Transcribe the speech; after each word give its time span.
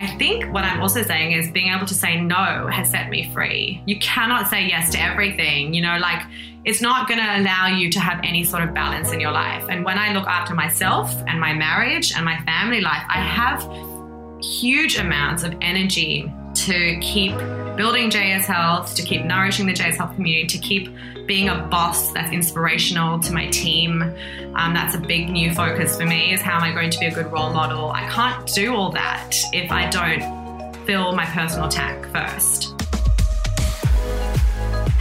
I 0.00 0.16
think 0.16 0.52
what 0.52 0.64
I'm 0.64 0.80
also 0.80 1.02
saying 1.02 1.32
is 1.32 1.50
being 1.50 1.72
able 1.72 1.86
to 1.86 1.94
say 1.94 2.20
no 2.20 2.68
has 2.68 2.90
set 2.90 3.10
me 3.10 3.32
free. 3.32 3.82
You 3.84 3.98
cannot 3.98 4.48
say 4.48 4.66
yes 4.66 4.90
to 4.92 5.00
everything. 5.00 5.74
You 5.74 5.82
know, 5.82 5.98
like 5.98 6.22
it's 6.64 6.80
not 6.80 7.08
going 7.08 7.18
to 7.18 7.40
allow 7.40 7.66
you 7.66 7.90
to 7.90 8.00
have 8.00 8.20
any 8.22 8.44
sort 8.44 8.62
of 8.62 8.74
balance 8.74 9.12
in 9.12 9.20
your 9.20 9.32
life. 9.32 9.64
And 9.68 9.84
when 9.84 9.98
I 9.98 10.12
look 10.12 10.26
after 10.26 10.54
myself 10.54 11.12
and 11.26 11.40
my 11.40 11.52
marriage 11.52 12.12
and 12.14 12.24
my 12.24 12.38
family 12.42 12.80
life, 12.80 13.02
I 13.08 13.20
have 13.20 13.68
huge 14.42 14.98
amounts 14.98 15.42
of 15.42 15.56
energy 15.60 16.32
to 16.54 16.98
keep 17.00 17.32
building 17.78 18.10
JS 18.10 18.44
Health, 18.44 18.96
to 18.96 19.02
keep 19.02 19.24
nourishing 19.24 19.64
the 19.66 19.72
JS 19.72 19.96
Health 19.96 20.14
community, 20.16 20.48
to 20.48 20.58
keep 20.58 20.94
being 21.26 21.48
a 21.48 21.62
boss 21.70 22.12
that's 22.12 22.32
inspirational 22.32 23.20
to 23.20 23.32
my 23.32 23.46
team. 23.50 24.02
Um, 24.56 24.74
that's 24.74 24.96
a 24.96 24.98
big 24.98 25.30
new 25.30 25.54
focus 25.54 25.96
for 25.96 26.04
me 26.04 26.34
is 26.34 26.40
how 26.42 26.56
am 26.56 26.64
I 26.64 26.72
going 26.72 26.90
to 26.90 26.98
be 26.98 27.06
a 27.06 27.14
good 27.14 27.30
role 27.30 27.52
model? 27.52 27.92
I 27.92 28.08
can't 28.08 28.46
do 28.52 28.74
all 28.74 28.90
that 28.92 29.32
if 29.52 29.70
I 29.70 29.88
don't 29.88 30.74
fill 30.86 31.12
my 31.12 31.24
personal 31.26 31.68
tank 31.68 32.04
first. 32.12 32.77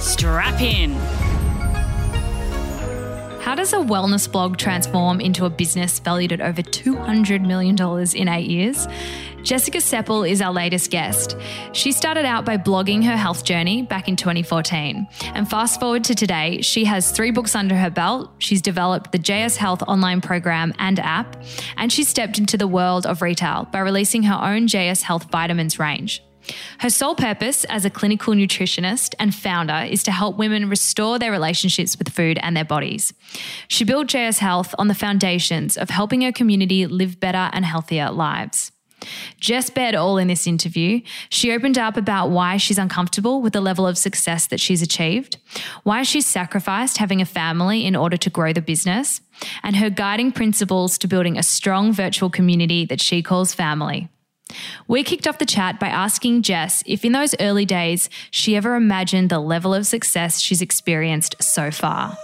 Strap 0.00 0.60
in. 0.60 0.92
How 3.42 3.56
does 3.56 3.72
a 3.72 3.76
wellness 3.76 4.30
blog 4.30 4.56
transform 4.56 5.20
into 5.20 5.44
a 5.44 5.50
business 5.50 5.98
valued 5.98 6.32
at 6.32 6.40
over 6.40 6.62
$200 6.62 7.44
million 7.44 7.76
in 8.14 8.28
eight 8.28 8.48
years? 8.48 8.86
Jessica 9.42 9.78
Sepel 9.78 10.28
is 10.28 10.40
our 10.40 10.52
latest 10.52 10.90
guest. 10.92 11.36
She 11.72 11.90
started 11.90 12.24
out 12.24 12.44
by 12.44 12.56
blogging 12.56 13.04
her 13.04 13.16
health 13.16 13.44
journey 13.44 13.82
back 13.82 14.08
in 14.08 14.14
2014. 14.14 15.08
And 15.34 15.50
fast 15.50 15.80
forward 15.80 16.04
to 16.04 16.14
today, 16.14 16.62
she 16.62 16.84
has 16.84 17.10
three 17.10 17.32
books 17.32 17.56
under 17.56 17.74
her 17.74 17.90
belt. 17.90 18.30
She's 18.38 18.62
developed 18.62 19.10
the 19.10 19.18
JS 19.18 19.56
Health 19.56 19.82
online 19.88 20.20
program 20.20 20.72
and 20.78 21.00
app, 21.00 21.42
and 21.76 21.92
she 21.92 22.04
stepped 22.04 22.38
into 22.38 22.56
the 22.56 22.68
world 22.68 23.06
of 23.06 23.20
retail 23.20 23.68
by 23.72 23.80
releasing 23.80 24.22
her 24.22 24.38
own 24.40 24.68
JS 24.68 25.02
Health 25.02 25.24
vitamins 25.30 25.78
range. 25.80 26.22
Her 26.78 26.90
sole 26.90 27.14
purpose 27.14 27.64
as 27.64 27.84
a 27.84 27.90
clinical 27.90 28.34
nutritionist 28.34 29.14
and 29.18 29.34
founder 29.34 29.86
is 29.88 30.02
to 30.04 30.12
help 30.12 30.36
women 30.36 30.68
restore 30.68 31.18
their 31.18 31.30
relationships 31.30 31.96
with 31.98 32.08
food 32.08 32.38
and 32.42 32.56
their 32.56 32.64
bodies. 32.64 33.12
She 33.68 33.84
built 33.84 34.08
JS 34.08 34.38
Health 34.38 34.74
on 34.78 34.88
the 34.88 34.94
foundations 34.94 35.76
of 35.76 35.90
helping 35.90 36.22
her 36.22 36.32
community 36.32 36.86
live 36.86 37.20
better 37.20 37.50
and 37.52 37.64
healthier 37.64 38.10
lives. 38.10 38.72
Jess 39.40 39.70
bared 39.70 39.94
all 39.94 40.18
in 40.18 40.28
this 40.28 40.46
interview. 40.46 41.00
She 41.28 41.52
opened 41.52 41.78
up 41.78 41.96
about 41.96 42.30
why 42.30 42.56
she's 42.56 42.78
uncomfortable 42.78 43.42
with 43.42 43.52
the 43.52 43.60
level 43.60 43.86
of 43.86 43.98
success 43.98 44.46
that 44.46 44.60
she's 44.60 44.82
achieved, 44.82 45.38
why 45.82 46.02
she's 46.02 46.26
sacrificed 46.26 46.98
having 46.98 47.20
a 47.20 47.26
family 47.26 47.84
in 47.84 47.96
order 47.96 48.16
to 48.16 48.30
grow 48.30 48.52
the 48.52 48.62
business, 48.62 49.20
and 49.62 49.76
her 49.76 49.90
guiding 49.90 50.32
principles 50.32 50.98
to 50.98 51.08
building 51.08 51.36
a 51.36 51.42
strong 51.42 51.92
virtual 51.92 52.30
community 52.30 52.84
that 52.84 53.00
she 53.00 53.22
calls 53.22 53.54
family. 53.54 54.08
We 54.88 55.02
kicked 55.04 55.26
off 55.26 55.38
the 55.38 55.46
chat 55.46 55.80
by 55.80 55.88
asking 55.88 56.42
Jess 56.42 56.82
if 56.86 57.04
in 57.04 57.12
those 57.12 57.34
early 57.40 57.64
days 57.64 58.08
she 58.30 58.56
ever 58.56 58.74
imagined 58.74 59.30
the 59.30 59.38
level 59.38 59.74
of 59.74 59.86
success 59.86 60.40
she's 60.40 60.62
experienced 60.62 61.42
so 61.42 61.70
far. 61.70 62.16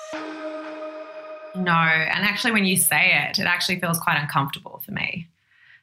No, 1.55 1.73
and 1.73 2.25
actually, 2.25 2.53
when 2.53 2.65
you 2.65 2.77
say 2.77 3.29
it, 3.29 3.39
it 3.39 3.47
actually 3.47 3.81
feels 3.81 3.99
quite 3.99 4.21
uncomfortable 4.21 4.83
for 4.85 4.93
me. 4.93 5.29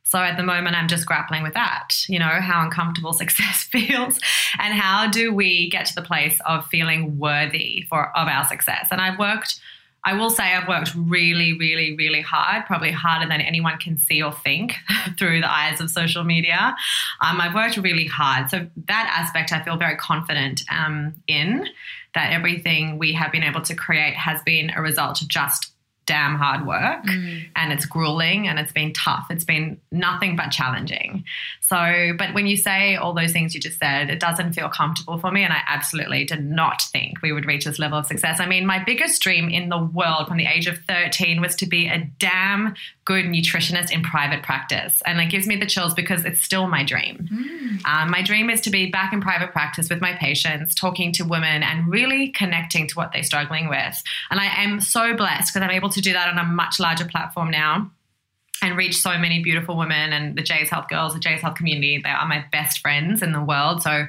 So 0.04 0.20
at 0.20 0.38
the 0.38 0.44
moment, 0.44 0.76
I'm 0.76 0.88
just 0.88 1.08
grappling 1.08 1.42
with 1.42 1.56
that, 1.56 1.96
you 2.08 2.20
know, 2.20 2.26
how 2.26 2.64
uncomfortable 2.64 3.12
success 3.24 3.64
feels 3.64 4.20
and 4.60 4.74
how 4.74 5.10
do 5.10 5.34
we 5.34 5.70
get 5.70 5.88
to 5.88 5.96
the 5.96 6.02
place 6.02 6.40
of 6.46 6.66
feeling 6.68 7.18
worthy 7.18 7.86
for 7.90 8.16
of 8.16 8.28
our 8.28 8.46
success. 8.46 8.88
And 8.92 9.02
I've 9.02 9.20
worked 9.20 9.60
I 10.06 10.14
will 10.14 10.30
say 10.30 10.44
I've 10.44 10.68
worked 10.68 10.94
really, 10.96 11.58
really, 11.58 11.96
really 11.96 12.22
hard, 12.22 12.66
probably 12.68 12.92
harder 12.92 13.28
than 13.28 13.42
anyone 13.42 13.78
can 13.78 13.98
see 13.98 14.22
or 14.22 14.32
think 14.32 14.76
through 15.18 15.42
the 15.42 15.52
eyes 15.52 15.82
of 15.82 15.90
social 15.90 16.24
media. 16.24 16.76
Um, 17.22 17.42
I've 17.42 17.56
worked 17.56 17.78
really 17.78 18.06
hard. 18.06 18.50
So, 18.50 18.68
that 18.88 19.12
aspect 19.18 19.52
I 19.52 19.64
feel 19.64 19.78
very 19.78 19.98
confident 19.98 20.64
um, 20.72 21.16
in 21.28 21.68
that 22.14 22.32
everything 22.32 22.98
we 22.98 23.14
have 23.14 23.32
been 23.32 23.44
able 23.44 23.62
to 23.62 23.76
create 23.76 24.16
has 24.16 24.42
been 24.44 24.72
a 24.76 24.82
result 24.82 25.22
of 25.22 25.28
just 25.28 25.75
damn 26.06 26.36
hard 26.36 26.66
work 26.66 27.04
mm. 27.06 27.46
and 27.56 27.74
it's 27.74 27.86
grueling 27.86 28.48
and 28.48 28.60
it's 28.60 28.72
been 28.72 28.94
tough. 28.94 29.26
It's 29.30 29.44
been 29.44 29.80
nothing 29.92 30.36
but 30.36 30.50
challenging. 30.52 31.24
So, 31.62 32.14
but 32.18 32.34
when 32.34 32.48
you 32.48 32.58
say 32.58 32.96
all 32.96 33.14
those 33.14 33.32
things 33.32 33.54
you 33.54 33.60
just 33.60 33.80
said, 33.80 34.10
it 34.10 34.20
doesn't 34.20 34.54
feel 34.54 34.70
comfortable 34.70 35.18
for 35.18 35.32
me. 35.32 35.44
And 35.44 35.52
I 35.52 35.62
absolutely 35.68 36.26
did 36.26 36.46
not 36.46 36.82
think 36.92 37.22
we 37.22 37.32
would 37.32 37.46
reach 37.46 37.66
this 37.66 37.80
level 37.80 37.98
of 37.98 38.06
success. 38.06 38.40
I 38.40 38.46
mean, 38.46 38.66
my 38.66 38.84
biggest 38.84 39.22
dream 39.22 39.50
in 39.50 39.70
the 39.70 39.80
world 39.80 40.28
from 40.28 40.38
the 40.38 40.46
age 40.46 40.68
of 40.68 40.78
13 40.88 41.42
was 41.42 41.56
to 41.56 41.66
be 41.66 41.88
a 41.88 42.00
damn 42.20 42.76
good 43.06 43.26
nutritionist 43.26 43.92
in 43.92 44.02
private 44.02 44.44
practice. 44.44 45.02
And 45.06 45.20
it 45.22 45.30
gives 45.30 45.46
me 45.46 45.56
the 45.56 45.68
chills 45.68 45.94
because 45.94 46.26
it's 46.26 46.42
still 46.42 46.68
my 46.68 46.84
dream. 46.84 47.30
Mm. 47.32 47.86
Um, 47.88 48.12
my 48.12 48.24
dream 48.24 48.50
is 48.50 48.62
to 48.62 48.72
be 48.72 48.90
back 48.90 49.14
in 49.14 49.22
private 49.22 49.52
practice 49.52 49.90
with 49.90 50.02
my 50.02 50.14
patients, 50.14 50.74
talking 50.74 51.12
to 51.14 51.24
women 51.24 51.62
and 51.62 51.88
really 51.88 52.30
connecting 52.30 52.88
to 52.88 52.96
what 52.96 53.12
they're 53.14 53.24
struggling 53.24 53.70
with. 53.70 54.02
And 54.32 54.40
I 54.40 54.64
am 54.64 54.82
so 54.82 55.16
blessed 55.16 55.54
because 55.54 55.64
I'm 55.64 55.76
able 55.76 55.90
to 55.90 56.02
do 56.02 56.14
that 56.14 56.28
on 56.28 56.40
a 56.40 56.44
much 56.44 56.80
larger 56.80 57.06
platform 57.06 57.52
now 57.52 57.92
and 58.62 58.78
reach 58.78 58.98
so 58.98 59.18
many 59.18 59.44
beautiful 59.44 59.78
women 59.78 60.14
and 60.14 60.36
the 60.36 60.42
JS 60.42 60.70
Health 60.70 60.88
girls, 60.88 61.14
the 61.14 61.20
JS 61.20 61.40
Health 61.40 61.56
community. 61.56 62.02
They 62.04 62.10
are 62.10 62.28
my 62.28 62.46
best 62.52 62.80
friends 62.80 63.22
in 63.22 63.32
the 63.32 63.44
world. 63.44 63.84
So 63.84 64.08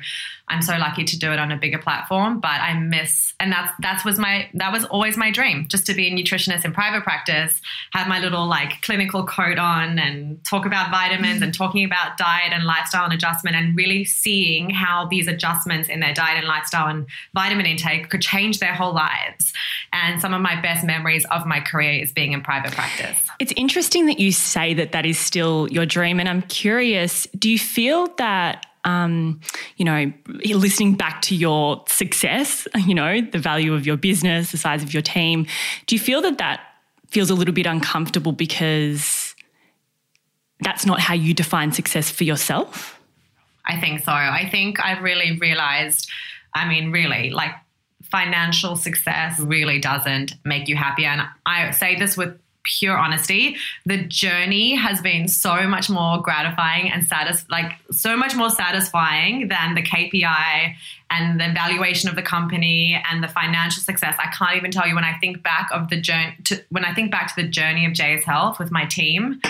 I'm 0.48 0.62
so 0.62 0.76
lucky 0.76 1.04
to 1.04 1.18
do 1.18 1.32
it 1.32 1.38
on 1.38 1.50
a 1.50 1.56
bigger 1.56 1.78
platform. 1.78 2.38
But 2.40 2.60
I 2.60 2.78
miss, 2.78 3.34
and 3.40 3.50
that's 3.50 3.72
that 3.80 4.04
was 4.04 4.18
my 4.18 4.48
that 4.54 4.72
was 4.72 4.84
always 4.84 5.16
my 5.16 5.30
dream, 5.30 5.66
just 5.68 5.86
to 5.86 5.94
be 5.94 6.06
a 6.06 6.10
nutritionist 6.10 6.64
in 6.64 6.72
private 6.72 7.02
practice, 7.02 7.60
have 7.92 8.06
my 8.06 8.20
little 8.20 8.46
like 8.46 8.82
clinical 8.82 9.26
coat 9.26 9.58
on, 9.58 9.98
and 9.98 10.44
talk 10.44 10.64
about 10.64 10.90
vitamins 10.90 11.42
and 11.42 11.52
talking 11.52 11.84
about 11.84 12.16
diet 12.16 12.52
and 12.52 12.64
lifestyle 12.64 13.04
and 13.04 13.12
adjustment, 13.12 13.56
and 13.56 13.76
really 13.76 14.04
seeing 14.04 14.70
how 14.70 15.06
these 15.06 15.26
adjustments 15.26 15.88
in 15.88 16.00
their 16.00 16.14
diet 16.14 16.38
and 16.38 16.46
lifestyle 16.46 16.88
and 16.88 17.06
vitamin 17.34 17.66
intake 17.66 18.08
could 18.08 18.22
change 18.22 18.60
their 18.60 18.74
whole 18.74 18.94
lives. 18.94 19.52
And 19.92 20.20
some 20.20 20.32
of 20.32 20.40
my 20.40 20.60
best 20.60 20.84
memories 20.84 21.24
of 21.30 21.46
my 21.46 21.60
career 21.60 22.02
is 22.02 22.12
being 22.12 22.32
in 22.32 22.42
private 22.42 22.72
practice. 22.72 23.18
It's 23.40 23.52
interesting 23.56 24.06
that 24.06 24.20
you 24.20 24.30
say 24.30 24.74
that 24.74 24.92
that 24.92 25.04
is 25.04 25.18
still 25.18 25.68
your 25.70 25.86
dream. 25.86 26.20
And 26.20 26.28
I'm 26.28 26.42
curious, 26.42 27.26
do 27.38 27.50
you 27.50 27.58
feel 27.58 28.08
that 28.18 28.66
um, 28.86 29.40
you 29.76 29.84
know, 29.84 30.12
listening 30.26 30.94
back 30.94 31.20
to 31.22 31.34
your 31.34 31.84
success, 31.88 32.66
you 32.86 32.94
know, 32.94 33.20
the 33.20 33.38
value 33.38 33.74
of 33.74 33.84
your 33.84 33.96
business, 33.96 34.52
the 34.52 34.56
size 34.56 34.82
of 34.82 34.94
your 34.94 35.02
team, 35.02 35.46
do 35.86 35.96
you 35.96 35.98
feel 35.98 36.22
that 36.22 36.38
that 36.38 36.60
feels 37.10 37.28
a 37.28 37.34
little 37.34 37.52
bit 37.52 37.66
uncomfortable 37.66 38.32
because 38.32 39.34
that's 40.60 40.86
not 40.86 41.00
how 41.00 41.14
you 41.14 41.34
define 41.34 41.72
success 41.72 42.10
for 42.10 42.24
yourself? 42.24 42.98
I 43.66 43.78
think 43.80 44.04
so. 44.04 44.12
I 44.12 44.48
think 44.48 44.78
I've 44.82 45.02
really 45.02 45.36
realized, 45.38 46.08
I 46.54 46.68
mean, 46.68 46.92
really, 46.92 47.30
like 47.30 47.50
financial 48.04 48.76
success 48.76 49.40
really 49.40 49.80
doesn't 49.80 50.34
make 50.44 50.68
you 50.68 50.76
happy. 50.76 51.04
And 51.04 51.22
I 51.44 51.72
say 51.72 51.96
this 51.96 52.16
with 52.16 52.38
pure 52.78 52.96
honesty, 52.98 53.56
the 53.86 53.98
journey 54.04 54.74
has 54.74 55.00
been 55.00 55.28
so 55.28 55.66
much 55.66 55.88
more 55.88 56.20
gratifying 56.20 56.90
and 56.90 57.04
satis- 57.06 57.46
like 57.50 57.72
so 57.90 58.16
much 58.16 58.34
more 58.36 58.50
satisfying 58.50 59.48
than 59.48 59.74
the 59.74 59.82
KPI 59.82 60.74
and 61.10 61.40
the 61.40 61.52
valuation 61.54 62.08
of 62.10 62.16
the 62.16 62.22
company 62.22 63.00
and 63.10 63.22
the 63.22 63.28
financial 63.28 63.82
success. 63.82 64.16
I 64.18 64.26
can't 64.36 64.56
even 64.56 64.70
tell 64.70 64.86
you 64.86 64.94
when 64.94 65.04
I 65.04 65.16
think 65.18 65.42
back 65.42 65.70
of 65.72 65.88
the 65.88 66.00
journey 66.00 66.34
to, 66.44 66.62
when 66.70 66.84
I 66.84 66.92
think 66.92 67.10
back 67.10 67.34
to 67.34 67.42
the 67.42 67.48
journey 67.48 67.86
of 67.86 67.92
JS 67.92 68.24
Health 68.24 68.58
with 68.58 68.70
my 68.70 68.84
team. 68.84 69.40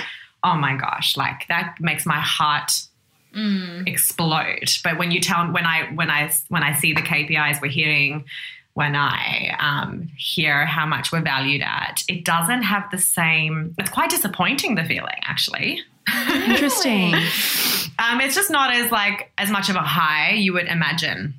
Oh 0.45 0.55
my 0.57 0.77
gosh, 0.77 1.17
like 1.17 1.49
that 1.49 1.77
makes 1.81 2.07
my 2.07 2.21
heart 2.21 2.73
Mm. 3.35 3.87
explode. 3.87 4.71
But 4.83 4.97
when 4.97 5.11
you 5.11 5.21
tell 5.21 5.47
when 5.53 5.67
I 5.67 5.87
when 5.93 6.11
I 6.11 6.33
when 6.49 6.63
I 6.63 6.73
see 6.73 6.95
the 6.95 7.03
KPIs 7.03 7.61
we're 7.61 7.71
hitting, 7.71 8.25
when 8.77 8.95
I 8.95 9.57
um, 9.59 10.11
hear 10.19 10.67
how 10.67 10.85
much 10.85 11.11
we're 11.11 11.23
valued 11.23 11.63
at, 11.63 12.03
it 12.09 12.27
doesn't 12.27 12.61
have 12.61 12.91
the 12.91 12.99
same, 12.99 13.75
it's 13.79 13.89
quite 13.89 14.11
disappointing, 14.11 14.75
the 14.75 14.85
feeling 14.85 15.17
actually. 15.23 15.81
Interesting. 16.29 17.15
um, 17.99 18.21
it's 18.21 18.35
just 18.35 18.51
not 18.51 18.75
as 18.75 18.93
like 18.93 19.33
as 19.39 19.51
much 19.51 19.71
of 19.71 19.77
a 19.77 19.81
high 19.81 20.33
you 20.33 20.53
would 20.53 20.67
imagine. 20.67 21.33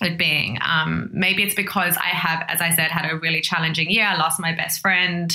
It 0.00 0.16
being. 0.16 0.58
Um, 0.62 1.10
maybe 1.12 1.42
it's 1.42 1.54
because 1.54 1.96
I 1.96 2.08
have, 2.08 2.44
as 2.48 2.60
I 2.60 2.70
said, 2.70 2.90
had 2.90 3.10
a 3.10 3.16
really 3.16 3.40
challenging 3.40 3.90
year. 3.90 4.06
I 4.06 4.16
lost 4.16 4.40
my 4.40 4.54
best 4.54 4.80
friend. 4.80 5.30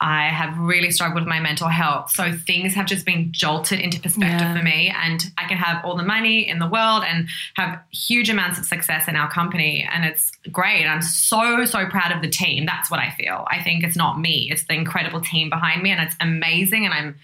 I 0.00 0.28
have 0.28 0.58
really 0.58 0.90
struggled 0.90 1.22
with 1.22 1.28
my 1.28 1.40
mental 1.40 1.68
health. 1.68 2.10
So 2.10 2.32
things 2.32 2.74
have 2.74 2.86
just 2.86 3.06
been 3.06 3.32
jolted 3.32 3.80
into 3.80 4.00
perspective 4.00 4.40
yeah. 4.40 4.56
for 4.56 4.62
me. 4.62 4.92
And 4.94 5.24
I 5.38 5.46
can 5.48 5.56
have 5.56 5.84
all 5.84 5.96
the 5.96 6.04
money 6.04 6.48
in 6.48 6.58
the 6.58 6.68
world 6.68 7.02
and 7.06 7.28
have 7.54 7.80
huge 7.90 8.28
amounts 8.28 8.58
of 8.58 8.66
success 8.66 9.08
in 9.08 9.16
our 9.16 9.30
company. 9.30 9.88
And 9.90 10.04
it's 10.04 10.32
great. 10.52 10.86
I'm 10.86 11.02
so, 11.02 11.64
so 11.64 11.86
proud 11.86 12.12
of 12.12 12.20
the 12.20 12.28
team. 12.28 12.66
That's 12.66 12.90
what 12.90 13.00
I 13.00 13.10
feel. 13.10 13.46
I 13.50 13.62
think 13.62 13.84
it's 13.84 13.96
not 13.96 14.20
me, 14.20 14.48
it's 14.50 14.64
the 14.64 14.74
incredible 14.74 15.20
team 15.20 15.48
behind 15.48 15.82
me. 15.82 15.90
And 15.90 16.00
it's 16.02 16.16
amazing. 16.20 16.84
And 16.84 16.94
I'm 16.94 17.16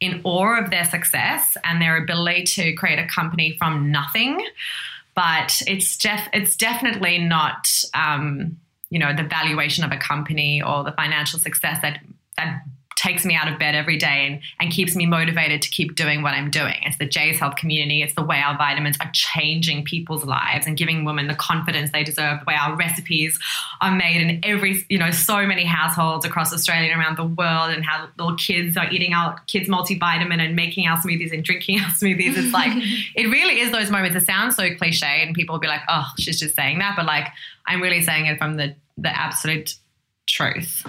in 0.00 0.20
awe 0.24 0.60
of 0.60 0.70
their 0.70 0.84
success 0.84 1.56
and 1.64 1.80
their 1.80 1.96
ability 1.96 2.44
to 2.44 2.72
create 2.74 2.98
a 2.98 3.06
company 3.06 3.56
from 3.58 3.90
nothing 3.90 4.44
but 5.14 5.62
it's 5.66 5.96
def- 5.96 6.28
it's 6.32 6.56
definitely 6.56 7.18
not 7.18 7.68
um, 7.94 8.58
you 8.90 8.98
know 8.98 9.14
the 9.14 9.24
valuation 9.24 9.84
of 9.84 9.92
a 9.92 9.96
company 9.96 10.62
or 10.62 10.84
the 10.84 10.92
financial 10.92 11.38
success 11.38 11.80
that 11.82 12.00
that 12.36 12.62
takes 12.96 13.24
me 13.24 13.34
out 13.34 13.48
of 13.52 13.58
bed 13.58 13.74
every 13.74 13.96
day 13.96 14.26
and, 14.26 14.40
and 14.60 14.72
keeps 14.72 14.94
me 14.94 15.06
motivated 15.06 15.60
to 15.62 15.68
keep 15.68 15.94
doing 15.94 16.22
what 16.22 16.32
I'm 16.32 16.50
doing. 16.50 16.76
It's 16.82 16.96
the 16.98 17.06
JS 17.06 17.36
Health 17.36 17.56
community. 17.56 18.02
It's 18.02 18.14
the 18.14 18.22
way 18.22 18.40
our 18.40 18.56
vitamins 18.56 18.96
are 19.00 19.10
changing 19.12 19.84
people's 19.84 20.24
lives 20.24 20.66
and 20.66 20.76
giving 20.76 21.04
women 21.04 21.26
the 21.26 21.34
confidence 21.34 21.90
they 21.90 22.04
deserve, 22.04 22.40
the 22.40 22.44
way 22.46 22.54
our 22.54 22.76
recipes 22.76 23.38
are 23.80 23.94
made 23.94 24.20
in 24.20 24.40
every, 24.44 24.84
you 24.88 24.98
know, 24.98 25.10
so 25.10 25.46
many 25.46 25.64
households 25.64 26.24
across 26.24 26.52
Australia 26.52 26.90
and 26.92 27.00
around 27.00 27.16
the 27.16 27.24
world 27.24 27.70
and 27.70 27.84
how 27.84 28.08
little 28.18 28.36
kids 28.36 28.76
are 28.76 28.90
eating 28.90 29.12
our 29.12 29.38
kids' 29.46 29.68
multivitamin 29.68 30.40
and 30.40 30.54
making 30.54 30.86
our 30.86 30.96
smoothies 30.98 31.32
and 31.32 31.44
drinking 31.44 31.80
our 31.80 31.90
smoothies. 31.90 32.36
It's 32.36 32.52
like, 32.52 32.72
it 33.16 33.28
really 33.28 33.60
is 33.60 33.72
those 33.72 33.90
moments. 33.90 34.16
It 34.16 34.24
sounds 34.24 34.56
so 34.56 34.74
cliche 34.76 35.22
and 35.22 35.34
people 35.34 35.54
will 35.54 35.60
be 35.60 35.68
like, 35.68 35.82
oh, 35.88 36.06
she's 36.18 36.38
just 36.38 36.54
saying 36.54 36.78
that. 36.78 36.94
But 36.96 37.06
like, 37.06 37.26
I'm 37.66 37.82
really 37.82 38.02
saying 38.02 38.26
it 38.26 38.38
from 38.38 38.56
the, 38.56 38.74
the 38.96 39.08
absolute 39.08 39.74
truth 40.26 40.86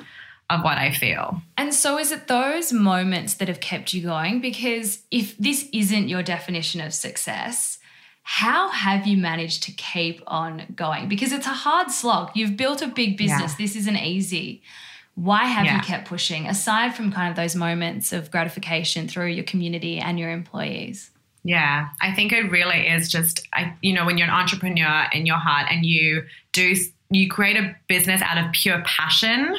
of 0.49 0.63
what 0.63 0.77
I 0.77 0.91
feel. 0.91 1.41
And 1.57 1.73
so, 1.73 1.97
is 1.97 2.11
it 2.11 2.27
those 2.27 2.71
moments 2.71 3.35
that 3.35 3.47
have 3.47 3.59
kept 3.59 3.93
you 3.93 4.03
going? 4.03 4.41
Because 4.41 5.03
if 5.11 5.37
this 5.37 5.67
isn't 5.73 6.07
your 6.07 6.23
definition 6.23 6.81
of 6.81 6.93
success, 6.93 7.79
how 8.23 8.69
have 8.69 9.05
you 9.05 9.17
managed 9.17 9.63
to 9.63 9.71
keep 9.71 10.21
on 10.27 10.63
going? 10.75 11.07
Because 11.07 11.31
it's 11.31 11.47
a 11.47 11.51
hard 11.51 11.91
slog. 11.91 12.31
You've 12.35 12.57
built 12.57 12.81
a 12.81 12.87
big 12.87 13.17
business, 13.17 13.51
yeah. 13.51 13.65
this 13.65 13.75
isn't 13.75 13.97
easy. 13.97 14.61
Why 15.15 15.45
have 15.45 15.65
yeah. 15.65 15.77
you 15.77 15.81
kept 15.81 16.07
pushing 16.07 16.45
aside 16.47 16.93
from 16.93 17.11
kind 17.11 17.29
of 17.29 17.35
those 17.35 17.55
moments 17.55 18.11
of 18.11 18.31
gratification 18.31 19.07
through 19.07 19.27
your 19.27 19.45
community 19.45 19.97
and 19.97 20.19
your 20.19 20.29
employees? 20.29 21.11
Yeah, 21.43 21.89
I 22.01 22.11
think 22.13 22.33
it 22.33 22.49
really 22.49 22.87
is 22.87 23.09
just, 23.09 23.47
I, 23.53 23.75
you 23.81 23.93
know, 23.93 24.05
when 24.05 24.17
you're 24.17 24.27
an 24.27 24.33
entrepreneur 24.33 25.05
in 25.13 25.27
your 25.27 25.37
heart 25.37 25.67
and 25.69 25.85
you 25.85 26.25
do, 26.51 26.75
you 27.11 27.29
create 27.29 27.55
a 27.55 27.75
business 27.87 28.21
out 28.23 28.43
of 28.43 28.51
pure 28.51 28.81
passion 28.83 29.55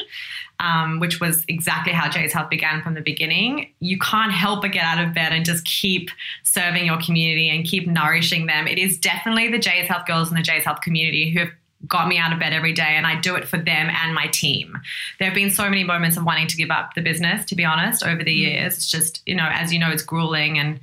um, 0.61 1.01
which 1.01 1.21
was 1.21 1.45
exactly 1.49 1.93
how 1.93 2.09
JS 2.09 2.33
Health 2.33 2.51
began 2.51 2.83
from 2.83 2.95
the 2.95 3.01
beginning, 3.01 3.73
you 3.81 3.99
can't 3.99 4.33
help 4.33 4.63
but 4.63 4.73
get 4.73 4.85
out 4.85 5.05
of 5.05 5.15
bed 5.15 5.33
and 5.33 5.45
just 5.45 5.65
keep 5.65 6.11
serving 6.43 6.87
your 6.87 7.01
community 7.01 7.49
and 7.49 7.65
keep 7.65 7.87
nourishing 7.87 8.47
them. 8.47 8.67
It 8.67 8.79
is 8.79 8.99
definitely 8.99 9.51
the 9.51 9.59
JS 9.59 9.87
Health 9.87 10.07
girls 10.07 10.31
and 10.31 10.39
the 10.39 10.43
JS 10.43 10.63
Health 10.63 10.81
community 10.81 11.31
who 11.31 11.41
have 11.41 11.51
got 11.87 12.09
me 12.09 12.19
out 12.19 12.33
of 12.33 12.39
bed 12.39 12.53
every 12.53 12.73
day 12.73 12.95
and 12.97 13.07
I 13.07 13.21
do 13.21 13.35
it 13.37 13.47
for 13.47 13.59
them 13.59 13.91
and 13.91 14.15
my 14.15 14.27
team. 14.29 14.79
There 15.19 15.29
have 15.29 15.35
been 15.35 15.51
so 15.51 15.69
many 15.69 15.85
moments 15.85 16.17
of 16.17 16.25
wanting 16.25 16.47
to 16.49 16.57
give 16.57 16.71
up 16.71 16.95
the 16.95 17.03
business, 17.03 17.45
to 17.47 17.55
be 17.55 17.65
honest, 17.65 18.03
over 18.05 18.25
the 18.25 18.35
mm. 18.35 18.51
years. 18.51 18.77
It's 18.77 18.91
just, 18.91 19.23
you 19.27 19.35
know, 19.35 19.49
as 19.53 19.73
you 19.73 19.79
know, 19.79 19.91
it's 19.91 20.03
grueling 20.03 20.59
and 20.59 20.81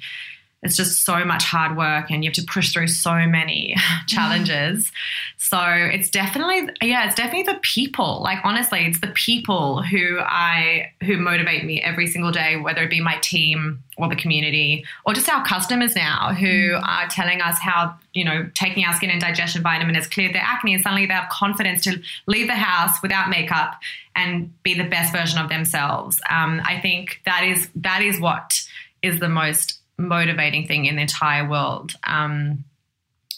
it's 0.63 0.77
just 0.77 1.03
so 1.03 1.25
much 1.25 1.43
hard 1.43 1.75
work 1.75 2.09
and 2.09 2.23
you 2.23 2.29
have 2.29 2.35
to 2.35 2.43
push 2.43 2.71
through 2.71 2.87
so 2.87 3.13
many 3.27 3.75
challenges. 4.07 4.91
So 5.37 5.59
it's 5.61 6.09
definitely 6.09 6.69
yeah, 6.81 7.05
it's 7.05 7.15
definitely 7.15 7.53
the 7.53 7.59
people. 7.59 8.21
Like 8.23 8.39
honestly, 8.43 8.85
it's 8.85 9.01
the 9.01 9.07
people 9.07 9.83
who 9.83 10.19
I 10.19 10.91
who 11.03 11.17
motivate 11.17 11.65
me 11.65 11.81
every 11.81 12.07
single 12.07 12.31
day, 12.31 12.55
whether 12.55 12.81
it 12.83 12.89
be 12.89 13.01
my 13.01 13.17
team 13.17 13.83
or 13.97 14.07
the 14.07 14.15
community 14.15 14.85
or 15.05 15.13
just 15.13 15.29
our 15.29 15.45
customers 15.45 15.95
now 15.95 16.33
who 16.33 16.71
mm. 16.71 16.83
are 16.87 17.07
telling 17.09 17.41
us 17.41 17.59
how, 17.59 17.93
you 18.13 18.23
know, 18.23 18.49
taking 18.55 18.85
our 18.85 18.93
skin 18.93 19.09
and 19.09 19.21
digestion 19.21 19.61
vitamin 19.61 19.95
has 19.95 20.07
cleared 20.07 20.33
their 20.33 20.41
acne 20.41 20.73
and 20.73 20.81
suddenly 20.81 21.05
they 21.05 21.13
have 21.13 21.29
confidence 21.29 21.83
to 21.83 22.01
leave 22.25 22.47
the 22.47 22.55
house 22.55 23.01
without 23.01 23.29
makeup 23.29 23.79
and 24.15 24.51
be 24.63 24.73
the 24.73 24.83
best 24.83 25.11
version 25.11 25.39
of 25.39 25.49
themselves. 25.49 26.21
Um, 26.29 26.61
I 26.65 26.79
think 26.79 27.21
that 27.25 27.43
is 27.43 27.67
that 27.75 28.01
is 28.01 28.19
what 28.19 28.61
is 29.01 29.19
the 29.19 29.29
most 29.29 29.79
motivating 29.97 30.67
thing 30.67 30.85
in 30.85 30.95
the 30.95 31.01
entire 31.01 31.47
world. 31.47 31.93
Um, 32.03 32.65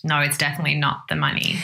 no, 0.05 0.19
it's 0.19 0.37
definitely 0.37 0.75
not 0.75 1.07
the 1.09 1.15
money. 1.15 1.55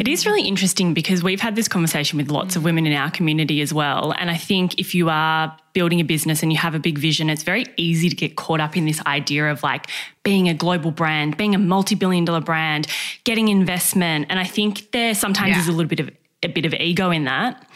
It 0.00 0.08
is 0.08 0.24
really 0.24 0.48
interesting 0.48 0.94
because 0.94 1.22
we've 1.22 1.40
had 1.40 1.54
this 1.54 1.68
conversation 1.68 2.16
with 2.16 2.30
lots 2.30 2.56
of 2.56 2.64
women 2.64 2.86
in 2.86 2.94
our 2.94 3.10
community 3.10 3.60
as 3.60 3.74
well. 3.74 4.14
And 4.18 4.30
I 4.30 4.38
think 4.38 4.78
if 4.78 4.94
you 4.94 5.10
are 5.10 5.54
building 5.74 6.00
a 6.00 6.04
business 6.04 6.42
and 6.42 6.50
you 6.50 6.56
have 6.56 6.74
a 6.74 6.78
big 6.78 6.96
vision, 6.96 7.28
it's 7.28 7.42
very 7.42 7.66
easy 7.76 8.08
to 8.08 8.16
get 8.16 8.36
caught 8.36 8.58
up 8.58 8.74
in 8.74 8.86
this 8.86 9.04
idea 9.04 9.50
of 9.50 9.62
like 9.62 9.86
being 10.22 10.48
a 10.48 10.54
global 10.54 10.92
brand, 10.92 11.36
being 11.36 11.54
a 11.54 11.58
multi 11.58 11.94
billion 11.94 12.24
dollar 12.24 12.40
brand, 12.40 12.86
getting 13.24 13.48
investment. 13.48 14.26
And 14.30 14.38
I 14.38 14.44
think 14.44 14.90
there 14.92 15.14
sometimes 15.14 15.50
yeah. 15.50 15.60
is 15.60 15.68
a 15.68 15.72
little 15.72 15.88
bit 15.88 16.00
of 16.00 16.10
a 16.42 16.48
bit 16.48 16.64
of 16.64 16.72
ego 16.72 17.10
in 17.10 17.24
that. 17.24 17.68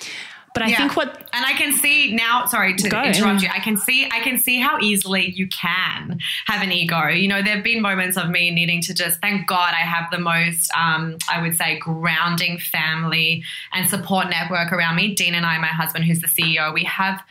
But 0.59 0.67
I 0.67 0.71
yeah. 0.71 0.79
think 0.79 0.97
what 0.97 1.17
and 1.33 1.47
I 1.47 1.53
can 1.53 1.73
see 1.73 2.13
now. 2.13 2.47
Sorry 2.47 2.75
to 2.75 2.89
Go. 2.89 3.01
interrupt 3.01 3.43
you. 3.43 3.49
I 3.49 3.61
can 3.61 3.77
see 3.77 4.09
I 4.11 4.19
can 4.19 4.39
see 4.39 4.59
how 4.59 4.81
easily 4.81 5.31
you 5.31 5.47
can 5.47 6.19
have 6.47 6.63
an 6.63 6.73
ego. 6.73 7.07
You 7.07 7.29
know, 7.29 7.45
there 7.45 7.55
have 7.55 7.63
been 7.63 7.81
moments 7.81 8.17
of 8.17 8.29
me 8.29 8.51
needing 8.51 8.83
to 8.83 8.95
just 8.95 9.21
thank 9.21 9.47
God 9.47 9.73
I 9.73 9.83
have 9.83 10.11
the 10.11 10.19
most, 10.19 10.75
um, 10.75 11.17
I 11.31 11.41
would 11.41 11.57
say, 11.57 11.79
grounding 11.79 12.59
family 12.59 13.45
and 13.73 13.89
support 13.89 14.31
network 14.31 14.73
around 14.73 14.97
me. 14.97 15.15
Dean 15.15 15.35
and 15.35 15.47
I, 15.47 15.59
my 15.59 15.69
husband, 15.69 16.07
who's 16.07 16.23
the 16.23 16.27
CEO, 16.27 16.75
we 16.75 16.83
have 16.83 17.23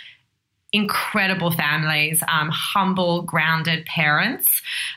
incredible 0.74 1.50
families, 1.50 2.22
um, 2.28 2.50
humble, 2.52 3.22
grounded 3.22 3.86
parents. 3.86 4.48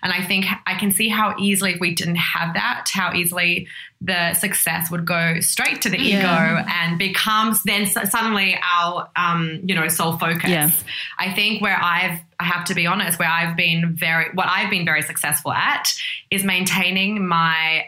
And 0.03 0.13
I 0.13 0.23
think 0.23 0.47
I 0.67 0.75
can 0.75 0.91
see 0.91 1.09
how 1.09 1.37
easily, 1.39 1.75
if 1.75 1.81
we 1.81 1.95
didn't 1.95 2.17
have 2.17 2.55
that, 2.55 2.87
how 2.93 3.15
easily 3.15 3.69
the 4.01 4.35
success 4.35 4.91
would 4.91 5.07
go 5.07 5.39
straight 5.41 5.83
to 5.83 5.89
the 5.89 6.01
yeah. 6.01 6.19
ego 6.19 6.65
and 6.69 6.99
becomes 6.99 7.63
then 7.63 7.87
suddenly 7.87 8.59
our, 8.75 9.09
um, 9.15 9.61
you 9.65 9.75
know, 9.75 9.87
sole 9.89 10.19
focus. 10.19 10.51
Yeah. 10.51 10.71
I 11.19 11.33
think 11.33 11.63
where 11.63 11.79
I've, 11.81 12.19
I 12.41 12.45
have 12.45 12.65
to 12.67 12.75
be 12.75 12.87
honest, 12.87 13.19
where 13.19 13.29
I've 13.29 13.57
been 13.57 13.95
very, 13.95 14.27
what 14.35 14.49
I've 14.49 14.71
been 14.71 14.85
very 14.85 15.03
successful 15.03 15.53
at 15.53 15.89
is 16.31 16.43
maintaining 16.43 17.27
my, 17.29 17.85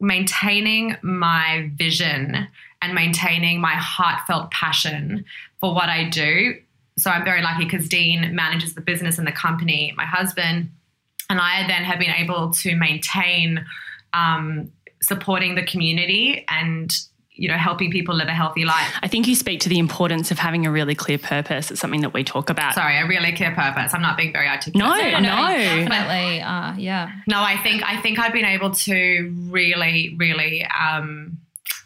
maintaining 0.00 0.96
my 1.02 1.70
vision 1.76 2.48
and 2.80 2.94
maintaining 2.94 3.60
my 3.60 3.74
heartfelt 3.74 4.50
passion 4.50 5.24
for 5.60 5.74
what 5.74 5.88
I 5.88 6.08
do 6.08 6.56
so 7.02 7.10
I'm 7.10 7.24
very 7.24 7.42
lucky 7.42 7.64
because 7.64 7.88
Dean 7.88 8.34
manages 8.34 8.74
the 8.74 8.80
business 8.80 9.18
and 9.18 9.26
the 9.26 9.32
company, 9.32 9.92
my 9.96 10.04
husband, 10.04 10.70
and 11.28 11.40
I 11.40 11.66
then 11.66 11.82
have 11.82 11.98
been 11.98 12.14
able 12.14 12.52
to 12.52 12.76
maintain 12.76 13.64
um, 14.12 14.70
supporting 15.02 15.56
the 15.56 15.64
community 15.64 16.44
and 16.48 16.92
you 17.32 17.48
know 17.48 17.56
helping 17.56 17.90
people 17.90 18.14
live 18.14 18.28
a 18.28 18.32
healthy 18.32 18.64
life. 18.64 18.94
I 19.02 19.08
think 19.08 19.26
you 19.26 19.34
speak 19.34 19.60
to 19.60 19.68
the 19.68 19.80
importance 19.80 20.30
of 20.30 20.38
having 20.38 20.64
a 20.64 20.70
really 20.70 20.94
clear 20.94 21.18
purpose. 21.18 21.72
It's 21.72 21.80
something 21.80 22.02
that 22.02 22.14
we 22.14 22.22
talk 22.22 22.50
about. 22.50 22.74
Sorry, 22.74 22.98
a 22.98 23.06
really 23.08 23.32
clear 23.32 23.52
purpose. 23.52 23.92
I'm 23.94 24.02
not 24.02 24.16
being 24.16 24.32
very 24.32 24.46
articulate. 24.46 24.86
No, 24.86 24.94
no, 24.94 25.18
no, 25.18 25.48
definitely. 25.48 26.40
Uh, 26.40 26.74
yeah. 26.76 27.10
No, 27.26 27.42
I 27.42 27.56
think 27.56 27.82
I 27.82 28.00
think 28.00 28.20
I've 28.20 28.32
been 28.32 28.44
able 28.44 28.70
to 28.70 29.34
really, 29.48 30.14
really, 30.18 30.64
um, 30.66 31.38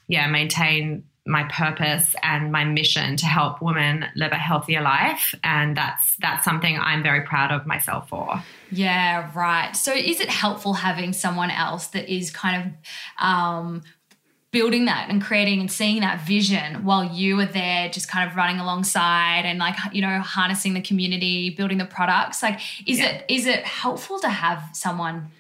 yeah, 0.09 0.27
maintain 0.29 1.05
my 1.27 1.45
purpose 1.45 2.15
and 2.23 2.53
my 2.53 2.65
mission 2.65 3.17
to 3.17 3.27
help 3.27 3.61
women 3.61 4.07
live 4.15 4.33
a 4.33 4.37
healthier 4.37 4.81
life 4.81 5.35
and 5.43 5.77
that's 5.77 6.17
that's 6.17 6.45
something 6.45 6.79
I'm 6.79 7.03
very 7.03 7.23
proud 7.23 7.51
of 7.51 7.67
myself 7.67 8.09
for. 8.09 8.43
Yeah, 8.71 9.31
right. 9.35 9.75
So 9.75 9.93
is 9.93 10.21
it 10.21 10.31
helpful 10.31 10.75
having 10.75 11.13
someone 11.13 11.51
else 11.51 11.89
that 11.89 12.13
is 12.13 12.31
kind 12.31 12.63
of 12.63 13.25
um, 13.25 13.83
building 14.53 14.87
that 14.87 15.11
and 15.11 15.23
creating 15.23 15.61
and 15.61 15.71
seeing 15.71 16.01
that 16.01 16.21
vision 16.27 16.85
while 16.85 17.05
you 17.05 17.39
are 17.41 17.47
there 17.47 17.89
just 17.91 18.09
kind 18.09 18.29
of 18.31 18.37
running 18.37 18.59
alongside 18.59 19.43
and 19.45 19.59
like 19.59 19.77
you 19.93 20.01
know 20.01 20.21
harnessing 20.21 20.75
the 20.75 20.81
community, 20.81 21.51
building 21.51 21.79
the 21.79 21.85
products? 21.85 22.43
Like 22.43 22.61
is 22.87 22.99
yeah. 22.99 23.07
it 23.07 23.25
is 23.29 23.47
it 23.47 23.65
helpful 23.65 24.19
to 24.21 24.29
have 24.29 24.63
someone 24.73 25.31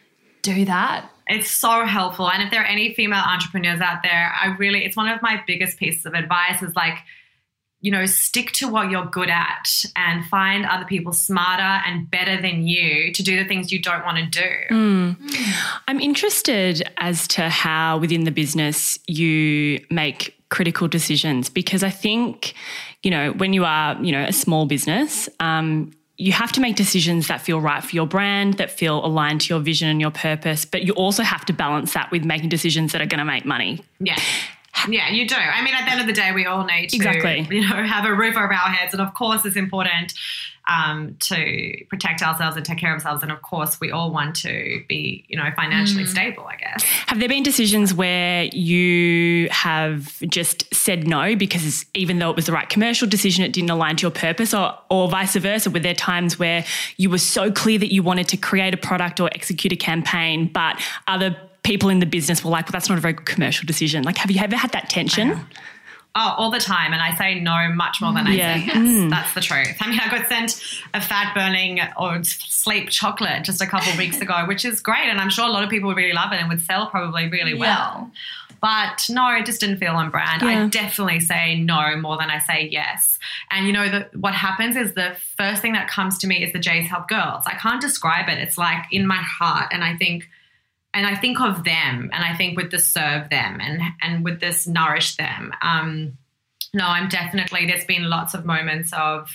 do 0.43 0.64
that? 0.64 1.11
It's 1.28 1.50
so 1.50 1.85
helpful. 1.85 2.30
And 2.30 2.42
if 2.42 2.50
there 2.50 2.62
are 2.62 2.66
any 2.66 2.95
female 2.95 3.25
entrepreneurs 3.26 3.80
out 3.80 4.02
there, 4.02 4.33
I 4.40 4.56
really, 4.59 4.85
it's 4.85 4.97
one 4.97 5.09
of 5.09 5.21
my 5.23 5.42
biggest 5.47 5.78
pieces 5.78 6.06
of 6.06 6.14
advice 6.14 6.62
is 6.62 6.75
like, 6.76 6.99
you 7.80 7.90
know, 7.90 8.06
stick 8.06 8.52
to 8.52 8.68
what 8.68 8.90
you're 8.90 9.06
good 9.06 9.28
at 9.28 9.68
and 9.97 10.25
find 10.26 10.64
other 10.64 10.85
people 10.85 11.12
smarter 11.12 11.62
and 11.62 12.11
better 12.11 12.40
than 12.40 12.66
you 12.66 13.12
to 13.12 13.23
do 13.23 13.37
the 13.37 13.45
things 13.45 13.71
you 13.71 13.80
don't 13.80 14.04
want 14.04 14.18
to 14.18 14.26
do. 14.26 14.75
Mm. 14.75 15.16
I'm 15.87 16.00
interested 16.00 16.88
as 16.97 17.28
to 17.28 17.49
how 17.49 17.99
within 17.99 18.25
the 18.25 18.30
business 18.30 18.99
you 19.06 19.85
make 19.90 20.35
critical 20.49 20.88
decisions 20.88 21.49
because 21.49 21.83
I 21.83 21.90
think, 21.90 22.54
you 23.02 23.11
know, 23.11 23.33
when 23.33 23.52
you 23.52 23.64
are, 23.64 23.97
you 24.02 24.12
know, 24.12 24.25
a 24.25 24.33
small 24.33 24.66
business, 24.66 25.28
um, 25.38 25.92
you 26.19 26.33
have 26.33 26.51
to 26.53 26.61
make 26.61 26.77
decisions 26.77 27.29
that 27.29 27.43
feel 27.43 27.61
right 27.61 27.85
for 27.85 27.95
your 27.95 28.07
brand, 28.07 28.55
that 28.55 28.71
feel 28.71 29.05
aligned 29.05 29.43
to 29.43 29.55
your 29.55 29.61
vision 29.61 29.89
and 29.89 30.01
your 30.01 30.11
purpose, 30.11 30.65
but 30.65 30.83
you 30.83 30.93
also 30.95 31.23
have 31.23 31.45
to 31.45 31.53
balance 31.53 31.93
that 31.93 32.11
with 32.11 32.25
making 32.25 32.49
decisions 32.49 32.93
that 32.93 33.03
are 33.03 33.07
going 33.07 33.19
to 33.19 33.25
make 33.25 33.45
money. 33.45 33.83
Yeah. 34.01 34.19
Yeah, 34.88 35.11
you 35.11 35.26
do. 35.26 35.37
I 35.37 35.62
mean, 35.62 35.75
at 35.75 35.85
the 35.85 35.92
end 35.92 36.00
of 36.00 36.06
the 36.06 36.12
day, 36.12 36.33
we 36.33 36.47
all 36.47 36.64
need 36.64 36.90
to, 36.90 36.97
exactly. 36.97 37.47
you 37.50 37.62
know, 37.62 37.83
have 37.85 38.04
a 38.04 38.14
roof 38.14 38.37
over 38.37 38.52
our 38.52 38.71
heads, 38.71 38.92
and 38.95 39.00
of 39.00 39.14
course, 39.14 39.45
it's 39.45 39.56
important 39.56 40.14
um, 40.68 41.16
to 41.21 41.85
protect 41.88 42.23
ourselves 42.23 42.56
and 42.56 42.66
take 42.66 42.78
care 42.78 42.95
of 42.95 42.97
ourselves. 42.97 43.23
And 43.23 43.30
of 43.30 43.40
course, 43.42 43.80
we 43.80 43.90
all 43.90 44.11
want 44.11 44.35
to 44.37 44.83
be, 44.88 45.25
you 45.28 45.37
know, 45.37 45.49
financially 45.54 46.04
mm. 46.04 46.09
stable. 46.09 46.47
I 46.47 46.56
guess. 46.56 46.83
Have 46.83 47.21
there 47.21 47.28
been 47.28 47.42
decisions 47.42 47.95
where 47.95 48.45
you 48.45 49.49
have 49.50 50.18
just 50.28 50.73
said 50.75 51.06
no 51.06 51.37
because 51.37 51.87
even 51.95 52.18
though 52.18 52.30
it 52.30 52.37
was 52.37 52.47
the 52.47 52.52
right 52.52 52.68
commercial 52.68 53.09
decision, 53.09 53.45
it 53.45 53.52
didn't 53.52 53.71
align 53.71 53.97
to 53.97 54.02
your 54.02 54.11
purpose, 54.11 54.52
or 54.52 54.76
or 54.90 55.09
vice 55.09 55.37
versa? 55.37 55.71
Were 55.71 55.80
there 55.80 55.95
times 55.95 56.38
where 56.38 56.64
you 56.97 57.11
were 57.11 57.18
so 57.18 57.52
clear 57.52 57.78
that 57.78 57.92
you 57.92 58.02
wanted 58.02 58.28
to 58.28 58.37
create 58.37 58.75
a 58.75 58.78
product 58.78 59.21
or 59.21 59.30
execute 59.35 59.73
a 59.73 59.76
campaign, 59.76 60.50
but 60.52 60.80
other 61.06 61.37
people 61.67 61.89
in 61.89 61.99
the 61.99 62.07
business 62.07 62.45
were 62.45 62.51
like, 62.51 62.67
well, 62.67 62.73
that's 62.73 62.89
not 62.89 62.97
a 62.97 63.01
very 63.01 63.13
good 63.13 63.27
commercial 63.27 63.67
decision. 63.67 64.05
Like, 64.05 64.17
have 64.19 64.31
you 64.31 64.41
ever 64.41 64.57
had 64.57 64.71
that 64.71 64.89
tension? 64.89 65.33
Oh, 66.15 66.35
all 66.39 66.51
the 66.51 66.61
time. 66.61 66.93
And 66.93 67.03
I 67.03 67.15
say 67.17 67.41
no 67.41 67.71
much 67.75 68.01
more 68.01 68.15
than 68.15 68.27
I 68.27 68.35
yeah. 68.35 68.55
say 68.55 68.67
yes. 68.67 68.77
Mm. 68.77 69.11
That's 69.11 69.35
the 69.35 69.41
truth. 69.41 69.77
I 69.81 69.91
mean, 69.91 70.01
I 70.01 70.09
got 70.09 70.29
sent 70.29 70.63
a 70.95 71.01
fat 71.01 71.35
burning 71.35 71.81
or 71.99 72.23
sleep 72.23 72.89
chocolate 72.89 73.45
just 73.45 73.61
a 73.61 73.67
couple 73.67 73.93
of 73.93 73.99
weeks 73.99 74.21
ago, 74.21 74.45
which 74.47 74.65
is 74.65 74.81
great. 74.81 75.09
And 75.09 75.21
I'm 75.21 75.29
sure 75.29 75.45
a 75.45 75.51
lot 75.51 75.65
of 75.65 75.69
people 75.69 75.89
would 75.89 75.97
really 75.97 76.15
love 76.15 76.33
it 76.33 76.37
and 76.37 76.49
would 76.49 76.61
sell 76.61 76.87
probably 76.87 77.29
really 77.29 77.53
yeah. 77.53 77.59
well. 77.59 78.11
But 78.63 79.05
no, 79.11 79.29
it 79.37 79.45
just 79.45 79.61
didn't 79.61 79.79
feel 79.79 79.93
on 79.93 80.11
brand. 80.11 80.43
Yeah. 80.43 80.65
I 80.65 80.69
definitely 80.69 81.21
say 81.21 81.57
no 81.57 81.97
more 81.97 82.17
than 82.17 82.31
I 82.31 82.39
say 82.39 82.69
yes. 82.71 83.19
And 83.51 83.67
you 83.67 83.73
know, 83.73 83.89
the, 83.91 84.09
what 84.19 84.35
happens 84.35 84.77
is 84.77 84.95
the 84.95 85.17
first 85.37 85.61
thing 85.61 85.73
that 85.73 85.89
comes 85.89 86.17
to 86.19 86.27
me 86.27 86.43
is 86.43 86.53
the 86.53 86.61
JS 86.61 86.87
Health 86.87 87.09
Girls. 87.09 87.45
I 87.45 87.55
can't 87.55 87.81
describe 87.81 88.29
it. 88.29 88.39
It's 88.39 88.57
like 88.57 88.87
in 88.91 89.07
my 89.07 89.17
heart. 89.17 89.69
And 89.73 89.85
I 89.85 89.97
think, 89.97 90.29
and 90.97 91.07
I 91.07 91.15
think 91.15 91.41
of 91.41 91.62
them 91.62 92.11
and 92.12 92.25
I 92.25 92.35
think 92.35 92.57
with 92.57 92.71
the 92.71 92.79
serve 92.79 93.29
them 93.29 93.61
and 93.61 93.83
and 94.00 94.25
with 94.25 94.41
this 94.41 94.67
nourish 94.67 95.17
them. 95.17 95.53
Um, 95.61 96.17
no, 96.73 96.87
I'm 96.87 97.09
definitely 97.09 97.67
there's 97.67 97.85
been 97.85 98.09
lots 98.09 98.33
of 98.33 98.47
moments 98.47 98.93
of 98.95 99.31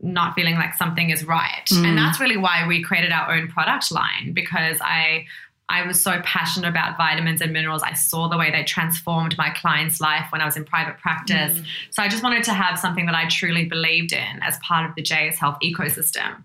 not 0.00 0.34
feeling 0.34 0.54
like 0.54 0.74
something 0.74 1.08
is 1.10 1.24
right. 1.24 1.64
Mm. 1.70 1.86
And 1.86 1.98
that's 1.98 2.20
really 2.20 2.36
why 2.36 2.66
we 2.68 2.82
created 2.82 3.12
our 3.12 3.34
own 3.34 3.48
product 3.48 3.90
line 3.90 4.34
because 4.34 4.76
I 4.82 5.24
I 5.70 5.86
was 5.86 6.02
so 6.02 6.20
passionate 6.22 6.68
about 6.68 6.98
vitamins 6.98 7.40
and 7.40 7.52
minerals. 7.52 7.82
I 7.82 7.94
saw 7.94 8.28
the 8.28 8.36
way 8.36 8.50
they 8.50 8.64
transformed 8.64 9.36
my 9.38 9.50
client's 9.50 10.02
life 10.02 10.26
when 10.30 10.42
I 10.42 10.44
was 10.44 10.56
in 10.56 10.66
private 10.66 10.98
practice. 10.98 11.58
Mm. 11.58 11.64
So 11.90 12.02
I 12.02 12.08
just 12.08 12.22
wanted 12.22 12.44
to 12.44 12.52
have 12.52 12.78
something 12.78 13.06
that 13.06 13.14
I 13.14 13.26
truly 13.28 13.64
believed 13.64 14.12
in 14.12 14.42
as 14.42 14.58
part 14.58 14.88
of 14.88 14.94
the 14.96 15.02
JS 15.02 15.36
Health 15.36 15.58
ecosystem. 15.62 16.42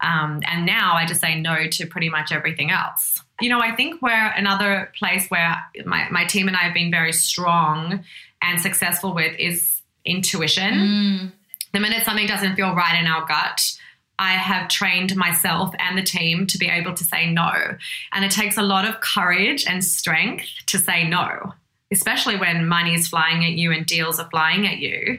Um, 0.00 0.42
and 0.46 0.64
now 0.64 0.94
I 0.94 1.06
just 1.06 1.20
say 1.20 1.40
no 1.40 1.66
to 1.66 1.86
pretty 1.86 2.08
much 2.08 2.30
everything 2.30 2.70
else. 2.70 3.23
You 3.40 3.48
know, 3.48 3.60
I 3.60 3.74
think 3.74 4.00
where 4.00 4.30
another 4.30 4.92
place 4.96 5.28
where 5.28 5.56
my, 5.84 6.08
my 6.10 6.24
team 6.24 6.46
and 6.46 6.56
I 6.56 6.60
have 6.60 6.74
been 6.74 6.90
very 6.90 7.12
strong 7.12 8.04
and 8.40 8.60
successful 8.60 9.14
with 9.14 9.34
is 9.38 9.80
intuition. 10.04 10.72
Mm. 10.74 11.32
The 11.72 11.80
minute 11.80 12.04
something 12.04 12.26
doesn't 12.26 12.54
feel 12.54 12.74
right 12.74 12.98
in 13.00 13.06
our 13.06 13.26
gut, 13.26 13.60
I 14.18 14.32
have 14.32 14.68
trained 14.68 15.16
myself 15.16 15.74
and 15.78 15.98
the 15.98 16.02
team 16.02 16.46
to 16.48 16.58
be 16.58 16.68
able 16.68 16.94
to 16.94 17.04
say 17.04 17.30
no. 17.30 17.50
And 18.12 18.24
it 18.24 18.30
takes 18.30 18.56
a 18.56 18.62
lot 18.62 18.86
of 18.86 19.00
courage 19.00 19.66
and 19.66 19.82
strength 19.82 20.46
to 20.66 20.78
say 20.78 21.08
no, 21.08 21.54
especially 21.90 22.36
when 22.36 22.68
money 22.68 22.94
is 22.94 23.08
flying 23.08 23.44
at 23.44 23.52
you 23.52 23.72
and 23.72 23.84
deals 23.84 24.20
are 24.20 24.30
flying 24.30 24.66
at 24.68 24.78
you. 24.78 25.18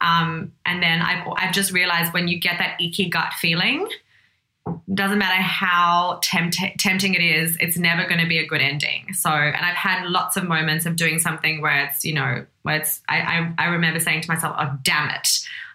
Um, 0.00 0.52
and 0.66 0.82
then 0.82 1.00
I've, 1.00 1.28
I've 1.36 1.52
just 1.52 1.70
realized 1.72 2.12
when 2.12 2.26
you 2.26 2.40
get 2.40 2.58
that 2.58 2.80
icky 2.80 3.08
gut 3.08 3.34
feeling, 3.34 3.86
doesn't 4.92 5.18
matter 5.18 5.40
how 5.40 6.20
tempt- 6.22 6.78
tempting 6.78 7.14
it 7.14 7.22
is, 7.22 7.56
it's 7.60 7.76
never 7.76 8.06
going 8.06 8.20
to 8.20 8.26
be 8.26 8.38
a 8.38 8.46
good 8.46 8.60
ending. 8.60 9.12
So, 9.14 9.30
and 9.30 9.64
I've 9.64 9.74
had 9.74 10.06
lots 10.06 10.36
of 10.36 10.44
moments 10.44 10.86
of 10.86 10.96
doing 10.96 11.18
something 11.18 11.60
where 11.60 11.84
it's, 11.86 12.04
you 12.04 12.14
know, 12.14 12.44
where 12.62 12.76
it's, 12.76 13.00
I, 13.08 13.20
I, 13.20 13.54
I 13.58 13.66
remember 13.68 14.00
saying 14.00 14.22
to 14.22 14.28
myself, 14.28 14.54
oh, 14.58 14.78
damn 14.82 15.10
it. 15.10 15.28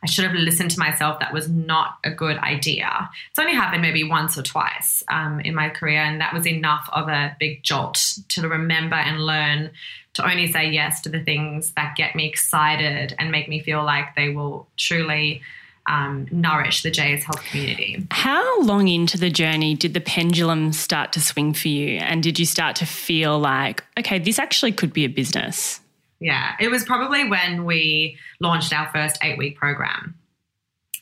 I 0.04 0.06
should 0.06 0.26
have 0.26 0.36
listened 0.36 0.72
to 0.72 0.80
myself. 0.80 1.20
That 1.20 1.34
was 1.34 1.50
not 1.50 1.98
a 2.04 2.12
good 2.12 2.38
idea. 2.38 3.10
It's 3.30 3.40
only 3.40 3.56
happened 3.56 3.82
maybe 3.82 4.04
once 4.04 4.38
or 4.38 4.44
twice 4.44 5.04
um, 5.08 5.40
in 5.40 5.56
my 5.56 5.70
career, 5.70 6.02
and 6.02 6.22
that 6.22 6.34
was 6.34 6.46
enough 6.46 6.88
of 6.94 7.08
a 7.08 7.36
big 7.40 7.64
jolt 7.64 8.20
to 8.30 8.48
remember 8.48 8.96
and 8.96 9.26
learn 9.26 9.72
to 10.14 10.30
only 10.30 10.52
say 10.52 10.70
yes 10.70 11.02
to 11.02 11.10
the 11.10 11.24
things 11.24 11.72
that 11.72 11.96
get 11.96 12.16
me 12.16 12.28
excited 12.28 13.16
and 13.18 13.32
make 13.32 13.50
me 13.50 13.60
feel 13.60 13.84
like 13.84 14.16
they 14.16 14.30
will 14.30 14.68
truly 14.78 15.42
um, 15.88 16.28
nourish 16.32 16.84
the 16.84 16.92
JS 16.92 17.24
Health 17.24 17.44
community. 17.46 18.06
How 18.12 18.62
long 18.62 18.88
into 18.88 19.18
the 19.18 19.30
journey 19.30 19.76
did 19.76 19.94
the 19.94 20.02
pendulum 20.02 20.74
start 20.74 21.14
to 21.14 21.22
swing 21.22 21.54
for 21.54 21.70
you? 21.70 21.98
And 21.98 22.22
did 22.22 22.40
you 22.40 22.46
start 22.46 22.76
to 22.78 22.86
feel 22.86 23.40
like, 23.40 23.84
okay, 23.98 24.20
this 24.20 24.40
actually 24.40 24.74
could 24.74 24.94
be 24.94 25.06
a 25.06 25.10
business? 25.10 25.80
Yeah, 26.20 26.56
it 26.60 26.70
was 26.70 26.84
probably 26.84 27.30
when 27.30 27.66
we 27.66 28.18
launched 28.40 28.74
our 28.74 28.90
first 28.92 29.18
eight 29.22 29.38
week 29.38 29.58
program. 29.58 30.16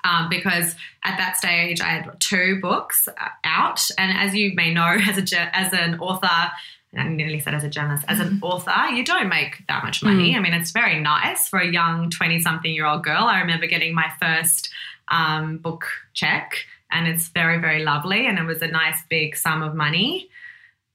Um, 0.04 0.30
because 0.30 0.76
at 1.04 1.18
that 1.18 1.36
stage 1.36 1.82
I 1.82 1.88
had 1.88 2.20
two 2.20 2.60
books 2.62 3.08
uh, 3.08 3.30
out, 3.44 3.82
and 3.98 4.16
as 4.16 4.36
you 4.36 4.54
may 4.54 4.72
know, 4.72 4.86
as 5.08 5.18
a 5.18 5.58
as 5.58 5.74
an 5.74 6.00
author, 6.00 6.52
I 6.98 7.08
nearly 7.08 7.40
said 7.40 7.54
as 7.54 7.64
a 7.64 7.70
journalist, 7.70 8.06
as 8.08 8.20
an 8.20 8.28
mm-hmm. 8.28 8.44
author, 8.44 8.94
you 8.94 9.04
don't 9.04 9.30
make 9.30 9.66
that 9.68 9.84
much 9.84 10.04
money. 10.04 10.34
Mm. 10.34 10.38
I 10.38 10.40
mean, 10.40 10.54
it's 10.54 10.72
very 10.72 11.00
nice 11.00 11.48
for 11.48 11.60
a 11.60 11.68
young 11.68 12.10
20 12.10 12.40
something 12.42 12.74
year 12.74 12.86
old 12.86 13.04
girl. 13.04 13.24
I 13.24 13.40
remember 13.40 13.68
getting 13.68 13.94
my 13.94 14.12
first 14.20 14.70
um, 15.10 15.58
book 15.58 15.88
check, 16.14 16.66
and 16.92 17.08
it's 17.08 17.28
very, 17.30 17.60
very 17.60 17.84
lovely. 17.84 18.28
And 18.28 18.38
it 18.40 18.46
was 18.46 18.62
a 18.62 18.68
nice 18.68 18.98
big 19.10 19.36
sum 19.36 19.62
of 19.62 19.76
money. 19.76 20.30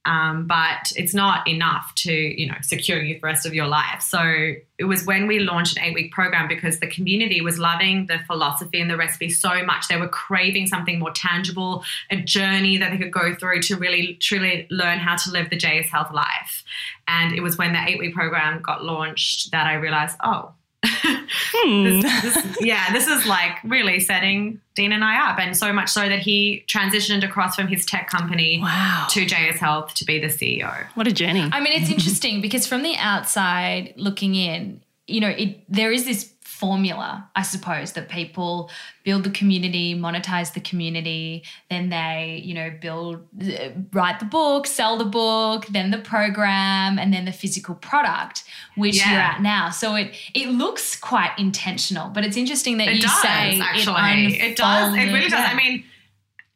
Um, 0.05 0.47
but 0.47 0.91
it's 0.95 1.13
not 1.13 1.47
enough 1.47 1.93
to 1.97 2.11
you 2.11 2.47
know 2.47 2.57
secure 2.61 3.01
you 3.01 3.15
for 3.15 3.21
the 3.21 3.27
rest 3.27 3.45
of 3.45 3.53
your 3.53 3.67
life. 3.67 4.01
So 4.01 4.53
it 4.79 4.85
was 4.85 5.05
when 5.05 5.27
we 5.27 5.39
launched 5.39 5.77
an 5.77 5.83
eight 5.83 5.93
week 5.93 6.11
program 6.11 6.47
because 6.47 6.79
the 6.79 6.87
community 6.87 7.41
was 7.41 7.59
loving 7.59 8.07
the 8.07 8.17
philosophy 8.25 8.81
and 8.81 8.89
the 8.89 8.97
recipe 8.97 9.29
so 9.29 9.63
much. 9.63 9.87
They 9.87 9.97
were 9.97 10.07
craving 10.07 10.67
something 10.67 10.97
more 10.97 11.11
tangible, 11.11 11.83
a 12.09 12.17
journey 12.17 12.77
that 12.77 12.91
they 12.91 12.97
could 12.97 13.11
go 13.11 13.35
through 13.35 13.61
to 13.63 13.75
really 13.75 14.15
truly 14.15 14.67
learn 14.71 14.97
how 14.97 15.17
to 15.17 15.31
live 15.31 15.51
the 15.51 15.57
JS 15.57 15.85
Health 15.85 16.11
life. 16.11 16.63
And 17.07 17.33
it 17.33 17.41
was 17.41 17.57
when 17.57 17.73
the 17.73 17.83
eight 17.87 17.99
week 17.99 18.15
program 18.15 18.61
got 18.61 18.83
launched 18.83 19.51
that 19.51 19.67
I 19.67 19.73
realized, 19.75 20.17
oh, 20.23 20.53
hmm. 20.83 21.83
this, 22.01 22.23
this, 22.23 22.57
yeah, 22.61 22.91
this 22.91 23.07
is 23.07 23.25
like 23.25 23.57
really 23.63 23.99
setting 23.99 24.59
Dean 24.75 24.91
and 24.91 25.03
I 25.03 25.29
up, 25.29 25.39
and 25.39 25.55
so 25.55 25.71
much 25.71 25.89
so 25.89 26.09
that 26.09 26.19
he 26.19 26.65
transitioned 26.67 27.23
across 27.23 27.55
from 27.55 27.67
his 27.67 27.85
tech 27.85 28.09
company 28.09 28.59
wow. 28.61 29.07
to 29.11 29.25
JS 29.25 29.57
Health 29.57 29.93
to 29.95 30.05
be 30.05 30.19
the 30.19 30.27
CEO. 30.27 30.87
What 30.95 31.07
a 31.07 31.11
journey! 31.11 31.49
I 31.51 31.59
mean, 31.59 31.79
it's 31.81 31.91
interesting 31.91 32.41
because 32.41 32.65
from 32.65 32.83
the 32.83 32.95
outside 32.97 33.93
looking 33.95 34.35
in, 34.35 34.81
you 35.07 35.19
know, 35.19 35.29
it 35.29 35.63
there 35.69 35.91
is 35.91 36.05
this 36.05 36.31
formula, 36.61 37.27
I 37.35 37.41
suppose, 37.41 37.93
that 37.93 38.07
people 38.07 38.69
build 39.03 39.23
the 39.23 39.31
community, 39.31 39.95
monetize 39.95 40.53
the 40.53 40.59
community, 40.59 41.43
then 41.71 41.89
they, 41.89 42.39
you 42.45 42.53
know, 42.53 42.71
build, 42.79 43.15
uh, 43.41 43.69
write 43.91 44.19
the 44.19 44.25
book, 44.25 44.67
sell 44.67 44.95
the 44.95 45.05
book, 45.05 45.65
then 45.65 45.89
the 45.89 45.97
program, 45.97 46.99
and 46.99 47.11
then 47.11 47.25
the 47.25 47.31
physical 47.31 47.73
product, 47.73 48.43
which 48.75 48.97
yeah. 48.97 49.11
you're 49.11 49.19
at 49.19 49.41
now. 49.41 49.71
So 49.71 49.95
it 49.95 50.15
it 50.35 50.49
looks 50.49 50.95
quite 50.95 51.31
intentional, 51.39 52.09
but 52.09 52.23
it's 52.23 52.37
interesting 52.37 52.77
that 52.77 52.89
it 52.89 52.97
you 52.97 53.01
does, 53.01 53.21
say 53.23 53.59
actually. 53.59 54.35
It, 54.35 54.51
it 54.51 54.55
does. 54.55 54.93
It 54.93 55.11
really 55.11 55.29
does. 55.29 55.39
Yeah. 55.39 55.49
I 55.51 55.55
mean, 55.55 55.83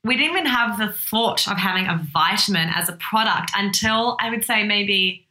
we 0.04 0.16
didn't 0.16 0.34
even 0.34 0.46
have 0.46 0.78
the 0.78 0.94
thought 1.10 1.48
of 1.48 1.58
having 1.58 1.88
a 1.88 1.98
vitamin 2.14 2.70
as 2.70 2.90
a 2.90 2.94
product 2.94 3.52
until 3.58 4.18
I 4.22 4.30
would 4.30 4.46
say 4.46 4.64
maybe 4.64 5.26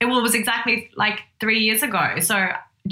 it 0.00 0.04
was 0.04 0.34
exactly 0.34 0.90
like 0.96 1.20
three 1.40 1.60
years 1.60 1.82
ago. 1.82 2.20
So 2.20 2.36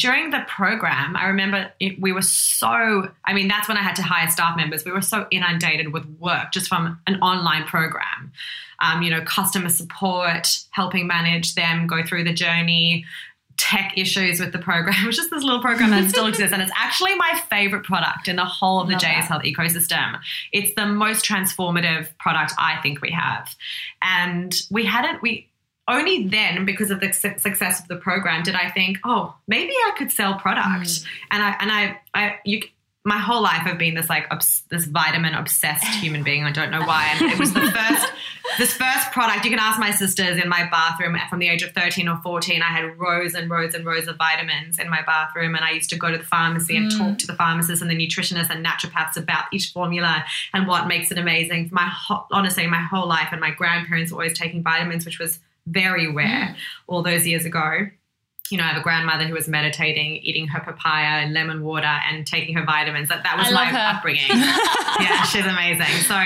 during 0.00 0.30
the 0.30 0.44
program, 0.48 1.14
I 1.14 1.26
remember 1.26 1.70
it, 1.78 2.00
we 2.00 2.12
were 2.12 2.22
so, 2.22 3.10
I 3.24 3.34
mean, 3.34 3.48
that's 3.48 3.68
when 3.68 3.76
I 3.76 3.82
had 3.82 3.94
to 3.96 4.02
hire 4.02 4.28
staff 4.30 4.56
members. 4.56 4.84
We 4.84 4.92
were 4.92 5.02
so 5.02 5.26
inundated 5.30 5.92
with 5.92 6.06
work 6.18 6.52
just 6.52 6.68
from 6.68 6.98
an 7.06 7.16
online 7.20 7.64
program. 7.64 8.32
Um, 8.80 9.02
you 9.02 9.10
know, 9.10 9.22
customer 9.22 9.68
support, 9.68 10.48
helping 10.70 11.06
manage 11.06 11.54
them 11.54 11.86
go 11.86 12.02
through 12.02 12.24
the 12.24 12.32
journey, 12.32 13.04
tech 13.58 13.92
issues 13.94 14.40
with 14.40 14.52
the 14.52 14.58
program, 14.58 14.94
which 15.06 15.16
just 15.16 15.28
this 15.28 15.42
little 15.42 15.60
program 15.60 15.90
that 15.90 16.08
still 16.08 16.26
exists. 16.26 16.54
And 16.54 16.62
it's 16.62 16.72
actually 16.74 17.14
my 17.16 17.38
favorite 17.50 17.84
product 17.84 18.26
in 18.26 18.36
the 18.36 18.44
whole 18.44 18.80
of 18.80 18.88
the 18.88 18.94
Love 18.94 19.02
JS 19.02 19.24
Health 19.24 19.42
ecosystem. 19.42 20.18
It's 20.50 20.72
the 20.76 20.86
most 20.86 21.26
transformative 21.26 22.08
product 22.18 22.54
I 22.56 22.80
think 22.82 23.02
we 23.02 23.10
have. 23.10 23.54
And 24.00 24.54
we 24.70 24.86
hadn't, 24.86 25.20
we, 25.20 25.49
only 25.90 26.26
then, 26.26 26.64
because 26.64 26.90
of 26.90 27.00
the 27.00 27.12
su- 27.12 27.38
success 27.38 27.80
of 27.80 27.88
the 27.88 27.96
program, 27.96 28.42
did 28.42 28.54
I 28.54 28.70
think, 28.70 28.98
oh, 29.04 29.34
maybe 29.46 29.72
I 29.72 29.92
could 29.96 30.10
sell 30.10 30.34
product. 30.38 30.86
Mm. 30.86 31.06
And 31.30 31.42
I 31.42 31.56
and 31.60 31.70
I, 31.72 32.00
I 32.14 32.38
you 32.44 32.62
my 33.04 33.18
whole 33.18 33.42
life 33.42 33.62
I've 33.64 33.78
been 33.78 33.94
this 33.94 34.10
like 34.10 34.26
obs- 34.30 34.62
this 34.70 34.84
vitamin 34.84 35.34
obsessed 35.34 35.86
human 35.86 36.22
being. 36.22 36.44
I 36.44 36.52
don't 36.52 36.70
know 36.70 36.82
why. 36.82 37.14
And 37.14 37.32
it 37.32 37.38
was 37.38 37.52
the 37.54 37.60
first 37.74 38.12
this 38.58 38.74
first 38.74 39.10
product. 39.12 39.44
You 39.44 39.50
can 39.50 39.58
ask 39.58 39.80
my 39.80 39.90
sisters 39.90 40.38
in 40.38 40.48
my 40.50 40.68
bathroom 40.70 41.16
from 41.30 41.38
the 41.38 41.48
age 41.48 41.62
of 41.62 41.72
thirteen 41.72 42.08
or 42.08 42.18
fourteen. 42.18 42.60
I 42.60 42.66
had 42.66 42.98
rows 42.98 43.34
and 43.34 43.50
rows 43.50 43.74
and 43.74 43.86
rows 43.86 44.06
of 44.06 44.16
vitamins 44.16 44.78
in 44.78 44.90
my 44.90 45.02
bathroom, 45.02 45.54
and 45.54 45.64
I 45.64 45.70
used 45.70 45.88
to 45.90 45.96
go 45.96 46.10
to 46.10 46.18
the 46.18 46.24
pharmacy 46.24 46.76
and 46.76 46.90
talk 46.90 47.18
to 47.18 47.26
the 47.26 47.34
pharmacists 47.34 47.80
and 47.80 47.90
the 47.90 47.96
nutritionists 47.96 48.50
and 48.50 48.64
naturopaths 48.64 49.16
about 49.16 49.44
each 49.50 49.72
formula 49.72 50.24
and 50.52 50.66
what 50.66 50.86
makes 50.86 51.10
it 51.10 51.16
amazing. 51.16 51.70
My 51.72 51.88
ho- 51.88 52.26
honestly, 52.30 52.66
my 52.66 52.82
whole 52.82 53.08
life, 53.08 53.28
and 53.32 53.40
my 53.40 53.50
grandparents 53.50 54.12
were 54.12 54.16
always 54.16 54.38
taking 54.38 54.62
vitamins, 54.62 55.06
which 55.06 55.18
was 55.18 55.38
very 55.66 56.12
rare 56.12 56.54
mm. 56.54 56.56
all 56.86 57.02
those 57.02 57.26
years 57.26 57.44
ago 57.44 57.86
you 58.50 58.58
know, 58.58 58.64
I 58.64 58.68
have 58.68 58.80
a 58.80 58.82
grandmother 58.82 59.24
who 59.26 59.34
was 59.34 59.48
meditating, 59.48 60.16
eating 60.16 60.48
her 60.48 60.60
papaya 60.60 61.22
and 61.22 61.32
lemon 61.32 61.62
water 61.62 61.86
and 61.86 62.26
taking 62.26 62.56
her 62.56 62.64
vitamins. 62.64 63.08
That, 63.08 63.22
that 63.22 63.38
was 63.38 63.52
my 63.52 63.66
her. 63.66 63.96
upbringing. 63.96 64.26
yeah, 64.28 65.22
she's 65.24 65.46
amazing. 65.46 66.02
So 66.02 66.16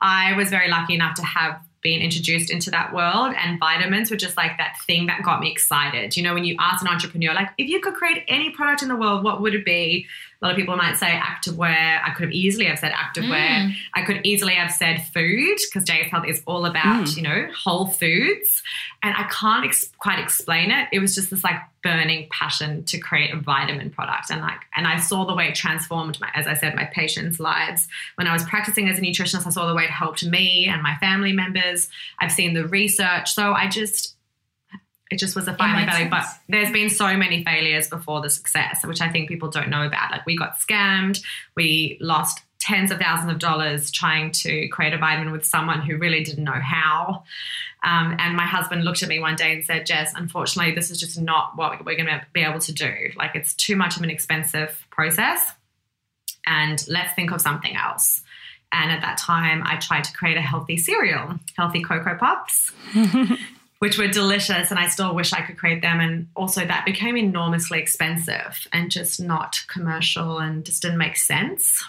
I 0.00 0.32
was 0.36 0.48
very 0.48 0.68
lucky 0.68 0.94
enough 0.94 1.14
to 1.16 1.22
have 1.22 1.60
been 1.82 2.00
introduced 2.00 2.50
into 2.50 2.70
that 2.70 2.92
world 2.92 3.34
and 3.36 3.60
vitamins 3.60 4.10
were 4.10 4.16
just 4.16 4.36
like 4.36 4.56
that 4.58 4.74
thing 4.86 5.06
that 5.06 5.22
got 5.22 5.40
me 5.40 5.52
excited. 5.52 6.16
You 6.16 6.22
know, 6.22 6.34
when 6.34 6.44
you 6.44 6.56
ask 6.58 6.82
an 6.82 6.88
entrepreneur, 6.88 7.34
like, 7.34 7.50
if 7.58 7.68
you 7.68 7.80
could 7.80 7.94
create 7.94 8.24
any 8.26 8.50
product 8.50 8.82
in 8.82 8.88
the 8.88 8.96
world, 8.96 9.22
what 9.22 9.40
would 9.42 9.54
it 9.54 9.64
be? 9.64 10.06
A 10.40 10.44
lot 10.44 10.52
of 10.52 10.56
people 10.56 10.76
might 10.76 10.96
say 10.96 11.06
activewear. 11.06 12.00
I 12.04 12.10
could 12.10 12.24
have 12.24 12.32
easily 12.32 12.66
have 12.66 12.78
said 12.78 12.92
activewear. 12.92 13.68
Mm. 13.68 13.74
I 13.94 14.02
could 14.02 14.20
easily 14.24 14.54
have 14.54 14.70
said 14.70 15.02
food 15.14 15.56
because 15.66 15.88
JS 15.88 16.10
Health 16.10 16.26
is 16.26 16.42
all 16.46 16.66
about, 16.66 17.04
mm. 17.04 17.16
you 17.16 17.22
know, 17.22 17.48
whole 17.56 17.86
foods. 17.86 18.62
And 19.02 19.14
I 19.16 19.24
can't 19.24 19.64
ex- 19.64 19.90
quite 19.98 20.18
explain 20.18 20.70
it. 20.70 20.88
It 20.92 20.98
was 20.98 21.14
just 21.14 21.30
this 21.30 21.42
like 21.42 21.56
burning 21.82 22.28
passion 22.30 22.84
to 22.84 22.98
create 22.98 23.32
a 23.32 23.38
vitamin 23.38 23.90
product. 23.90 24.30
And 24.30 24.42
like, 24.42 24.60
and 24.76 24.86
I 24.86 24.98
saw 24.98 25.24
the 25.24 25.34
way 25.34 25.48
it 25.48 25.54
transformed 25.54 26.20
my, 26.20 26.28
as 26.34 26.46
I 26.46 26.54
said, 26.54 26.74
my 26.74 26.84
patients' 26.84 27.40
lives. 27.40 27.88
When 28.16 28.26
I 28.26 28.32
was 28.32 28.44
practicing 28.44 28.88
as 28.88 28.98
a 28.98 29.02
nutritionist, 29.02 29.46
I 29.46 29.50
saw 29.50 29.66
the 29.66 29.74
way 29.74 29.84
it 29.84 29.90
helped 29.90 30.24
me 30.24 30.66
and 30.66 30.82
my 30.82 30.96
family 30.96 31.32
members. 31.32 31.88
I've 32.18 32.32
seen 32.32 32.52
the 32.54 32.66
research. 32.66 33.32
So 33.32 33.52
I 33.52 33.68
just, 33.68 34.15
it 35.10 35.18
just 35.18 35.36
was 35.36 35.46
a 35.46 35.52
makes 35.52 35.92
value. 35.92 36.10
But 36.10 36.24
there's 36.48 36.72
been 36.72 36.90
so 36.90 37.16
many 37.16 37.44
failures 37.44 37.88
before 37.88 38.20
the 38.20 38.30
success, 38.30 38.84
which 38.84 39.00
I 39.00 39.08
think 39.08 39.28
people 39.28 39.48
don't 39.48 39.70
know 39.70 39.86
about. 39.86 40.10
Like 40.10 40.26
we 40.26 40.36
got 40.36 40.58
scammed, 40.58 41.22
we 41.54 41.96
lost 42.00 42.40
tens 42.58 42.90
of 42.90 42.98
thousands 42.98 43.30
of 43.30 43.38
dollars 43.38 43.90
trying 43.90 44.32
to 44.32 44.66
create 44.68 44.92
a 44.92 44.98
vitamin 44.98 45.30
with 45.30 45.44
someone 45.44 45.80
who 45.80 45.96
really 45.96 46.24
didn't 46.24 46.44
know 46.44 46.52
how. 46.52 47.22
Um, 47.84 48.16
and 48.18 48.36
my 48.36 48.46
husband 48.46 48.84
looked 48.84 49.02
at 49.02 49.08
me 49.08 49.20
one 49.20 49.36
day 49.36 49.52
and 49.52 49.64
said, 49.64 49.86
Jess, 49.86 50.12
unfortunately, 50.16 50.74
this 50.74 50.90
is 50.90 50.98
just 50.98 51.20
not 51.20 51.56
what 51.56 51.84
we're 51.84 51.94
going 51.94 52.06
to 52.06 52.26
be 52.32 52.42
able 52.42 52.58
to 52.60 52.72
do. 52.72 52.92
Like, 53.16 53.36
it's 53.36 53.54
too 53.54 53.76
much 53.76 53.96
of 53.96 54.02
an 54.02 54.10
expensive 54.10 54.84
process. 54.90 55.52
And 56.46 56.84
let's 56.88 57.12
think 57.14 57.30
of 57.30 57.40
something 57.40 57.76
else. 57.76 58.22
And 58.72 58.90
at 58.90 59.02
that 59.02 59.18
time, 59.18 59.62
I 59.64 59.76
tried 59.76 60.04
to 60.04 60.12
create 60.12 60.36
a 60.36 60.40
healthy 60.40 60.76
cereal, 60.76 61.38
healthy 61.56 61.82
Cocoa 61.82 62.16
Puffs, 62.16 62.72
which 63.78 63.98
were 63.98 64.08
delicious. 64.08 64.70
And 64.70 64.80
I 64.80 64.88
still 64.88 65.14
wish 65.14 65.32
I 65.32 65.42
could 65.42 65.58
create 65.58 65.82
them. 65.82 66.00
And 66.00 66.28
also, 66.34 66.64
that 66.66 66.84
became 66.86 67.16
enormously 67.16 67.78
expensive 67.80 68.66
and 68.72 68.90
just 68.90 69.20
not 69.20 69.56
commercial 69.68 70.38
and 70.38 70.64
just 70.64 70.82
didn't 70.82 70.98
make 70.98 71.16
sense. 71.16 71.84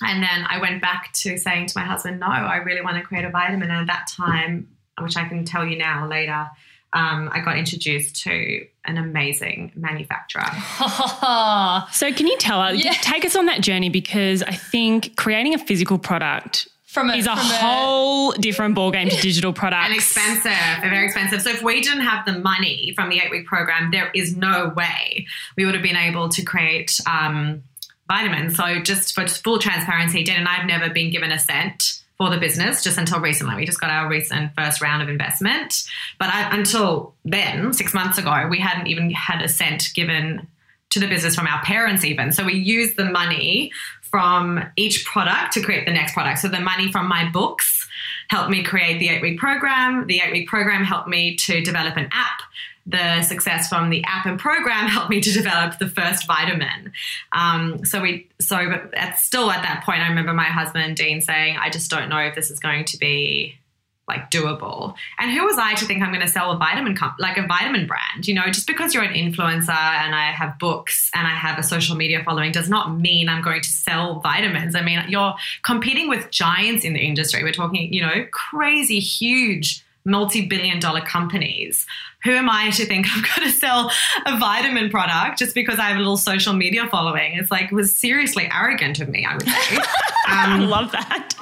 And 0.00 0.22
then 0.22 0.46
I 0.48 0.60
went 0.60 0.80
back 0.80 1.12
to 1.14 1.36
saying 1.36 1.66
to 1.66 1.78
my 1.78 1.84
husband, 1.84 2.20
no, 2.20 2.26
I 2.26 2.56
really 2.56 2.82
want 2.82 2.96
to 2.98 3.02
create 3.02 3.24
a 3.24 3.30
vitamin. 3.30 3.70
And 3.70 3.80
at 3.80 3.86
that 3.88 4.06
time, 4.08 4.68
which 5.00 5.16
I 5.16 5.28
can 5.28 5.44
tell 5.44 5.66
you 5.66 5.76
now 5.76 6.06
later, 6.06 6.48
um, 6.92 7.28
I 7.32 7.40
got 7.40 7.58
introduced 7.58 8.22
to 8.22 8.66
an 8.84 8.96
amazing 8.96 9.72
manufacturer. 9.74 10.46
So, 11.92 12.12
can 12.12 12.26
you 12.26 12.36
tell 12.38 12.60
us, 12.60 12.82
Yeah. 12.82 12.92
take 13.02 13.24
us 13.24 13.36
on 13.36 13.46
that 13.46 13.60
journey? 13.60 13.88
Because 13.90 14.42
I 14.42 14.52
think 14.52 15.16
creating 15.16 15.54
a 15.54 15.58
physical 15.58 15.98
product 15.98 16.68
From 16.98 17.10
a, 17.10 17.14
is 17.14 17.26
a 17.26 17.36
whole 17.36 18.32
different 18.32 18.76
ballgame 18.76 19.08
to 19.08 19.20
digital 19.20 19.52
products. 19.52 19.86
and 19.86 19.94
expensive. 19.94 20.80
They're 20.80 20.90
very 20.90 21.04
expensive. 21.04 21.42
So 21.42 21.50
if 21.50 21.62
we 21.62 21.80
didn't 21.80 22.00
have 22.00 22.26
the 22.26 22.38
money 22.38 22.92
from 22.96 23.08
the 23.08 23.20
eight 23.20 23.30
week 23.30 23.46
program, 23.46 23.90
there 23.92 24.10
is 24.14 24.36
no 24.36 24.72
way 24.76 25.26
we 25.56 25.64
would 25.64 25.74
have 25.74 25.82
been 25.82 25.96
able 25.96 26.28
to 26.30 26.42
create 26.42 26.98
um, 27.06 27.62
vitamins. 28.08 28.56
So 28.56 28.80
just 28.80 29.14
for 29.14 29.28
full 29.28 29.58
transparency, 29.58 30.24
Dan 30.24 30.40
and 30.40 30.48
I 30.48 30.54
have 30.54 30.66
never 30.66 30.92
been 30.92 31.10
given 31.10 31.30
a 31.30 31.38
cent 31.38 32.02
for 32.16 32.30
the 32.30 32.38
business 32.38 32.82
just 32.82 32.98
until 32.98 33.20
recently. 33.20 33.54
We 33.54 33.64
just 33.64 33.80
got 33.80 33.90
our 33.90 34.08
recent 34.08 34.52
first 34.56 34.80
round 34.82 35.02
of 35.02 35.08
investment. 35.08 35.84
But 36.18 36.30
I, 36.30 36.56
until 36.56 37.14
then, 37.24 37.72
six 37.72 37.94
months 37.94 38.18
ago, 38.18 38.48
we 38.50 38.58
hadn't 38.58 38.88
even 38.88 39.10
had 39.12 39.40
a 39.40 39.48
cent 39.48 39.90
given 39.94 40.48
to 40.90 41.00
the 41.00 41.06
business 41.06 41.34
from 41.34 41.46
our 41.46 41.62
parents 41.62 42.04
even. 42.04 42.32
So 42.32 42.44
we 42.44 42.54
use 42.54 42.94
the 42.94 43.04
money 43.04 43.72
from 44.10 44.62
each 44.76 45.04
product 45.04 45.52
to 45.54 45.62
create 45.62 45.86
the 45.86 45.92
next 45.92 46.12
product. 46.12 46.40
So 46.40 46.48
the 46.48 46.60
money 46.60 46.90
from 46.90 47.08
my 47.08 47.28
books 47.30 47.86
helped 48.28 48.50
me 48.50 48.62
create 48.62 48.98
the 48.98 49.08
eight 49.08 49.22
week 49.22 49.38
program. 49.38 50.06
The 50.06 50.20
eight 50.20 50.32
week 50.32 50.48
program 50.48 50.84
helped 50.84 51.08
me 51.08 51.36
to 51.36 51.60
develop 51.60 51.96
an 51.96 52.08
app. 52.12 52.40
The 52.86 53.22
success 53.22 53.68
from 53.68 53.90
the 53.90 54.02
app 54.04 54.24
and 54.24 54.38
program 54.38 54.86
helped 54.88 55.10
me 55.10 55.20
to 55.20 55.32
develop 55.32 55.78
the 55.78 55.88
first 55.88 56.26
vitamin. 56.26 56.92
Um, 57.32 57.84
so 57.84 58.00
we, 58.00 58.28
so 58.40 58.68
but 58.68 58.94
at, 58.94 59.18
still 59.18 59.50
at 59.50 59.62
that 59.62 59.82
point, 59.84 60.00
I 60.00 60.08
remember 60.08 60.32
my 60.32 60.44
husband 60.44 60.96
Dean 60.96 61.20
saying, 61.20 61.56
"I 61.58 61.70
just 61.70 61.90
don't 61.90 62.08
know 62.08 62.18
if 62.18 62.34
this 62.34 62.50
is 62.50 62.58
going 62.58 62.86
to 62.86 62.96
be 62.96 63.58
like 64.08 64.30
doable. 64.30 64.94
And 65.18 65.30
who 65.30 65.44
was 65.44 65.58
I 65.58 65.74
to 65.74 65.84
think 65.84 66.02
I'm 66.02 66.12
going 66.12 66.24
to 66.24 66.32
sell 66.32 66.50
a 66.50 66.56
vitamin 66.56 66.96
comp- 66.96 67.18
like 67.18 67.36
a 67.36 67.46
vitamin 67.46 67.86
brand? 67.86 68.26
You 68.26 68.34
know, 68.34 68.46
just 68.46 68.66
because 68.66 68.94
you're 68.94 69.02
an 69.02 69.14
influencer 69.14 69.68
and 69.68 70.14
I 70.14 70.32
have 70.32 70.58
books 70.58 71.10
and 71.14 71.26
I 71.26 71.30
have 71.30 71.58
a 71.58 71.62
social 71.62 71.96
media 71.96 72.22
following 72.24 72.52
does 72.52 72.68
not 72.68 72.98
mean 72.98 73.28
I'm 73.28 73.42
going 73.42 73.60
to 73.60 73.68
sell 73.68 74.20
vitamins. 74.20 74.74
I 74.74 74.82
mean, 74.82 75.02
you're 75.08 75.34
competing 75.62 76.08
with 76.08 76.30
giants 76.30 76.84
in 76.84 76.94
the 76.94 77.00
industry. 77.00 77.42
We're 77.42 77.52
talking, 77.52 77.92
you 77.92 78.02
know, 78.02 78.26
crazy 78.30 79.00
huge 79.00 79.84
multi-billion 80.08 80.80
dollar 80.80 81.00
companies. 81.02 81.86
Who 82.24 82.32
am 82.32 82.50
I 82.50 82.70
to 82.70 82.84
think 82.84 83.06
I've 83.14 83.22
got 83.24 83.44
to 83.44 83.50
sell 83.50 83.92
a 84.26 84.38
vitamin 84.38 84.90
product 84.90 85.38
just 85.38 85.54
because 85.54 85.78
I 85.78 85.84
have 85.84 85.96
a 85.96 86.00
little 86.00 86.16
social 86.16 86.52
media 86.52 86.88
following? 86.88 87.34
It's 87.34 87.50
like 87.50 87.66
it 87.66 87.74
was 87.74 87.94
seriously 87.94 88.48
arrogant 88.52 88.98
of 89.00 89.08
me, 89.08 89.24
I 89.24 89.34
would 89.34 89.42
say. 89.46 89.78
I 90.26 90.54
Um, 90.54 90.68
love 90.68 90.90
that. 90.92 91.32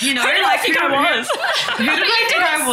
you 0.00 0.14
know, 0.14 0.22
Who 0.22 0.32
did 0.32 0.42
like 0.42 0.58
I 0.58 0.62
think 0.62 0.76
who- 0.78 0.86
I 0.86 1.16
was? 1.16 1.28
Who 1.78 1.84
did 1.84 2.02
I 2.02 2.28
think 2.30 2.42
I 2.42 2.66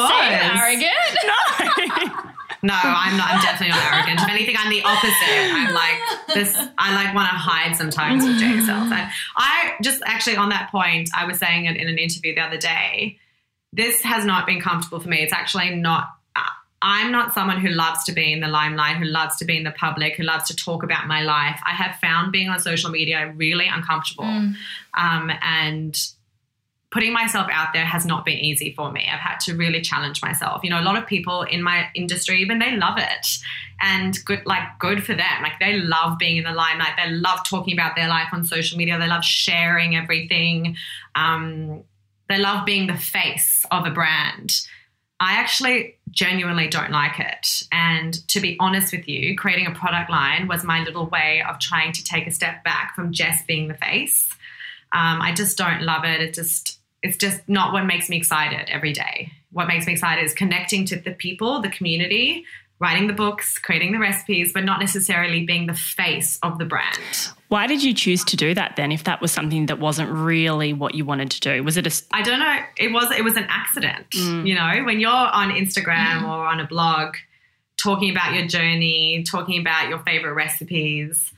was? 0.55 0.59
arrogant. 0.59 2.17
no. 2.17 2.27
No, 2.63 2.75
I'm 2.75 3.17
not. 3.17 3.31
I'm 3.33 3.41
definitely 3.41 3.69
not 3.69 3.91
arrogant. 3.91 4.19
If 4.21 4.29
anything, 4.29 4.55
I'm 4.55 4.69
the 4.69 4.83
opposite. 4.83 5.15
I'm 5.51 5.73
like 5.73 5.97
this. 6.35 6.55
I 6.77 6.93
like 6.93 7.15
want 7.15 7.27
to 7.29 7.35
hide 7.35 7.75
sometimes 7.75 8.23
with 8.23 8.39
JSL. 8.39 9.09
I 9.35 9.73
just 9.81 10.03
actually 10.05 10.35
on 10.35 10.49
that 10.49 10.69
point, 10.69 11.09
I 11.17 11.25
was 11.25 11.39
saying 11.39 11.65
it 11.65 11.75
in 11.75 11.87
an 11.87 11.97
interview 11.97 12.35
the 12.35 12.41
other 12.41 12.57
day. 12.57 13.17
This 13.73 14.01
has 14.01 14.25
not 14.25 14.45
been 14.45 14.59
comfortable 14.59 14.99
for 14.99 15.09
me. 15.09 15.21
It's 15.21 15.33
actually 15.33 15.75
not. 15.75 16.07
I'm 16.83 17.11
not 17.11 17.33
someone 17.35 17.59
who 17.59 17.69
loves 17.69 18.03
to 18.05 18.11
be 18.11 18.33
in 18.33 18.39
the 18.39 18.47
limelight, 18.47 18.97
who 18.97 19.05
loves 19.05 19.37
to 19.37 19.45
be 19.45 19.55
in 19.55 19.63
the 19.63 19.71
public, 19.71 20.15
who 20.15 20.23
loves 20.23 20.45
to 20.45 20.55
talk 20.55 20.81
about 20.81 21.05
my 21.05 21.21
life. 21.21 21.59
I 21.63 21.73
have 21.73 21.97
found 21.99 22.31
being 22.31 22.49
on 22.49 22.59
social 22.59 22.89
media 22.89 23.31
really 23.37 23.67
uncomfortable, 23.67 24.25
um, 24.95 25.31
and 25.43 25.95
putting 26.91 27.13
myself 27.13 27.47
out 27.51 27.69
there 27.73 27.85
has 27.85 28.05
not 28.05 28.25
been 28.25 28.37
easy 28.37 28.73
for 28.73 28.91
me. 28.91 29.07
I've 29.11 29.19
had 29.19 29.39
to 29.41 29.55
really 29.55 29.81
challenge 29.81 30.21
myself. 30.21 30.61
You 30.63 30.71
know, 30.71 30.79
a 30.79 30.83
lot 30.83 30.97
of 30.97 31.07
people 31.07 31.43
in 31.43 31.63
my 31.63 31.87
industry, 31.95 32.41
even 32.41 32.59
they 32.59 32.75
love 32.75 32.97
it. 32.97 33.27
And 33.79 34.17
good 34.25 34.41
like 34.45 34.63
good 34.79 35.03
for 35.03 35.13
them. 35.13 35.41
Like 35.41 35.59
they 35.59 35.79
love 35.79 36.17
being 36.19 36.37
in 36.37 36.43
the 36.43 36.51
limelight. 36.51 36.93
They 36.97 37.11
love 37.11 37.39
talking 37.47 37.73
about 37.73 37.95
their 37.95 38.09
life 38.09 38.27
on 38.31 38.43
social 38.43 38.77
media. 38.77 38.99
They 38.99 39.07
love 39.07 39.23
sharing 39.23 39.95
everything. 39.95 40.75
Um, 41.15 41.83
they 42.31 42.39
love 42.39 42.65
being 42.65 42.87
the 42.87 42.97
face 42.97 43.65
of 43.71 43.85
a 43.85 43.91
brand. 43.91 44.61
I 45.19 45.33
actually 45.33 45.97
genuinely 46.09 46.67
don't 46.67 46.91
like 46.91 47.19
it. 47.19 47.63
And 47.71 48.27
to 48.29 48.39
be 48.39 48.57
honest 48.59 48.91
with 48.91 49.07
you, 49.07 49.37
creating 49.37 49.67
a 49.67 49.71
product 49.71 50.09
line 50.09 50.47
was 50.47 50.63
my 50.63 50.83
little 50.83 51.05
way 51.07 51.43
of 51.47 51.59
trying 51.59 51.91
to 51.93 52.03
take 52.03 52.25
a 52.25 52.31
step 52.31 52.63
back 52.63 52.95
from 52.95 53.11
just 53.11 53.45
being 53.45 53.67
the 53.67 53.75
face. 53.75 54.27
Um, 54.93 55.21
I 55.21 55.33
just 55.33 55.57
don't 55.57 55.83
love 55.83 56.03
it. 56.05 56.21
It 56.21 56.33
just 56.33 56.79
it's 57.03 57.17
just 57.17 57.41
not 57.47 57.73
what 57.73 57.85
makes 57.85 58.09
me 58.09 58.17
excited 58.17 58.69
every 58.69 58.93
day. 58.93 59.31
What 59.51 59.67
makes 59.67 59.87
me 59.87 59.93
excited 59.93 60.23
is 60.23 60.33
connecting 60.33 60.85
to 60.85 60.95
the 60.95 61.11
people, 61.11 61.61
the 61.61 61.69
community, 61.69 62.45
writing 62.81 63.05
the 63.05 63.13
books, 63.13 63.59
creating 63.59 63.91
the 63.91 63.99
recipes, 63.99 64.51
but 64.51 64.65
not 64.65 64.79
necessarily 64.79 65.45
being 65.45 65.67
the 65.67 65.75
face 65.75 66.39
of 66.41 66.57
the 66.57 66.65
brand. 66.65 66.97
Why 67.47 67.67
did 67.67 67.83
you 67.83 67.93
choose 67.93 68.23
to 68.25 68.35
do 68.35 68.55
that 68.55 68.75
then? 68.75 68.91
If 68.91 69.03
that 69.03 69.21
was 69.21 69.31
something 69.31 69.67
that 69.67 69.79
wasn't 69.79 70.09
really 70.09 70.73
what 70.73 70.95
you 70.95 71.05
wanted 71.05 71.29
to 71.31 71.39
do, 71.39 71.63
was 71.63 71.77
it 71.77 71.85
a 71.85 72.03
I 72.11 72.23
don't 72.23 72.39
know. 72.39 72.57
It 72.77 72.91
was 72.91 73.11
it 73.11 73.23
was 73.23 73.37
an 73.37 73.45
accident. 73.49 74.09
Mm. 74.11 74.47
You 74.47 74.55
know, 74.55 74.83
when 74.83 74.99
you're 74.99 75.11
on 75.11 75.51
Instagram 75.51 76.21
mm. 76.21 76.23
or 76.23 76.45
on 76.47 76.59
a 76.59 76.67
blog 76.67 77.15
talking 77.77 78.09
about 78.09 78.33
your 78.33 78.47
journey, 78.47 79.23
talking 79.29 79.61
about 79.61 79.89
your 79.89 79.99
favorite 79.99 80.33
recipes, 80.33 81.31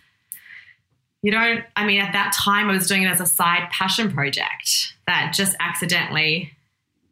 you 1.22 1.32
don't 1.32 1.66
I 1.76 1.86
mean 1.86 2.00
at 2.00 2.14
that 2.14 2.34
time 2.34 2.70
I 2.70 2.74
was 2.74 2.88
doing 2.88 3.04
it 3.04 3.08
as 3.08 3.20
a 3.20 3.26
side 3.26 3.70
passion 3.70 4.14
project 4.14 4.94
that 5.08 5.34
just 5.36 5.58
accidentally 5.60 6.54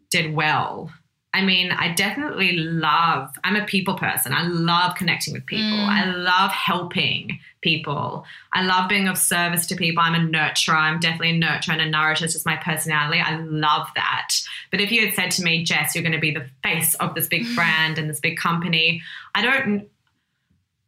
did 0.10 0.34
well. 0.34 0.92
I 1.34 1.42
mean, 1.44 1.72
I 1.72 1.94
definitely 1.94 2.58
love, 2.58 3.30
I'm 3.46 3.56
a 3.56 3.66
people 3.66 3.98
person. 3.98 4.34
I 4.34 4.44
love 4.44 4.96
connecting 4.96 5.34
with 5.34 5.46
people. 5.46 5.78
Mm. 5.78 5.88
I 5.88 6.06
love 6.06 6.52
helping 6.52 7.40
people. 7.62 8.26
I 8.52 8.64
love 8.64 8.90
being 8.90 9.08
of 9.08 9.18
service 9.18 9.66
to 9.68 9.76
people. 9.76 10.04
I'm 10.04 10.16
a 10.16 10.18
nurturer. 10.18 10.76
I'm 10.76 11.00
definitely 11.00 11.38
a 11.38 11.40
nurturer 11.40 11.74
and 11.74 11.82
a 11.82 11.90
nourisher. 11.90 12.26
It's 12.26 12.34
just 12.34 12.46
my 12.46 12.58
personality. 12.58 13.22
I 13.22 13.38
love 13.38 13.88
that. 13.96 14.36
But 14.72 14.82
if 14.82 14.92
you 14.92 15.06
had 15.06 15.16
said 15.16 15.32
to 15.32 15.44
me, 15.44 15.64
Jess, 15.64 15.96
you're 15.96 16.04
going 16.04 16.12
to 16.12 16.20
be 16.20 16.34
the 16.34 16.48
face 16.64 16.96
of 16.96 17.16
this 17.16 17.28
big 17.28 17.46
brand 17.56 17.98
and 17.98 18.10
this 18.10 18.20
big 18.20 18.38
company, 18.38 19.02
I 19.34 19.42
don't 19.42 19.88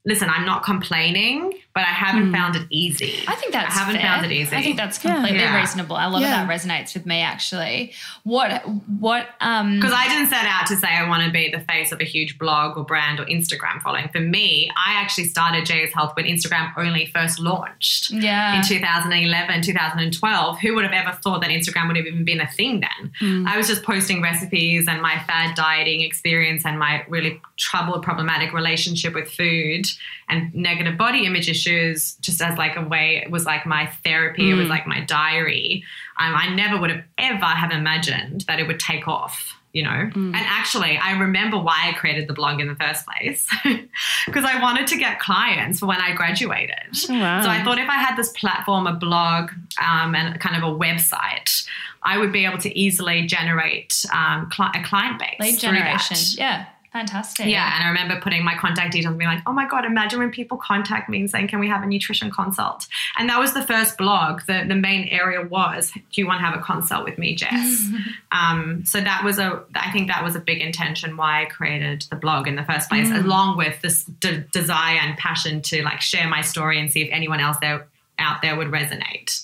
listen, 0.05 0.29
I'm 0.29 0.45
not 0.45 0.63
complaining, 0.63 1.53
but 1.73 1.81
I 1.81 1.93
haven't 1.93 2.29
mm. 2.29 2.33
found 2.33 2.55
it 2.55 2.67
easy. 2.69 3.23
I 3.27 3.35
think 3.35 3.53
that's 3.53 3.75
I 3.75 3.79
haven't 3.79 3.95
fair. 3.95 4.03
found 4.03 4.25
it 4.25 4.31
easy. 4.31 4.55
I 4.55 4.61
think 4.61 4.75
that's 4.75 4.97
completely 4.97 5.39
yeah. 5.39 5.57
reasonable. 5.57 5.95
A 5.95 6.09
lot 6.09 6.21
yeah. 6.21 6.41
of 6.41 6.47
that 6.47 6.49
resonates 6.49 6.93
with 6.93 7.05
me 7.05 7.21
actually. 7.21 7.93
What 8.23 8.63
what 8.99 9.29
um 9.39 9.79
because 9.79 9.93
I 9.95 10.09
didn't 10.09 10.27
set 10.27 10.45
out 10.45 10.67
to 10.67 10.75
say 10.75 10.87
I 10.87 11.07
want 11.07 11.23
to 11.23 11.31
be 11.31 11.49
the 11.49 11.61
face 11.61 11.91
of 11.91 12.01
a 12.01 12.03
huge 12.03 12.37
blog 12.37 12.77
or 12.77 12.83
brand 12.83 13.19
or 13.19 13.25
Instagram 13.25 13.81
following. 13.81 14.09
For 14.09 14.19
me, 14.19 14.69
I 14.75 14.93
actually 14.93 15.25
started 15.25 15.65
JS 15.65 15.93
Health 15.93 16.15
when 16.15 16.25
Instagram 16.25 16.73
only 16.77 17.05
first 17.07 17.39
launched. 17.39 18.11
Yeah. 18.11 18.57
In 18.57 18.63
2011, 18.63 19.61
2012. 19.61 20.59
Who 20.59 20.75
would 20.75 20.83
have 20.83 20.93
ever 20.93 21.17
thought 21.23 21.41
that 21.41 21.49
Instagram 21.49 21.87
would 21.87 21.97
have 21.97 22.05
even 22.05 22.25
been 22.25 22.41
a 22.41 22.49
thing 22.51 22.81
then? 22.81 23.11
Mm. 23.21 23.47
I 23.47 23.57
was 23.57 23.67
just 23.67 23.83
posting 23.83 24.21
recipes 24.21 24.85
and 24.87 25.01
my 25.01 25.17
fad 25.27 25.55
dieting 25.55 26.01
experience 26.01 26.65
and 26.65 26.77
my 26.77 27.05
really 27.07 27.41
troubled, 27.57 28.03
problematic 28.03 28.53
relationship 28.53 29.13
with 29.13 29.29
food 29.29 29.85
and 30.29 30.53
negative 30.55 30.97
body 30.97 31.25
image 31.25 31.49
issues 31.49 32.13
just 32.15 32.41
as 32.41 32.57
like 32.57 32.75
a 32.75 32.81
way 32.81 33.21
it 33.23 33.29
was 33.29 33.45
like 33.45 33.65
my 33.65 33.85
therapy 34.03 34.43
mm. 34.43 34.51
it 34.51 34.55
was 34.55 34.67
mm. 34.67 34.71
like 34.71 34.87
my 34.87 35.01
diary 35.01 35.83
um, 36.19 36.33
i 36.35 36.53
never 36.53 36.79
would 36.79 36.89
have 36.89 37.03
ever 37.17 37.45
have 37.45 37.71
imagined 37.71 38.41
that 38.47 38.59
it 38.59 38.67
would 38.67 38.79
take 38.79 39.07
off 39.07 39.55
you 39.73 39.83
know 39.83 39.89
mm. 39.89 40.15
and 40.15 40.35
actually 40.35 40.97
i 40.97 41.11
remember 41.11 41.57
why 41.57 41.89
i 41.89 41.93
created 41.93 42.27
the 42.27 42.33
blog 42.33 42.59
in 42.59 42.67
the 42.67 42.75
first 42.75 43.05
place 43.05 43.47
because 44.25 44.45
i 44.45 44.59
wanted 44.61 44.87
to 44.87 44.97
get 44.97 45.19
clients 45.19 45.79
for 45.79 45.87
when 45.87 45.99
i 45.99 46.13
graduated 46.13 46.75
oh, 47.09 47.19
wow. 47.19 47.43
so 47.43 47.49
i 47.49 47.63
thought 47.63 47.77
if 47.77 47.89
i 47.89 47.97
had 47.97 48.15
this 48.15 48.31
platform 48.31 48.87
a 48.87 48.93
blog 48.93 49.49
um, 49.81 50.15
and 50.15 50.39
kind 50.39 50.55
of 50.55 50.63
a 50.63 50.79
website 50.79 51.67
i 52.03 52.17
would 52.17 52.31
be 52.31 52.45
able 52.45 52.57
to 52.57 52.75
easily 52.77 53.25
generate 53.25 54.05
um, 54.13 54.49
cl- 54.55 54.71
a 54.73 54.83
client 54.83 55.19
base 55.19 55.39
lead 55.39 55.59
generation 55.59 56.17
yeah 56.37 56.65
Fantastic. 56.93 57.47
Yeah. 57.47 57.73
And 57.73 57.83
I 57.83 57.87
remember 57.87 58.21
putting 58.21 58.45
my 58.45 58.55
contact 58.55 58.91
details 58.91 59.09
and 59.09 59.17
being 59.17 59.29
like, 59.29 59.41
oh 59.47 59.51
my 59.51 59.67
God, 59.67 59.83
imagine 59.83 60.19
when 60.19 60.29
people 60.29 60.57
contact 60.57 61.09
me 61.09 61.21
and 61.21 61.29
saying, 61.29 61.47
can 61.47 61.59
we 61.59 61.67
have 61.67 61.81
a 61.81 61.87
nutrition 61.87 62.29
consult? 62.29 62.87
And 63.17 63.27
that 63.29 63.39
was 63.39 63.55
the 63.55 63.63
first 63.63 63.97
blog. 63.97 64.41
The, 64.45 64.63
the 64.67 64.75
main 64.75 65.07
area 65.07 65.41
was, 65.41 65.91
do 65.91 66.01
you 66.21 66.27
want 66.27 66.39
to 66.41 66.45
have 66.45 66.55
a 66.55 66.61
consult 66.61 67.03
with 67.03 67.17
me, 67.17 67.33
Jess? 67.33 67.89
um, 68.31 68.85
so 68.85 69.01
that 69.01 69.23
was 69.23 69.39
a, 69.39 69.63
I 69.73 69.91
think 69.91 70.07
that 70.09 70.23
was 70.23 70.35
a 70.35 70.39
big 70.39 70.61
intention 70.61 71.17
why 71.17 71.41
I 71.41 71.45
created 71.45 72.05
the 72.11 72.15
blog 72.15 72.47
in 72.47 72.55
the 72.55 72.63
first 72.63 72.89
place, 72.89 73.07
mm. 73.07 73.23
along 73.23 73.57
with 73.57 73.81
this 73.81 74.03
de- 74.03 74.41
desire 74.51 74.99
and 74.99 75.17
passion 75.17 75.63
to 75.63 75.81
like 75.81 75.99
share 75.99 76.29
my 76.29 76.41
story 76.41 76.79
and 76.79 76.91
see 76.91 77.01
if 77.01 77.09
anyone 77.11 77.39
else 77.39 77.57
there 77.59 77.87
out 78.19 78.43
there 78.43 78.55
would 78.55 78.67
resonate. 78.67 79.43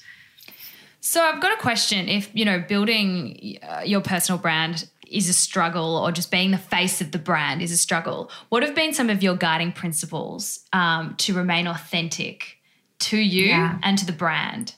So 1.01 1.23
I've 1.23 1.41
got 1.41 1.51
a 1.51 1.59
question. 1.59 2.07
If 2.07 2.29
you 2.33 2.45
know, 2.45 2.59
building 2.59 3.57
uh, 3.63 3.81
your 3.83 4.01
personal 4.01 4.37
brand 4.37 4.87
is 5.11 5.29
a 5.29 5.33
struggle 5.33 5.97
or 5.97 6.11
just 6.11 6.31
being 6.31 6.51
the 6.51 6.57
face 6.57 7.01
of 7.01 7.11
the 7.11 7.19
brand 7.19 7.61
is 7.61 7.71
a 7.71 7.77
struggle. 7.77 8.29
What 8.49 8.63
have 8.63 8.75
been 8.75 8.93
some 8.93 9.09
of 9.09 9.23
your 9.23 9.35
guiding 9.35 9.71
principles 9.71 10.59
um, 10.73 11.15
to 11.17 11.33
remain 11.33 11.67
authentic 11.67 12.57
to 12.99 13.17
you 13.17 13.45
yeah. 13.45 13.79
and 13.83 13.97
to 13.97 14.05
the 14.05 14.11
brand? 14.11 14.75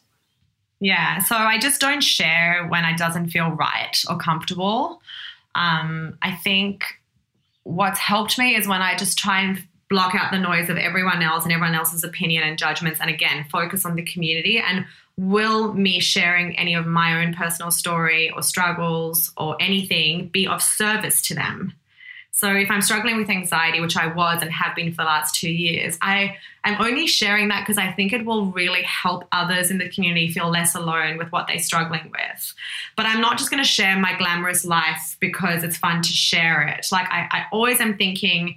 Yeah, 0.79 1.19
so 1.19 1.35
I 1.35 1.59
just 1.59 1.79
don't 1.79 2.01
share 2.01 2.65
when 2.67 2.85
it 2.85 2.97
doesn't 2.97 3.29
feel 3.29 3.51
right 3.51 4.01
or 4.09 4.17
comfortable. 4.17 5.01
Um, 5.53 6.17
I 6.21 6.31
think 6.31 6.83
what's 7.63 7.99
helped 7.99 8.39
me 8.39 8.55
is 8.55 8.67
when 8.67 8.81
I 8.81 8.95
just 8.95 9.19
try 9.19 9.41
and 9.41 9.63
block 9.91 10.15
out 10.15 10.31
the 10.31 10.39
noise 10.39 10.69
of 10.69 10.77
everyone 10.77 11.21
else 11.21 11.43
and 11.43 11.53
everyone 11.53 11.75
else's 11.75 12.03
opinion 12.03 12.43
and 12.43 12.57
judgments, 12.57 12.99
and 12.99 13.09
again, 13.09 13.45
focus 13.51 13.85
on 13.85 13.95
the 13.95 14.03
community 14.03 14.57
and 14.57 14.85
will 15.17 15.73
me 15.73 15.99
sharing 15.99 16.57
any 16.57 16.73
of 16.73 16.85
my 16.85 17.23
own 17.23 17.33
personal 17.33 17.71
story 17.71 18.31
or 18.31 18.41
struggles 18.41 19.31
or 19.37 19.55
anything 19.59 20.29
be 20.29 20.47
of 20.47 20.61
service 20.61 21.21
to 21.23 21.35
them? 21.35 21.73
So 22.33 22.55
if 22.55 22.71
I'm 22.71 22.81
struggling 22.81 23.17
with 23.17 23.29
anxiety, 23.29 23.81
which 23.81 23.97
I 23.97 24.07
was 24.07 24.41
and 24.41 24.49
have 24.51 24.73
been 24.73 24.91
for 24.91 24.97
the 24.97 25.03
last 25.03 25.35
two 25.35 25.51
years, 25.51 25.97
I 26.01 26.37
am 26.63 26.81
only 26.81 27.05
sharing 27.05 27.49
that 27.49 27.61
because 27.61 27.77
I 27.77 27.91
think 27.91 28.13
it 28.13 28.25
will 28.25 28.47
really 28.47 28.83
help 28.83 29.25
others 29.33 29.69
in 29.69 29.79
the 29.79 29.89
community 29.89 30.29
feel 30.29 30.49
less 30.49 30.73
alone 30.73 31.17
with 31.17 31.29
what 31.33 31.47
they're 31.47 31.59
struggling 31.59 32.09
with. 32.09 32.53
But 32.95 33.05
I'm 33.05 33.19
not 33.19 33.37
just 33.37 33.51
going 33.51 33.61
to 33.61 33.67
share 33.67 33.99
my 33.99 34.17
glamorous 34.17 34.63
life 34.63 35.17
because 35.19 35.63
it's 35.63 35.77
fun 35.77 36.01
to 36.01 36.09
share 36.09 36.61
it. 36.67 36.87
Like 36.89 37.07
I, 37.11 37.27
I 37.31 37.45
always 37.51 37.81
am 37.81 37.97
thinking, 37.97 38.55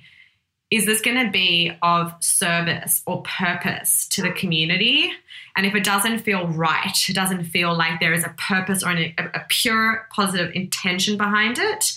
is 0.74 0.86
this 0.86 1.00
going 1.00 1.24
to 1.24 1.30
be 1.30 1.70
of 1.82 2.12
service 2.18 3.00
or 3.06 3.22
purpose 3.22 4.08
to 4.08 4.22
the 4.22 4.32
community? 4.32 5.08
And 5.56 5.64
if 5.64 5.74
it 5.76 5.84
doesn't 5.84 6.18
feel 6.18 6.48
right, 6.48 7.08
it 7.08 7.12
doesn't 7.12 7.44
feel 7.44 7.76
like 7.76 8.00
there 8.00 8.12
is 8.12 8.24
a 8.24 8.34
purpose 8.36 8.82
or 8.82 8.90
a, 8.90 9.14
a 9.18 9.42
pure 9.48 10.08
positive 10.10 10.50
intention 10.52 11.16
behind 11.16 11.60
it, 11.60 11.92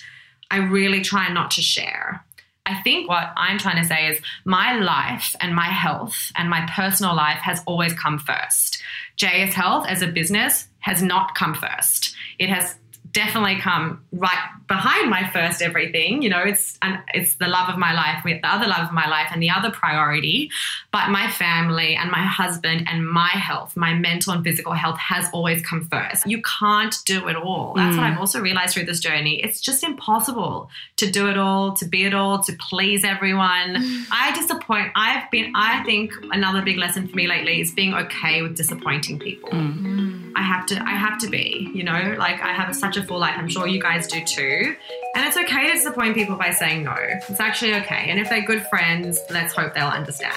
I 0.51 0.57
really 0.57 1.01
try 1.01 1.27
not 1.33 1.49
to 1.51 1.61
share. 1.63 2.23
I 2.67 2.79
think 2.83 3.09
what 3.09 3.33
I'm 3.35 3.57
trying 3.57 3.81
to 3.81 3.87
say 3.87 4.09
is 4.09 4.21
my 4.45 4.77
life 4.77 5.35
and 5.41 5.55
my 5.55 5.67
health 5.67 6.31
and 6.35 6.47
my 6.47 6.69
personal 6.69 7.15
life 7.15 7.39
has 7.39 7.63
always 7.65 7.93
come 7.93 8.19
first. 8.19 8.83
JS 9.17 9.53
Health 9.53 9.87
as 9.87 10.03
a 10.03 10.07
business 10.07 10.67
has 10.79 11.01
not 11.01 11.33
come 11.33 11.55
first. 11.55 12.15
It 12.37 12.49
has 12.49 12.75
definitely 13.17 13.59
come 13.59 14.05
right 14.11 14.37
behind 14.67 15.09
my 15.09 15.27
first 15.31 15.63
everything. 15.63 16.21
You 16.21 16.29
know, 16.29 16.43
it's 16.43 16.77
and 16.83 16.99
it's 17.15 17.35
the 17.35 17.47
love 17.47 17.67
of 17.67 17.77
my 17.77 17.93
life, 17.93 18.23
with 18.23 18.41
the 18.43 18.47
other 18.47 18.67
love 18.67 18.87
of 18.87 18.93
my 18.93 19.07
life, 19.07 19.29
and 19.31 19.41
the 19.41 19.49
other 19.49 19.71
priority. 19.71 20.51
But 20.91 21.09
my 21.09 21.29
family 21.31 21.95
and 21.95 22.11
my 22.11 22.23
husband 22.23 22.85
and 22.87 23.09
my 23.09 23.29
health, 23.29 23.75
my 23.75 23.95
mental 23.95 24.33
and 24.33 24.43
physical 24.43 24.73
health, 24.73 24.99
has 24.99 25.27
always 25.33 25.65
come 25.65 25.87
first. 25.91 26.27
You 26.27 26.43
can't 26.59 26.95
do 27.05 27.27
it 27.27 27.35
all. 27.35 27.73
That's 27.75 27.95
mm. 27.95 27.99
what 27.99 28.05
I've 28.07 28.19
also 28.19 28.39
realized 28.39 28.75
through 28.75 28.85
this 28.85 28.99
journey. 28.99 29.41
It's 29.43 29.61
just 29.61 29.83
impossible 29.83 30.69
to 30.97 31.09
do 31.09 31.27
it 31.27 31.37
all, 31.39 31.73
to 31.77 31.85
be 31.85 32.05
it 32.05 32.13
all, 32.13 32.43
to 32.43 32.53
please 32.69 33.03
everyone. 33.03 33.75
Mm. 33.75 34.05
I 34.11 34.31
disappoint. 34.39 34.91
I've 34.95 35.29
been. 35.31 35.53
I 35.55 35.83
think 35.83 36.13
another 36.31 36.61
big 36.61 36.77
lesson 36.77 37.07
for 37.07 37.15
me 37.15 37.27
lately 37.27 37.61
is 37.61 37.71
being 37.71 37.95
okay 37.95 38.43
with 38.43 38.55
disappointing 38.55 39.17
people. 39.17 39.49
Mm. 39.49 40.33
I 40.35 40.43
have 40.43 40.67
to. 40.67 40.75
I 40.83 40.91
have 40.91 41.17
to 41.21 41.27
be. 41.29 41.71
You 41.73 41.83
know, 41.83 42.15
like 42.19 42.41
I 42.41 42.53
have 42.53 42.75
such 42.75 42.95
a 42.97 43.06
life. 43.15 43.35
I'm 43.37 43.47
sure 43.47 43.67
you 43.67 43.81
guys 43.81 44.07
do 44.07 44.21
too. 44.25 44.75
And 45.15 45.25
it's 45.25 45.37
okay 45.37 45.67
to 45.67 45.73
disappoint 45.73 46.15
people 46.15 46.35
by 46.35 46.51
saying 46.51 46.83
no. 46.83 46.95
It's 46.99 47.39
actually 47.39 47.75
okay. 47.75 48.09
And 48.09 48.19
if 48.19 48.29
they're 48.29 48.41
good 48.41 48.67
friends, 48.67 49.19
let's 49.29 49.53
hope 49.53 49.73
they'll 49.73 49.87
understand. 49.87 50.33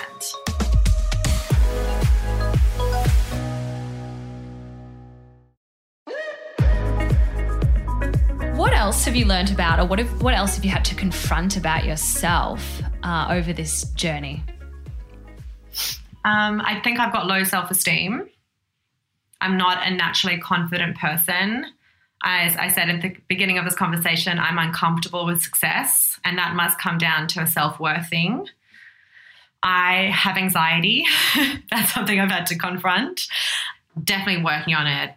What 8.57 8.73
else 8.73 9.05
have 9.07 9.17
you 9.17 9.25
learned 9.25 9.51
about, 9.51 9.81
or 9.81 9.87
what, 9.87 9.99
have, 9.99 10.23
what 10.23 10.35
else 10.35 10.55
have 10.55 10.65
you 10.65 10.71
had 10.71 10.85
to 10.85 10.95
confront 10.95 11.57
about 11.57 11.85
yourself 11.85 12.81
uh, 13.03 13.27
over 13.31 13.53
this 13.53 13.85
journey? 13.95 14.45
Um, 16.25 16.61
I 16.61 16.81
think 16.85 17.01
I've 17.01 17.13
got 17.13 17.27
low 17.27 17.43
self 17.43 17.71
esteem. 17.71 18.29
I'm 19.41 19.57
not 19.57 19.87
a 19.87 19.91
naturally 19.91 20.39
confident 20.39 20.99
person 20.99 21.65
as 22.23 22.57
I 22.57 22.69
said 22.69 22.91
at 22.91 23.03
the 23.03 23.17
beginning 23.29 23.59
of 23.59 23.65
this 23.65 23.75
conversation, 23.75 24.39
I'm 24.39 24.59
uncomfortable 24.59 25.25
with 25.25 25.43
success, 25.43 26.19
and 26.25 26.37
that 26.39 26.55
must 26.55 26.79
come 26.79 26.99
down 26.99 27.29
to 27.29 27.43
a 27.43 27.47
self 27.47 27.81
worth 27.81 28.09
thing. 28.09 28.47
I 29.63 30.11
have 30.15 30.37
anxiety. 30.37 31.05
That's 31.71 31.93
something 31.93 32.19
I've 32.19 32.31
had 32.31 32.47
to 32.47 32.59
confront. 32.59 33.23
Definitely 34.03 34.45
working 34.45 34.75
on 34.75 34.87
it. 34.87 35.15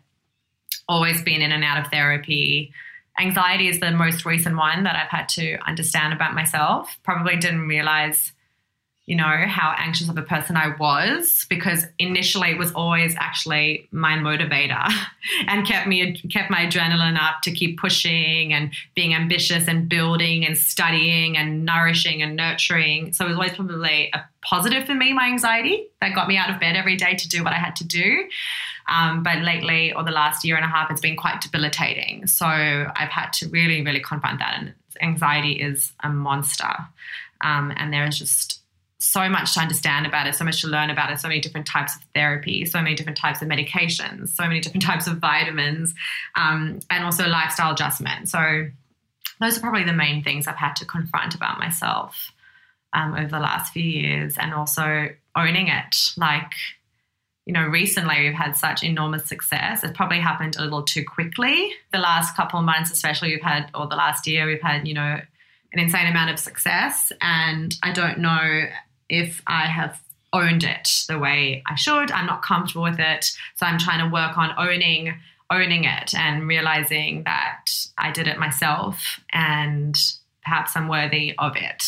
Always 0.88 1.22
been 1.22 1.42
in 1.42 1.52
and 1.52 1.64
out 1.64 1.84
of 1.84 1.92
therapy. 1.92 2.74
Anxiety 3.20 3.68
is 3.68 3.80
the 3.80 3.92
most 3.92 4.26
recent 4.26 4.58
one 4.58 4.84
that 4.84 4.96
I've 4.96 5.10
had 5.10 5.30
to 5.30 5.58
understand 5.68 6.14
about 6.14 6.34
myself. 6.34 6.98
Probably 7.04 7.38
didn't 7.38 7.68
realize 7.68 8.34
you 9.06 9.18
know, 9.18 9.46
how 9.48 9.76
anxious 9.78 10.08
of 10.08 10.18
a 10.18 10.22
person 10.22 10.56
I 10.56 10.76
was 10.80 11.46
because 11.50 11.86
initially 12.00 12.52
it 12.52 12.58
was 12.58 12.72
always 12.72 13.16
actually 13.18 13.90
my 13.92 14.14
motivator 14.14 14.90
and 15.48 15.68
kept 15.68 15.88
me 15.88 16.14
kept 16.32 16.50
my 16.50 16.66
adrenaline 16.66 17.20
up 17.22 17.42
to 17.44 17.52
keep 17.52 17.78
pushing 17.78 18.54
and 18.54 18.74
being 18.96 19.14
ambitious 19.14 19.68
and 19.68 19.90
building 19.90 20.46
and 20.46 20.58
studying 20.58 21.36
and 21.36 21.66
nourishing 21.66 22.22
and 22.22 22.38
nurturing. 22.38 23.12
So 23.12 23.26
it 23.26 23.30
was 23.30 23.36
always 23.38 23.54
probably 23.54 24.10
a 24.14 24.24
positive 24.42 24.86
for 24.86 24.94
me, 24.94 25.12
my 25.12 25.28
anxiety 25.28 25.88
that 26.00 26.16
got 26.16 26.30
me 26.30 26.38
out 26.38 26.50
of 26.50 26.60
bed 26.62 26.78
every 26.78 26.96
day 26.96 27.16
to 27.16 27.28
do 27.28 27.44
what 27.44 27.52
I 27.52 27.58
had 27.58 27.76
to 27.78 27.84
do. 27.86 28.28
Um, 28.88 29.24
but 29.24 29.40
lately, 29.40 29.94
or 29.94 30.04
the 30.04 30.12
last 30.12 30.46
year 30.46 30.56
and 30.56 30.66
a 30.66 30.68
half, 30.68 30.92
it's 30.92 31.02
been 31.02 31.16
quite 31.16 31.42
debilitating. 31.42 32.28
So 32.28 32.46
I've 32.46 33.10
had 33.10 33.32
to 33.34 33.48
really, 33.50 33.82
really 33.84 34.02
confront 34.02 34.40
that. 34.40 34.56
And 34.60 34.74
anxiety 35.02 35.54
is 35.54 35.94
a 36.02 36.10
monster. 36.10 36.74
Um, 37.42 37.74
and 37.76 37.94
there 37.94 38.06
is 38.06 38.18
just 38.18 38.63
so 39.04 39.28
much 39.28 39.54
to 39.54 39.60
understand 39.60 40.06
about 40.06 40.28
it, 40.28 40.36
so 40.36 40.46
much 40.46 40.62
to 40.62 40.68
learn 40.68 40.90
about 40.90 41.12
it, 41.12 41.20
so 41.20 41.28
many 41.28 41.42
different 41.42 41.68
types 41.68 41.94
of 41.96 42.02
therapy, 42.16 42.64
so 42.64 42.82
many 42.82 42.96
different 42.96 43.18
types 43.18 43.42
of 43.42 43.50
medications, 43.50 44.30
so 44.30 44.44
many 44.44 44.62
different 44.62 44.84
types 44.90 45.08
of 45.08 45.18
vitamins, 45.18 45.94
um, 46.36 46.80
and 46.90 47.04
also 47.04 47.28
lifestyle 47.28 47.74
adjustment. 47.74 48.30
So 48.30 48.70
those 49.42 49.58
are 49.58 49.62
probably 49.62 49.84
the 49.84 49.94
main 49.94 50.24
things 50.24 50.48
I've 50.48 50.56
had 50.56 50.78
to 50.78 50.86
confront 50.86 51.36
about 51.36 51.60
myself 51.60 52.32
um, 52.94 53.14
over 53.14 53.28
the 53.28 53.40
last 53.40 53.74
few 53.74 53.84
years, 53.84 54.38
and 54.38 54.54
also 54.54 55.10
owning 55.36 55.68
it. 55.68 55.98
Like, 56.16 56.54
you 57.46 57.52
know, 57.52 57.66
recently 57.66 58.22
we've 58.22 58.34
had 58.34 58.56
such 58.56 58.84
enormous 58.84 59.28
success. 59.28 59.84
It 59.84 59.96
probably 59.96 60.20
happened 60.22 60.56
a 60.56 60.62
little 60.62 60.84
too 60.84 61.04
quickly. 61.04 61.74
The 61.92 62.00
last 62.00 62.38
couple 62.38 62.60
of 62.60 62.66
months, 62.66 62.90
especially, 62.90 63.32
we've 63.32 63.44
had, 63.44 63.70
or 63.76 63.86
the 63.88 63.98
last 63.98 64.28
year, 64.28 64.46
we've 64.46 64.62
had, 64.62 64.88
you 64.88 64.94
know, 64.94 65.20
an 65.74 65.80
insane 65.80 66.08
amount 66.08 66.30
of 66.30 66.40
success. 66.40 67.12
And 67.20 67.76
I 67.84 67.92
don't 67.92 68.20
know 68.20 68.66
if 69.14 69.42
I 69.46 69.68
have 69.68 70.02
owned 70.34 70.64
it 70.64 71.04
the 71.08 71.20
way 71.20 71.64
I 71.68 71.76
should. 71.76 72.12
I'm 72.12 72.26
not 72.26 72.42
comfortable 72.42 72.84
with 72.84 73.00
it. 73.00 73.32
So 73.56 73.66
I'm 73.66 73.78
trying 73.78 74.04
to 74.04 74.12
work 74.12 74.38
on 74.38 74.54
owning 74.58 75.14
owning 75.52 75.84
it 75.84 76.16
and 76.16 76.48
realizing 76.48 77.24
that 77.26 77.66
I 77.98 78.12
did 78.12 78.28
it 78.28 78.40
myself 78.40 79.20
and 79.32 79.96
perhaps 80.42 80.76
I'm 80.76 80.88
worthy 80.88 81.36
of 81.38 81.56
it. 81.56 81.84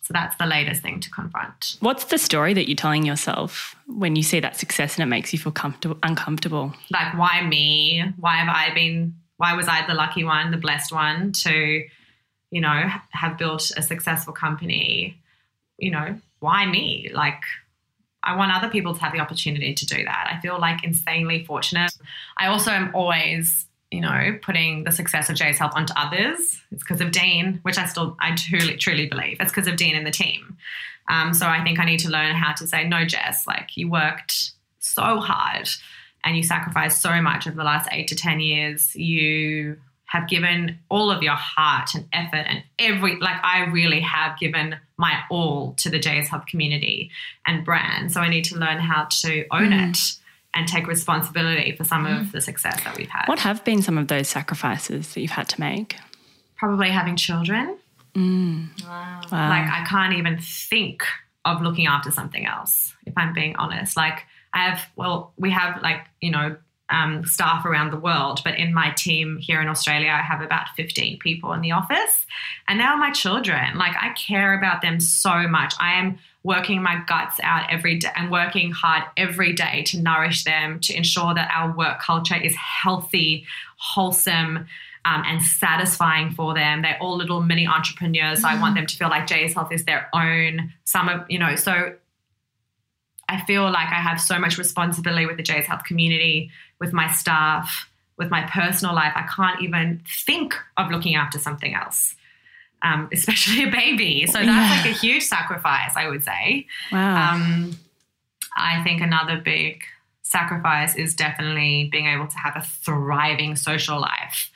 So 0.00 0.12
that's 0.12 0.36
the 0.36 0.46
latest 0.46 0.80
thing 0.82 1.00
to 1.00 1.10
confront. 1.10 1.76
What's 1.80 2.04
the 2.04 2.16
story 2.16 2.54
that 2.54 2.68
you're 2.68 2.76
telling 2.76 3.04
yourself 3.04 3.76
when 3.86 4.16
you 4.16 4.22
see 4.22 4.40
that 4.40 4.56
success 4.56 4.96
and 4.96 5.02
it 5.02 5.06
makes 5.06 5.32
you 5.32 5.38
feel 5.38 5.52
comfortable 5.52 5.98
uncomfortable? 6.02 6.72
Like 6.90 7.18
why 7.18 7.42
me? 7.42 8.02
Why 8.18 8.36
have 8.36 8.48
I 8.48 8.72
been 8.72 9.16
why 9.36 9.52
was 9.54 9.68
I 9.68 9.86
the 9.86 9.92
lucky 9.92 10.24
one, 10.24 10.50
the 10.50 10.56
blessed 10.56 10.92
one 10.92 11.32
to, 11.32 11.84
you 12.50 12.60
know, 12.62 12.88
have 13.10 13.36
built 13.36 13.70
a 13.76 13.82
successful 13.82 14.32
company? 14.32 15.20
You 15.76 15.90
know, 15.90 16.18
why 16.40 16.66
me? 16.66 17.10
Like 17.12 17.42
I 18.22 18.36
want 18.36 18.52
other 18.52 18.68
people 18.68 18.94
to 18.94 19.00
have 19.00 19.12
the 19.12 19.20
opportunity 19.20 19.72
to 19.72 19.86
do 19.86 20.04
that. 20.04 20.32
I 20.32 20.40
feel 20.40 20.58
like 20.60 20.84
insanely 20.84 21.44
fortunate. 21.44 21.92
I 22.36 22.48
also 22.48 22.72
am 22.72 22.90
always, 22.94 23.66
you 23.90 24.00
know, 24.00 24.36
putting 24.42 24.84
the 24.84 24.90
success 24.90 25.30
of 25.30 25.36
JS 25.36 25.56
Health 25.56 25.72
onto 25.76 25.94
others. 25.96 26.60
It's 26.72 26.82
because 26.82 27.00
of 27.00 27.12
Dean, 27.12 27.60
which 27.62 27.78
I 27.78 27.86
still, 27.86 28.16
I 28.20 28.34
truly, 28.34 28.76
truly 28.76 29.06
believe. 29.06 29.36
It's 29.38 29.52
because 29.52 29.68
of 29.68 29.76
Dean 29.76 29.94
and 29.94 30.06
the 30.06 30.10
team. 30.10 30.56
Um, 31.08 31.32
so 31.34 31.46
I 31.46 31.62
think 31.62 31.78
I 31.78 31.84
need 31.84 32.00
to 32.00 32.10
learn 32.10 32.34
how 32.34 32.52
to 32.54 32.66
say, 32.66 32.86
no, 32.86 33.04
Jess, 33.04 33.46
like 33.46 33.76
you 33.76 33.88
worked 33.88 34.50
so 34.80 35.20
hard 35.20 35.68
and 36.24 36.36
you 36.36 36.42
sacrificed 36.42 37.00
so 37.00 37.22
much 37.22 37.46
over 37.46 37.56
the 37.56 37.64
last 37.64 37.88
eight 37.92 38.08
to 38.08 38.16
10 38.16 38.40
years. 38.40 38.96
You 38.96 39.78
have 40.16 40.28
given 40.28 40.78
all 40.88 41.10
of 41.10 41.22
your 41.22 41.34
heart 41.34 41.90
and 41.94 42.08
effort 42.12 42.46
and 42.48 42.62
every 42.78 43.18
like 43.20 43.36
I 43.42 43.66
really 43.66 44.00
have 44.00 44.38
given 44.38 44.76
my 44.96 45.20
all 45.30 45.74
to 45.74 45.90
the 45.90 45.98
JS 45.98 46.28
Health 46.28 46.46
community 46.46 47.10
and 47.46 47.64
brand. 47.64 48.12
So 48.12 48.20
I 48.20 48.28
need 48.28 48.44
to 48.46 48.56
learn 48.56 48.78
how 48.78 49.04
to 49.04 49.46
own 49.50 49.70
mm. 49.70 49.90
it 49.90 49.98
and 50.54 50.66
take 50.66 50.86
responsibility 50.86 51.72
for 51.76 51.84
some 51.84 52.06
mm. 52.06 52.20
of 52.20 52.32
the 52.32 52.40
success 52.40 52.82
that 52.84 52.96
we've 52.96 53.08
had. 53.08 53.26
What 53.26 53.40
have 53.40 53.64
been 53.64 53.82
some 53.82 53.98
of 53.98 54.08
those 54.08 54.28
sacrifices 54.28 55.12
that 55.12 55.20
you've 55.20 55.30
had 55.30 55.48
to 55.50 55.60
make? 55.60 55.96
Probably 56.56 56.88
having 56.88 57.16
children. 57.16 57.76
Mm. 58.14 58.68
Wow. 58.84 59.20
wow. 59.30 59.48
Like 59.50 59.70
I 59.70 59.84
can't 59.86 60.14
even 60.14 60.38
think 60.38 61.02
of 61.44 61.60
looking 61.60 61.86
after 61.86 62.10
something 62.10 62.46
else, 62.46 62.94
if 63.04 63.12
I'm 63.16 63.34
being 63.34 63.54
honest. 63.56 63.96
Like 63.96 64.24
I 64.54 64.70
have, 64.70 64.80
well, 64.96 65.34
we 65.36 65.50
have 65.50 65.82
like, 65.82 66.06
you 66.22 66.30
know, 66.30 66.56
um, 66.88 67.24
staff 67.24 67.64
around 67.64 67.90
the 67.90 67.98
world, 67.98 68.40
but 68.44 68.58
in 68.58 68.72
my 68.72 68.90
team 68.96 69.38
here 69.38 69.60
in 69.60 69.68
Australia, 69.68 70.10
I 70.10 70.22
have 70.22 70.40
about 70.40 70.68
15 70.76 71.18
people 71.18 71.52
in 71.52 71.60
the 71.60 71.72
office. 71.72 72.26
And 72.68 72.78
now 72.78 72.96
my 72.96 73.10
children, 73.10 73.76
like 73.76 73.96
I 74.00 74.10
care 74.10 74.56
about 74.56 74.82
them 74.82 75.00
so 75.00 75.48
much. 75.48 75.74
I 75.80 75.98
am 75.98 76.18
working 76.44 76.80
my 76.80 77.02
guts 77.08 77.40
out 77.42 77.68
every 77.70 77.98
day 77.98 78.10
and 78.14 78.30
working 78.30 78.70
hard 78.70 79.02
every 79.16 79.52
day 79.52 79.82
to 79.86 80.00
nourish 80.00 80.44
them, 80.44 80.78
to 80.80 80.96
ensure 80.96 81.34
that 81.34 81.50
our 81.52 81.76
work 81.76 82.00
culture 82.00 82.36
is 82.36 82.54
healthy, 82.54 83.46
wholesome. 83.78 84.66
Um, 85.04 85.22
and 85.24 85.40
satisfying 85.40 86.32
for 86.32 86.52
them. 86.52 86.82
They're 86.82 86.98
all 87.00 87.16
little 87.16 87.40
mini 87.40 87.64
entrepreneurs. 87.64 88.42
So 88.42 88.48
I 88.48 88.54
want 88.54 88.70
mm-hmm. 88.70 88.74
them 88.74 88.86
to 88.86 88.96
feel 88.96 89.08
like 89.08 89.28
JS 89.28 89.54
Health 89.54 89.70
is 89.70 89.84
their 89.84 90.08
own. 90.12 90.72
Some 90.82 91.08
of, 91.08 91.30
you 91.30 91.38
know, 91.38 91.54
so 91.54 91.94
I 93.28 93.44
feel 93.44 93.64
like 93.64 93.88
I 93.88 94.00
have 94.00 94.20
so 94.20 94.38
much 94.38 94.56
responsibility 94.56 95.26
with 95.26 95.36
the 95.36 95.42
JS 95.42 95.64
Health 95.64 95.84
community, 95.84 96.50
with 96.80 96.92
my 96.92 97.10
staff, 97.10 97.88
with 98.18 98.30
my 98.30 98.42
personal 98.42 98.94
life. 98.94 99.12
I 99.14 99.22
can't 99.34 99.62
even 99.62 100.02
think 100.26 100.54
of 100.76 100.90
looking 100.90 101.14
after 101.14 101.38
something 101.38 101.74
else, 101.74 102.14
um, 102.82 103.08
especially 103.12 103.64
a 103.64 103.70
baby. 103.70 104.26
So 104.26 104.38
that's 104.38 104.46
yeah. 104.46 104.82
like 104.82 104.86
a 104.86 104.98
huge 104.98 105.22
sacrifice, 105.22 105.92
I 105.96 106.08
would 106.08 106.24
say. 106.24 106.66
Wow. 106.92 107.34
Um, 107.34 107.78
I 108.56 108.82
think 108.82 109.02
another 109.02 109.40
big 109.42 109.82
sacrifice 110.22 110.96
is 110.96 111.14
definitely 111.14 111.88
being 111.92 112.06
able 112.06 112.26
to 112.26 112.38
have 112.38 112.56
a 112.56 112.62
thriving 112.62 113.54
social 113.54 114.00
life. 114.00 114.50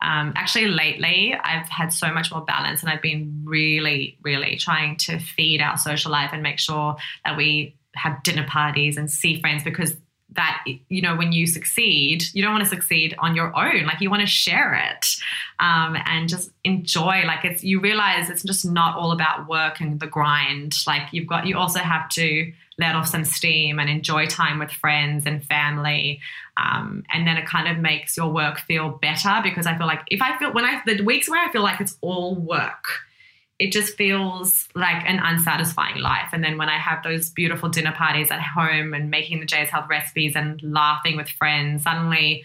Um, 0.00 0.32
actually, 0.34 0.66
lately, 0.66 1.34
I've 1.34 1.68
had 1.68 1.92
so 1.92 2.12
much 2.12 2.32
more 2.32 2.40
balance, 2.40 2.82
and 2.82 2.90
I've 2.90 3.02
been 3.02 3.42
really, 3.44 4.18
really 4.22 4.56
trying 4.56 4.96
to 4.98 5.18
feed 5.18 5.60
our 5.60 5.76
social 5.76 6.10
life 6.10 6.30
and 6.32 6.42
make 6.42 6.58
sure 6.58 6.96
that 7.24 7.36
we 7.36 7.76
have 7.94 8.22
dinner 8.22 8.44
parties 8.46 8.96
and 8.96 9.10
see 9.10 9.40
friends 9.40 9.62
because 9.62 9.94
that 10.34 10.64
you 10.88 11.02
know 11.02 11.16
when 11.16 11.32
you 11.32 11.46
succeed 11.46 12.22
you 12.32 12.42
don't 12.42 12.52
want 12.52 12.64
to 12.64 12.70
succeed 12.70 13.14
on 13.18 13.34
your 13.34 13.56
own 13.56 13.84
like 13.84 14.00
you 14.00 14.10
want 14.10 14.20
to 14.20 14.26
share 14.26 14.74
it 14.74 15.06
um, 15.60 15.96
and 16.06 16.28
just 16.28 16.50
enjoy 16.64 17.22
like 17.26 17.44
it's 17.44 17.62
you 17.62 17.80
realize 17.80 18.30
it's 18.30 18.42
just 18.42 18.64
not 18.64 18.96
all 18.96 19.12
about 19.12 19.48
work 19.48 19.80
and 19.80 20.00
the 20.00 20.06
grind 20.06 20.74
like 20.86 21.02
you've 21.12 21.26
got 21.26 21.46
you 21.46 21.56
also 21.56 21.80
have 21.80 22.08
to 22.08 22.52
let 22.78 22.94
off 22.94 23.06
some 23.06 23.24
steam 23.24 23.78
and 23.78 23.90
enjoy 23.90 24.26
time 24.26 24.58
with 24.58 24.70
friends 24.70 25.26
and 25.26 25.44
family 25.44 26.20
um, 26.56 27.04
and 27.12 27.26
then 27.26 27.36
it 27.36 27.46
kind 27.46 27.68
of 27.68 27.82
makes 27.82 28.16
your 28.16 28.28
work 28.28 28.58
feel 28.60 28.90
better 29.02 29.40
because 29.42 29.66
i 29.66 29.76
feel 29.76 29.86
like 29.86 30.00
if 30.08 30.22
i 30.22 30.36
feel 30.38 30.52
when 30.52 30.64
i 30.64 30.80
the 30.86 31.02
weeks 31.02 31.28
where 31.28 31.44
i 31.44 31.50
feel 31.52 31.62
like 31.62 31.80
it's 31.80 31.96
all 32.00 32.34
work 32.34 33.02
it 33.62 33.70
just 33.70 33.96
feels 33.96 34.68
like 34.74 35.08
an 35.08 35.20
unsatisfying 35.20 36.00
life. 36.00 36.30
And 36.32 36.42
then 36.42 36.58
when 36.58 36.68
I 36.68 36.78
have 36.78 37.04
those 37.04 37.30
beautiful 37.30 37.68
dinner 37.68 37.92
parties 37.92 38.32
at 38.32 38.40
home 38.40 38.92
and 38.92 39.08
making 39.08 39.38
the 39.38 39.46
JS 39.46 39.68
Health 39.68 39.88
recipes 39.88 40.34
and 40.34 40.60
laughing 40.64 41.16
with 41.16 41.28
friends, 41.28 41.84
suddenly 41.84 42.44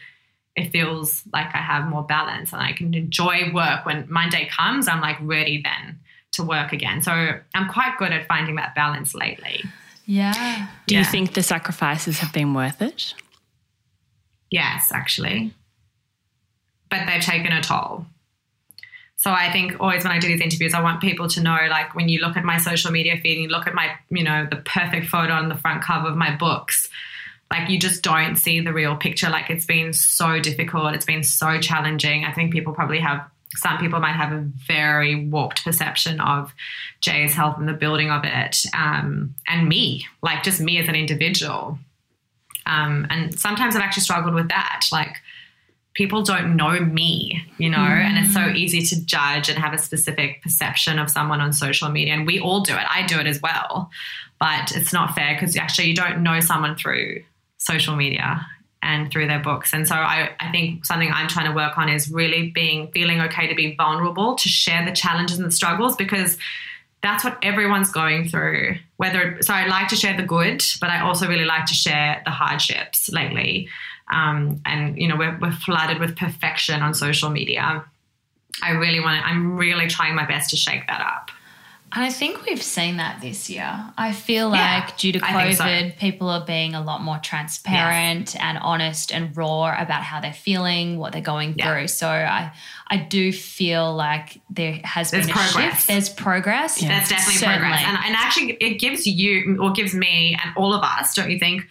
it 0.56 0.70
feels 0.70 1.24
like 1.34 1.48
I 1.56 1.58
have 1.58 1.88
more 1.88 2.04
balance 2.04 2.54
and 2.54 2.62
I 2.62 2.72
can 2.72 2.94
enjoy 2.94 3.52
work. 3.52 3.84
When 3.84 4.06
Monday 4.08 4.48
comes, 4.56 4.88
I'm 4.88 5.02
like 5.02 5.18
ready 5.20 5.60
then 5.64 5.98
to 6.34 6.44
work 6.44 6.72
again. 6.72 7.02
So 7.02 7.12
I'm 7.12 7.68
quite 7.68 7.98
good 7.98 8.12
at 8.12 8.28
finding 8.28 8.58
that 8.58 8.76
balance 8.76 9.16
lately. 9.16 9.64
Yeah. 10.06 10.68
Do 10.86 10.94
yeah. 10.94 11.00
you 11.00 11.06
think 11.06 11.34
the 11.34 11.42
sacrifices 11.42 12.20
have 12.20 12.32
been 12.32 12.54
worth 12.54 12.80
it? 12.80 13.16
Yes, 14.52 14.92
actually. 14.94 15.52
But 16.92 17.08
they've 17.08 17.24
taken 17.24 17.54
a 17.54 17.64
toll. 17.64 18.06
So 19.18 19.32
I 19.32 19.52
think 19.52 19.80
always 19.80 20.04
when 20.04 20.14
I 20.14 20.20
do 20.20 20.28
these 20.28 20.42
interviews, 20.42 20.74
I 20.74 20.82
want 20.82 21.02
people 21.02 21.28
to 21.30 21.42
know, 21.42 21.58
like 21.70 21.96
when 21.96 22.08
you 22.08 22.20
look 22.20 22.38
at 22.38 22.44
my 22.44 22.58
social 22.58 22.92
media 22.92 23.18
feed 23.18 23.34
and 23.34 23.44
you 23.44 23.50
look 23.50 23.68
at 23.68 23.74
my, 23.74 23.92
you 24.10 24.24
know, 24.24 24.48
the 24.50 24.58
perfect 24.58 25.08
photo 25.08 25.34
on 25.34 25.50
the 25.50 25.56
front 25.56 25.84
cover 25.84 26.08
of 26.08 26.16
my 26.16 26.36
books, 26.36 26.88
like 27.50 27.70
you 27.70 27.80
just 27.80 28.04
don't 28.04 28.36
see 28.36 28.60
the 28.60 28.72
real 28.72 28.96
picture. 28.96 29.30
Like 29.30 29.50
it's 29.50 29.66
been 29.66 29.92
so 29.92 30.40
difficult. 30.40 30.94
It's 30.94 31.06
been 31.06 31.24
so 31.24 31.60
challenging. 31.60 32.26
I 32.26 32.32
think 32.32 32.54
people 32.54 32.74
probably 32.74 33.00
have 33.00 33.28
some 33.56 33.78
people 33.78 34.00
might 34.00 34.16
have 34.16 34.32
a 34.32 34.42
very 34.68 35.28
warped 35.28 35.64
perception 35.64 36.20
of 36.20 36.54
JS 37.02 37.32
Health 37.32 37.58
and 37.58 37.68
the 37.68 37.74
building 37.74 38.12
of 38.12 38.24
it, 38.24 38.66
um, 38.74 39.34
and 39.48 39.68
me, 39.68 40.06
like 40.22 40.44
just 40.44 40.60
me 40.60 40.80
as 40.80 40.88
an 40.88 40.96
individual. 40.96 41.80
Um, 42.66 43.08
and 43.10 43.40
sometimes 43.40 43.76
I've 43.76 43.82
actually 43.82 44.04
struggled 44.04 44.36
with 44.36 44.50
that. 44.50 44.88
Like, 44.92 45.16
people 45.98 46.22
don't 46.22 46.56
know 46.56 46.80
me, 46.80 47.44
you 47.58 47.70
know, 47.72 47.78
mm. 47.78 48.06
and 48.06 48.24
it's 48.24 48.32
so 48.32 48.42
mm. 48.42 48.56
easy 48.56 48.84
to 48.84 49.04
judge 49.04 49.50
and 49.50 49.58
have 49.58 49.74
a 49.74 49.80
specific 49.80 50.44
perception 50.44 51.00
of 51.00 51.10
someone 51.10 51.42
on 51.42 51.52
social 51.52 51.90
media. 51.90 52.14
And 52.14 52.28
we 52.28 52.40
all 52.40 52.62
do 52.62 52.74
it. 52.74 52.86
I 52.88 53.06
do 53.08 53.20
it 53.20 53.26
as 53.26 53.42
well. 53.42 53.90
But 54.40 54.76
it's 54.76 54.94
not 54.94 55.16
fair 55.16 55.34
because 55.34 55.58
actually 55.58 55.88
you 55.88 55.96
don't 55.96 56.22
know 56.22 56.40
someone 56.40 56.76
through 56.76 57.24
social 57.58 57.96
media 57.96 58.46
and 58.84 59.12
through 59.12 59.26
their 59.26 59.40
books. 59.40 59.74
And 59.74 59.88
so 59.88 59.96
I, 59.96 60.30
I 60.40 60.52
think 60.52 60.86
something 60.86 61.10
I'm 61.12 61.28
trying 61.28 61.50
to 61.50 61.56
work 61.56 61.80
on 61.80 61.90
is 61.90 62.12
really 62.12 62.52
being 62.52 62.92
feeling 62.92 63.20
okay 63.22 63.48
to 63.48 63.56
be 63.56 63.76
vulnerable, 63.76 64.36
to 64.36 64.48
share 64.48 64.86
the 64.86 64.92
challenges 64.92 65.40
and 65.40 65.48
the 65.48 65.52
struggles 65.52 65.96
because 65.96 66.38
that's 67.02 67.24
what 67.24 67.40
everyone's 67.42 67.92
going 67.92 68.30
through. 68.30 68.76
Whether 68.98 69.40
so 69.42 69.56
I 69.56 69.66
like 69.66 69.88
to 69.88 69.96
share 69.96 70.16
the 70.16 70.24
good, 70.24 70.64
but 70.80 70.92
I 70.92 71.02
also 71.02 71.28
really 71.28 71.46
like 71.46 71.66
to 71.66 71.74
share 71.74 72.22
the 72.24 72.32
hardships 72.32 73.10
lately. 73.10 73.68
Um, 74.10 74.62
and 74.66 74.98
you 74.98 75.08
know 75.08 75.16
we're, 75.18 75.38
we're 75.40 75.52
flooded 75.52 76.00
with 76.00 76.16
perfection 76.16 76.82
on 76.82 76.94
social 76.94 77.30
media. 77.30 77.84
I 78.64 78.72
really 78.72 79.00
want 79.00 79.22
to. 79.22 79.28
I'm 79.28 79.58
really 79.58 79.88
trying 79.88 80.16
my 80.16 80.26
best 80.26 80.50
to 80.52 80.56
shake 80.56 80.88
that 80.88 81.02
up. 81.02 81.32
And 81.94 82.04
I 82.04 82.10
think 82.10 82.46
we've 82.46 82.62
seen 82.62 82.98
that 82.98 83.22
this 83.22 83.50
year. 83.50 83.94
I 83.98 84.12
feel 84.12 84.50
like 84.50 84.60
yeah, 84.60 84.92
due 84.98 85.12
to 85.14 85.20
COVID, 85.20 85.92
so. 85.94 85.98
people 85.98 86.28
are 86.28 86.46
being 86.46 86.76
a 86.76 86.84
lot 86.84 87.02
more 87.02 87.18
transparent 87.18 88.34
yes. 88.34 88.38
and 88.42 88.58
honest 88.58 89.14
and 89.14 89.36
raw 89.38 89.74
about 89.82 90.04
how 90.04 90.20
they're 90.20 90.34
feeling, 90.34 90.98
what 90.98 91.14
they're 91.14 91.22
going 91.22 91.56
yeah. 91.58 91.74
through. 91.74 91.88
So 91.88 92.10
I 92.10 92.52
I 92.88 92.98
do 92.98 93.32
feel 93.32 93.96
like 93.96 94.42
there 94.50 94.82
has 94.84 95.12
There's 95.12 95.28
been 95.28 95.36
a 95.36 95.40
progress. 95.40 95.74
shift. 95.76 95.88
There's 95.88 96.10
progress. 96.10 96.82
Yeah. 96.82 96.90
There's 96.90 97.10
definitely 97.10 97.36
Certainly. 97.36 97.60
progress. 97.60 97.84
And, 97.86 97.98
and 98.06 98.16
actually 98.16 98.52
it 98.60 98.80
gives 98.80 99.08
you 99.08 99.58
or 99.62 99.72
gives 99.72 99.94
me 99.94 100.38
and 100.44 100.58
all 100.58 100.74
of 100.74 100.84
us, 100.84 101.16
don't 101.16 101.32
you 101.32 101.40
think, 101.40 101.68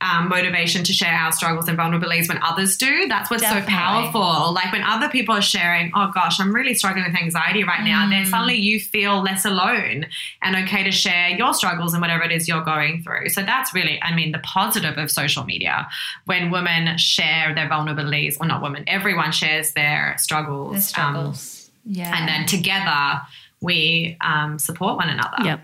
um, 0.00 0.28
motivation 0.28 0.84
to 0.84 0.92
share 0.92 1.12
our 1.12 1.32
struggles 1.32 1.68
and 1.68 1.76
vulnerabilities 1.76 2.28
when 2.28 2.38
others 2.42 2.76
do. 2.76 3.08
That's 3.08 3.30
what's 3.30 3.42
Definitely. 3.42 3.72
so 3.72 3.76
powerful. 3.78 4.52
Like 4.54 4.72
when 4.72 4.82
other 4.82 5.08
people 5.08 5.34
are 5.34 5.42
sharing, 5.42 5.90
oh 5.94 6.10
gosh, 6.14 6.38
I'm 6.40 6.54
really 6.54 6.74
struggling 6.74 7.04
with 7.04 7.20
anxiety 7.20 7.64
right 7.64 7.82
now, 7.84 8.08
then 8.08 8.24
suddenly 8.26 8.54
you 8.56 8.78
feel 8.78 9.22
less 9.22 9.44
alone 9.44 10.06
and 10.42 10.56
okay 10.64 10.84
to 10.84 10.92
share 10.92 11.30
your 11.30 11.52
struggles 11.52 11.94
and 11.94 12.00
whatever 12.00 12.22
it 12.22 12.30
is 12.30 12.46
you're 12.46 12.64
going 12.64 13.02
through. 13.02 13.30
So 13.30 13.42
that's 13.42 13.74
really, 13.74 14.00
I 14.00 14.14
mean, 14.14 14.30
the 14.30 14.38
positive 14.38 14.98
of 14.98 15.10
social 15.10 15.44
media 15.44 15.88
when 16.26 16.50
women 16.50 16.96
share 16.96 17.54
their 17.54 17.68
vulnerabilities, 17.68 18.36
or 18.40 18.46
not 18.46 18.62
women, 18.62 18.84
everyone 18.86 19.32
shares 19.32 19.72
their 19.72 20.14
struggles. 20.18 20.92
The 20.92 21.00
um, 21.00 21.14
struggles. 21.14 21.70
yeah. 21.84 22.16
and 22.16 22.28
then 22.28 22.46
together 22.46 23.20
we 23.60 24.16
um, 24.20 24.58
support 24.58 24.96
one 24.96 25.08
another. 25.08 25.38
Yep. 25.42 25.60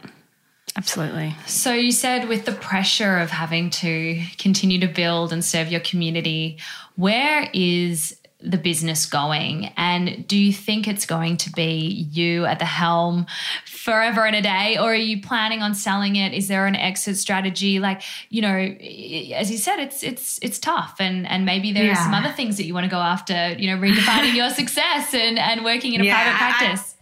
Absolutely. 0.76 1.36
So 1.46 1.72
you 1.72 1.92
said 1.92 2.28
with 2.28 2.44
the 2.46 2.52
pressure 2.52 3.18
of 3.18 3.30
having 3.30 3.70
to 3.70 4.20
continue 4.38 4.80
to 4.80 4.88
build 4.88 5.32
and 5.32 5.44
serve 5.44 5.70
your 5.70 5.80
community, 5.80 6.58
where 6.96 7.48
is 7.54 8.18
the 8.40 8.58
business 8.58 9.06
going? 9.06 9.72
And 9.76 10.26
do 10.26 10.36
you 10.36 10.52
think 10.52 10.86
it's 10.86 11.06
going 11.06 11.38
to 11.38 11.50
be 11.52 12.06
you 12.12 12.44
at 12.44 12.58
the 12.58 12.64
helm 12.66 13.24
forever 13.64 14.26
and 14.26 14.36
a 14.36 14.42
day? 14.42 14.76
Or 14.76 14.90
are 14.92 14.94
you 14.94 15.22
planning 15.22 15.62
on 15.62 15.74
selling 15.74 16.16
it? 16.16 16.34
Is 16.34 16.48
there 16.48 16.66
an 16.66 16.76
exit 16.76 17.16
strategy? 17.16 17.78
Like, 17.78 18.02
you 18.28 18.42
know, 18.42 18.54
as 18.54 19.50
you 19.50 19.56
said, 19.56 19.78
it's 19.78 20.02
it's 20.02 20.38
it's 20.42 20.58
tough 20.58 20.96
and 20.98 21.26
and 21.26 21.46
maybe 21.46 21.72
there 21.72 21.90
are 21.90 21.94
some 21.94 22.12
other 22.14 22.32
things 22.32 22.56
that 22.58 22.64
you 22.64 22.74
want 22.74 22.84
to 22.84 22.90
go 22.90 22.98
after, 22.98 23.52
you 23.58 23.68
know, 23.74 23.80
redefining 23.80 24.34
your 24.34 24.50
success 24.60 25.14
and, 25.14 25.38
and 25.38 25.64
working 25.64 25.94
in 25.94 26.00
a 26.02 26.04
Yeah, 26.04 26.14
private 26.14 26.30
I- 26.32 26.34
I- 26.34 26.52
practice. 26.52 26.93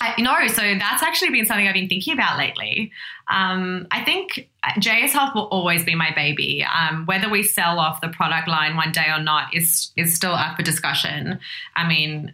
I, 0.00 0.20
no, 0.20 0.46
so 0.48 0.62
that's 0.62 1.02
actually 1.02 1.30
been 1.30 1.44
something 1.44 1.66
I've 1.66 1.74
been 1.74 1.88
thinking 1.88 2.14
about 2.14 2.38
lately. 2.38 2.92
Um, 3.28 3.86
I 3.90 4.04
think 4.04 4.48
JS 4.78 5.10
Health 5.10 5.34
will 5.34 5.48
always 5.48 5.84
be 5.84 5.94
my 5.94 6.12
baby. 6.14 6.64
Um, 6.64 7.04
whether 7.06 7.28
we 7.28 7.42
sell 7.42 7.78
off 7.78 8.00
the 8.00 8.08
product 8.08 8.48
line 8.48 8.76
one 8.76 8.92
day 8.92 9.06
or 9.08 9.20
not 9.20 9.54
is 9.54 9.90
is 9.96 10.14
still 10.14 10.34
up 10.34 10.56
for 10.56 10.62
discussion. 10.62 11.40
I 11.74 11.88
mean, 11.88 12.32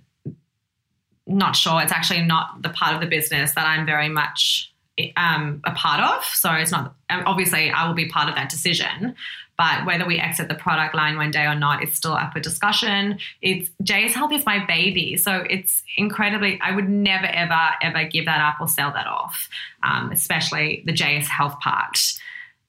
not 1.26 1.56
sure. 1.56 1.82
It's 1.82 1.92
actually 1.92 2.22
not 2.22 2.62
the 2.62 2.68
part 2.68 2.94
of 2.94 3.00
the 3.00 3.06
business 3.06 3.54
that 3.54 3.66
I'm 3.66 3.86
very 3.86 4.08
much 4.08 4.72
um, 5.16 5.60
a 5.64 5.72
part 5.72 6.00
of. 6.00 6.24
So 6.24 6.52
it's 6.52 6.70
not. 6.70 6.94
Obviously, 7.10 7.70
I 7.70 7.86
will 7.86 7.94
be 7.94 8.08
part 8.08 8.28
of 8.28 8.34
that 8.34 8.50
decision. 8.50 9.14
But 9.56 9.86
whether 9.86 10.04
we 10.04 10.18
exit 10.18 10.48
the 10.48 10.54
product 10.54 10.94
line 10.94 11.16
one 11.16 11.30
day 11.30 11.44
or 11.44 11.54
not 11.54 11.82
is 11.82 11.94
still 11.94 12.14
up 12.14 12.32
for 12.32 12.40
discussion. 12.40 13.18
It's 13.40 13.70
JS 13.82 14.12
Health 14.12 14.32
is 14.32 14.44
my 14.44 14.64
baby, 14.66 15.16
so 15.16 15.44
it's 15.48 15.82
incredibly. 15.96 16.58
I 16.60 16.72
would 16.72 16.88
never, 16.88 17.26
ever, 17.26 17.70
ever 17.80 18.04
give 18.04 18.24
that 18.24 18.40
up 18.40 18.60
or 18.60 18.68
sell 18.68 18.92
that 18.92 19.06
off, 19.06 19.48
um, 19.82 20.10
especially 20.10 20.82
the 20.86 20.92
JS 20.92 21.26
Health 21.26 21.58
part. 21.60 21.98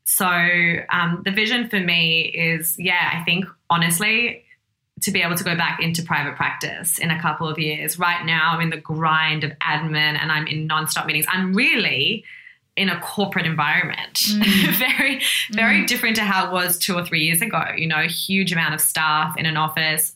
So 0.03 0.27
um, 0.27 1.23
the 1.25 1.31
vision 1.31 1.67
for 1.67 1.79
me 1.79 2.21
is, 2.21 2.75
yeah, 2.77 3.09
I 3.19 3.23
think 3.23 3.45
honestly, 3.69 4.43
to 5.01 5.11
be 5.11 5.21
able 5.21 5.35
to 5.35 5.43
go 5.43 5.55
back 5.55 5.81
into 5.81 6.03
private 6.03 6.35
practice 6.35 6.99
in 6.99 7.11
a 7.11 7.19
couple 7.19 7.49
of 7.49 7.59
years. 7.59 7.99
Right 7.99 8.25
now, 8.25 8.51
I'm 8.53 8.61
in 8.61 8.69
the 8.69 8.77
grind 8.77 9.43
of 9.43 9.51
admin 9.59 10.17
and 10.19 10.31
I'm 10.31 10.47
in 10.47 10.67
nonstop 10.67 11.05
meetings. 11.05 11.25
I'm 11.27 11.53
really 11.53 12.23
in 12.75 12.89
a 12.89 12.99
corporate 12.99 13.45
environment. 13.45 14.13
Mm. 14.13 14.75
very, 14.97 15.21
very 15.51 15.81
mm. 15.81 15.87
different 15.87 16.15
to 16.17 16.23
how 16.23 16.47
it 16.47 16.51
was 16.51 16.77
two 16.77 16.95
or 16.95 17.05
three 17.05 17.21
years 17.21 17.41
ago. 17.41 17.63
You 17.75 17.87
know, 17.87 18.01
huge 18.01 18.51
amount 18.51 18.73
of 18.73 18.81
staff 18.81 19.37
in 19.37 19.45
an 19.45 19.57
office, 19.57 20.13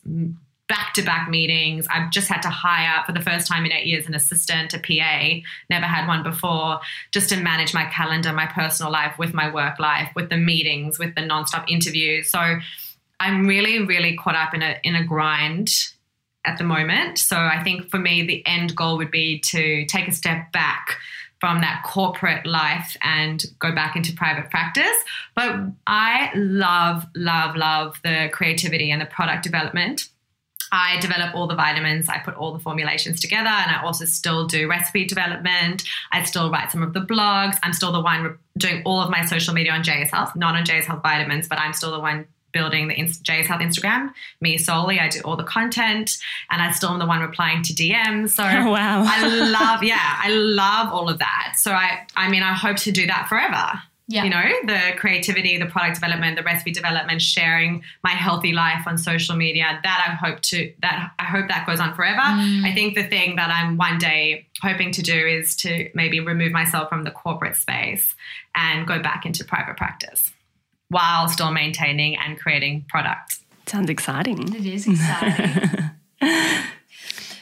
back 0.68 0.94
to 0.94 1.02
back 1.02 1.28
meetings. 1.28 1.86
I've 1.90 2.10
just 2.10 2.28
had 2.28 2.42
to 2.42 2.48
hire 2.50 3.02
for 3.04 3.12
the 3.12 3.20
first 3.20 3.48
time 3.48 3.64
in 3.64 3.72
eight 3.72 3.86
years 3.86 4.06
an 4.06 4.14
assistant, 4.14 4.74
a 4.74 4.78
PA, 4.78 5.40
never 5.68 5.86
had 5.86 6.06
one 6.06 6.22
before, 6.22 6.80
just 7.12 7.28
to 7.30 7.36
manage 7.36 7.74
my 7.74 7.86
calendar, 7.86 8.32
my 8.32 8.46
personal 8.46 8.92
life 8.92 9.18
with 9.18 9.34
my 9.34 9.52
work 9.52 9.78
life, 9.78 10.10
with 10.14 10.30
the 10.30 10.36
meetings, 10.36 10.98
with 10.98 11.14
the 11.14 11.22
nonstop 11.22 11.64
interviews. 11.68 12.30
So 12.30 12.58
I'm 13.18 13.46
really, 13.46 13.84
really 13.84 14.16
caught 14.16 14.36
up 14.36 14.54
in 14.54 14.62
a 14.62 14.76
in 14.82 14.94
a 14.94 15.04
grind 15.04 15.70
at 16.44 16.56
the 16.56 16.64
moment. 16.64 17.18
So 17.18 17.36
I 17.36 17.62
think 17.62 17.90
for 17.90 17.98
me, 17.98 18.22
the 18.22 18.46
end 18.46 18.76
goal 18.76 18.96
would 18.98 19.10
be 19.10 19.40
to 19.46 19.84
take 19.86 20.08
a 20.08 20.12
step 20.12 20.52
back 20.52 20.96
from 21.40 21.60
that 21.62 21.82
corporate 21.84 22.46
life 22.46 22.96
and 23.02 23.44
go 23.58 23.74
back 23.74 23.96
into 23.96 24.12
private 24.12 24.50
practice. 24.50 24.84
But 25.34 25.56
I 25.86 26.30
love, 26.34 27.06
love, 27.16 27.56
love 27.56 27.98
the 28.04 28.28
creativity 28.32 28.90
and 28.90 29.00
the 29.00 29.06
product 29.06 29.42
development. 29.42 30.08
I 30.72 31.00
develop 31.00 31.34
all 31.34 31.48
the 31.48 31.56
vitamins, 31.56 32.08
I 32.08 32.18
put 32.18 32.34
all 32.34 32.52
the 32.52 32.60
formulations 32.60 33.20
together, 33.20 33.48
and 33.48 33.74
I 33.74 33.82
also 33.82 34.04
still 34.04 34.46
do 34.46 34.68
recipe 34.68 35.04
development. 35.04 35.82
I 36.12 36.22
still 36.22 36.50
write 36.50 36.70
some 36.70 36.82
of 36.82 36.92
the 36.92 37.00
blogs. 37.00 37.58
I'm 37.62 37.72
still 37.72 37.90
the 37.90 38.00
one 38.00 38.38
doing 38.56 38.82
all 38.84 39.00
of 39.00 39.10
my 39.10 39.24
social 39.24 39.52
media 39.52 39.72
on 39.72 39.82
JS 39.82 40.10
Health, 40.10 40.36
not 40.36 40.54
on 40.54 40.64
JS 40.64 40.84
Health 40.84 41.02
Vitamins, 41.02 41.48
but 41.48 41.58
I'm 41.58 41.72
still 41.72 41.90
the 41.90 41.98
one 41.98 42.26
building 42.52 42.88
the 42.88 42.94
JS 42.94 43.46
Health 43.46 43.60
Instagram, 43.60 44.12
me 44.40 44.58
solely. 44.58 44.98
I 45.00 45.08
do 45.08 45.20
all 45.24 45.36
the 45.36 45.44
content 45.44 46.18
and 46.50 46.62
I 46.62 46.70
still 46.72 46.90
am 46.90 46.98
the 46.98 47.06
one 47.06 47.20
replying 47.20 47.62
to 47.62 47.72
DMs. 47.72 48.30
So 48.30 48.44
Oh, 48.46 48.70
wow. 48.70 49.04
I 49.06 49.26
love, 49.26 49.82
yeah, 49.82 50.18
I 50.22 50.30
love 50.30 50.92
all 50.92 51.08
of 51.08 51.18
that. 51.18 51.54
So 51.56 51.72
I, 51.72 52.06
I 52.16 52.28
mean, 52.28 52.42
I 52.42 52.52
hope 52.52 52.76
to 52.78 52.92
do 52.92 53.06
that 53.06 53.28
forever. 53.28 53.80
Yeah. 54.10 54.24
You 54.24 54.30
know, 54.30 54.42
the 54.64 54.96
creativity, 54.96 55.56
the 55.56 55.66
product 55.66 55.94
development, 55.94 56.36
the 56.36 56.42
recipe 56.42 56.72
development, 56.72 57.22
sharing 57.22 57.84
my 58.02 58.10
healthy 58.10 58.52
life 58.52 58.84
on 58.88 58.98
social 58.98 59.36
media. 59.36 59.78
That 59.84 60.04
I 60.08 60.14
hope 60.14 60.40
to 60.40 60.72
that 60.82 61.12
I 61.20 61.22
hope 61.22 61.46
that 61.46 61.64
goes 61.64 61.78
on 61.78 61.94
forever. 61.94 62.18
Mm. 62.18 62.64
I 62.64 62.74
think 62.74 62.96
the 62.96 63.04
thing 63.04 63.36
that 63.36 63.50
I'm 63.50 63.76
one 63.76 63.98
day 63.98 64.48
hoping 64.60 64.90
to 64.92 65.02
do 65.02 65.14
is 65.14 65.54
to 65.58 65.90
maybe 65.94 66.18
remove 66.18 66.50
myself 66.50 66.88
from 66.88 67.04
the 67.04 67.12
corporate 67.12 67.54
space 67.54 68.16
and 68.56 68.84
go 68.84 69.00
back 69.00 69.26
into 69.26 69.44
private 69.44 69.76
practice 69.76 70.29
while 70.90 71.28
still 71.28 71.52
maintaining 71.52 72.16
and 72.16 72.38
creating 72.38 72.84
products. 72.88 73.40
Sounds 73.66 73.88
exciting. 73.88 74.52
It 74.54 74.66
is 74.66 74.86
exciting. 74.86 75.90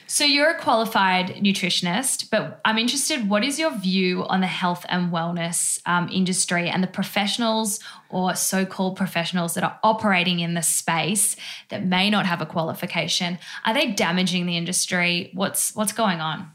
so 0.06 0.24
you're 0.24 0.50
a 0.50 0.58
qualified 0.58 1.28
nutritionist, 1.36 2.28
but 2.30 2.60
I'm 2.66 2.76
interested. 2.76 3.30
What 3.30 3.42
is 3.42 3.58
your 3.58 3.70
view 3.70 4.26
on 4.26 4.42
the 4.42 4.46
health 4.46 4.84
and 4.90 5.10
wellness 5.10 5.80
um, 5.86 6.10
industry 6.12 6.68
and 6.68 6.82
the 6.82 6.88
professionals 6.88 7.80
or 8.10 8.34
so-called 8.34 8.96
professionals 8.96 9.54
that 9.54 9.64
are 9.64 9.78
operating 9.82 10.40
in 10.40 10.52
the 10.52 10.62
space 10.62 11.34
that 11.70 11.82
may 11.84 12.10
not 12.10 12.26
have 12.26 12.42
a 12.42 12.46
qualification? 12.46 13.38
Are 13.64 13.72
they 13.72 13.92
damaging 13.92 14.44
the 14.44 14.58
industry? 14.58 15.30
What's 15.32 15.74
what's 15.74 15.92
going 15.92 16.20
on? 16.20 16.50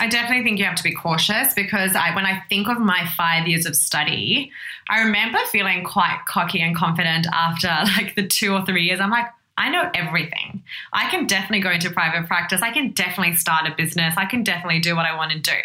I 0.00 0.08
definitely 0.08 0.42
think 0.42 0.58
you 0.58 0.64
have 0.64 0.74
to 0.74 0.82
be 0.82 0.92
cautious 0.92 1.54
because 1.54 1.94
I, 1.94 2.14
when 2.14 2.26
I 2.26 2.42
think 2.48 2.68
of 2.68 2.78
my 2.78 3.06
five 3.16 3.46
years 3.46 3.64
of 3.64 3.76
study, 3.76 4.50
I 4.88 5.02
remember 5.02 5.38
feeling 5.52 5.84
quite 5.84 6.20
cocky 6.26 6.60
and 6.60 6.74
confident 6.74 7.26
after 7.32 7.68
like 7.96 8.16
the 8.16 8.26
two 8.26 8.52
or 8.52 8.64
three 8.64 8.84
years. 8.84 9.00
I'm 9.00 9.10
like, 9.10 9.26
I 9.56 9.70
know 9.70 9.88
everything. 9.94 10.64
I 10.92 11.08
can 11.10 11.28
definitely 11.28 11.60
go 11.60 11.70
into 11.70 11.88
private 11.90 12.26
practice. 12.26 12.60
I 12.60 12.72
can 12.72 12.90
definitely 12.90 13.36
start 13.36 13.68
a 13.68 13.74
business. 13.76 14.14
I 14.16 14.24
can 14.24 14.42
definitely 14.42 14.80
do 14.80 14.96
what 14.96 15.06
I 15.06 15.16
want 15.16 15.30
to 15.30 15.38
do. 15.38 15.56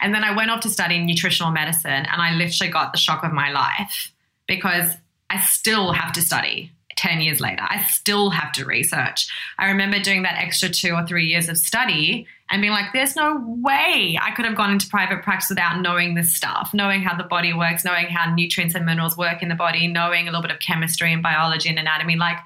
And 0.00 0.14
then 0.14 0.22
I 0.22 0.34
went 0.36 0.52
off 0.52 0.60
to 0.60 0.68
study 0.68 1.00
nutritional 1.00 1.50
medicine 1.50 1.90
and 1.90 2.22
I 2.22 2.34
literally 2.34 2.72
got 2.72 2.92
the 2.92 2.98
shock 2.98 3.24
of 3.24 3.32
my 3.32 3.50
life 3.50 4.12
because 4.46 4.92
I 5.28 5.40
still 5.40 5.92
have 5.92 6.12
to 6.12 6.22
study 6.22 6.70
10 6.96 7.20
years 7.20 7.40
later. 7.40 7.62
I 7.62 7.82
still 7.84 8.30
have 8.30 8.52
to 8.52 8.64
research. 8.64 9.28
I 9.58 9.66
remember 9.66 9.98
doing 9.98 10.22
that 10.22 10.38
extra 10.38 10.68
two 10.68 10.94
or 10.94 11.06
three 11.06 11.26
years 11.26 11.48
of 11.48 11.56
study 11.58 12.26
and 12.50 12.60
being 12.60 12.72
like, 12.72 12.92
there's 12.92 13.16
no 13.16 13.42
way 13.62 14.18
I 14.20 14.30
could 14.32 14.44
have 14.44 14.56
gone 14.56 14.70
into 14.70 14.86
private 14.88 15.22
practice 15.22 15.48
without 15.48 15.80
knowing 15.80 16.14
this 16.14 16.34
stuff, 16.34 16.70
knowing 16.74 17.02
how 17.02 17.16
the 17.16 17.24
body 17.24 17.52
works, 17.52 17.84
knowing 17.84 18.06
how 18.06 18.34
nutrients 18.34 18.74
and 18.74 18.84
minerals 18.84 19.16
work 19.16 19.42
in 19.42 19.48
the 19.48 19.54
body, 19.54 19.88
knowing 19.88 20.28
a 20.28 20.30
little 20.30 20.42
bit 20.42 20.50
of 20.50 20.58
chemistry 20.58 21.12
and 21.12 21.22
biology 21.22 21.68
and 21.68 21.78
anatomy. 21.78 22.16
Like, 22.16 22.36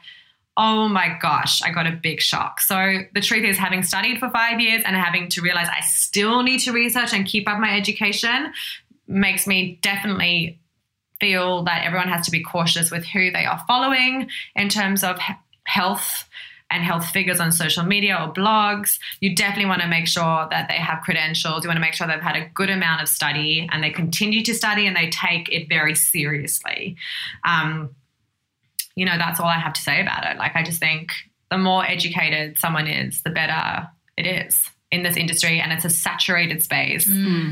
oh 0.56 0.88
my 0.88 1.18
gosh, 1.20 1.60
I 1.62 1.70
got 1.70 1.86
a 1.86 1.92
big 1.92 2.20
shock. 2.20 2.60
So 2.60 3.00
the 3.14 3.20
truth 3.20 3.44
is, 3.44 3.58
having 3.58 3.82
studied 3.82 4.18
for 4.18 4.30
five 4.30 4.60
years 4.60 4.82
and 4.86 4.96
having 4.96 5.28
to 5.30 5.42
realize 5.42 5.68
I 5.68 5.80
still 5.80 6.42
need 6.42 6.60
to 6.60 6.72
research 6.72 7.12
and 7.12 7.26
keep 7.26 7.48
up 7.48 7.58
my 7.58 7.76
education 7.76 8.52
makes 9.08 9.46
me 9.46 9.78
definitely 9.82 10.58
feel 11.20 11.64
that 11.64 11.84
everyone 11.84 12.08
has 12.08 12.24
to 12.26 12.30
be 12.30 12.42
cautious 12.42 12.90
with 12.90 13.04
who 13.04 13.30
they 13.30 13.44
are 13.44 13.62
following 13.66 14.28
in 14.54 14.68
terms 14.68 15.02
of 15.02 15.18
health 15.64 16.28
and 16.70 16.82
health 16.82 17.06
figures 17.10 17.38
on 17.38 17.52
social 17.52 17.84
media 17.84 18.16
or 18.16 18.32
blogs. 18.32 18.98
You 19.20 19.36
definitely 19.36 19.66
want 19.66 19.82
to 19.82 19.88
make 19.88 20.08
sure 20.08 20.48
that 20.50 20.68
they 20.68 20.74
have 20.74 21.02
credentials. 21.02 21.62
You 21.62 21.68
want 21.68 21.76
to 21.76 21.80
make 21.80 21.94
sure 21.94 22.06
they've 22.06 22.20
had 22.20 22.36
a 22.36 22.48
good 22.54 22.70
amount 22.70 23.02
of 23.02 23.08
study 23.08 23.68
and 23.70 23.82
they 23.82 23.90
continue 23.90 24.42
to 24.42 24.54
study 24.54 24.86
and 24.86 24.96
they 24.96 25.08
take 25.10 25.48
it 25.50 25.68
very 25.68 25.94
seriously. 25.94 26.96
Um, 27.44 27.94
you 28.96 29.04
know, 29.04 29.16
that's 29.16 29.38
all 29.38 29.46
I 29.46 29.58
have 29.58 29.74
to 29.74 29.80
say 29.80 30.00
about 30.00 30.24
it. 30.24 30.38
Like, 30.38 30.56
I 30.56 30.64
just 30.64 30.80
think 30.80 31.10
the 31.50 31.58
more 31.58 31.84
educated 31.84 32.58
someone 32.58 32.88
is, 32.88 33.22
the 33.22 33.30
better 33.30 33.88
it 34.16 34.26
is 34.26 34.70
in 34.96 35.02
this 35.02 35.16
industry 35.16 35.60
and 35.60 35.72
it's 35.72 35.84
a 35.84 35.90
saturated 35.90 36.62
space. 36.62 37.06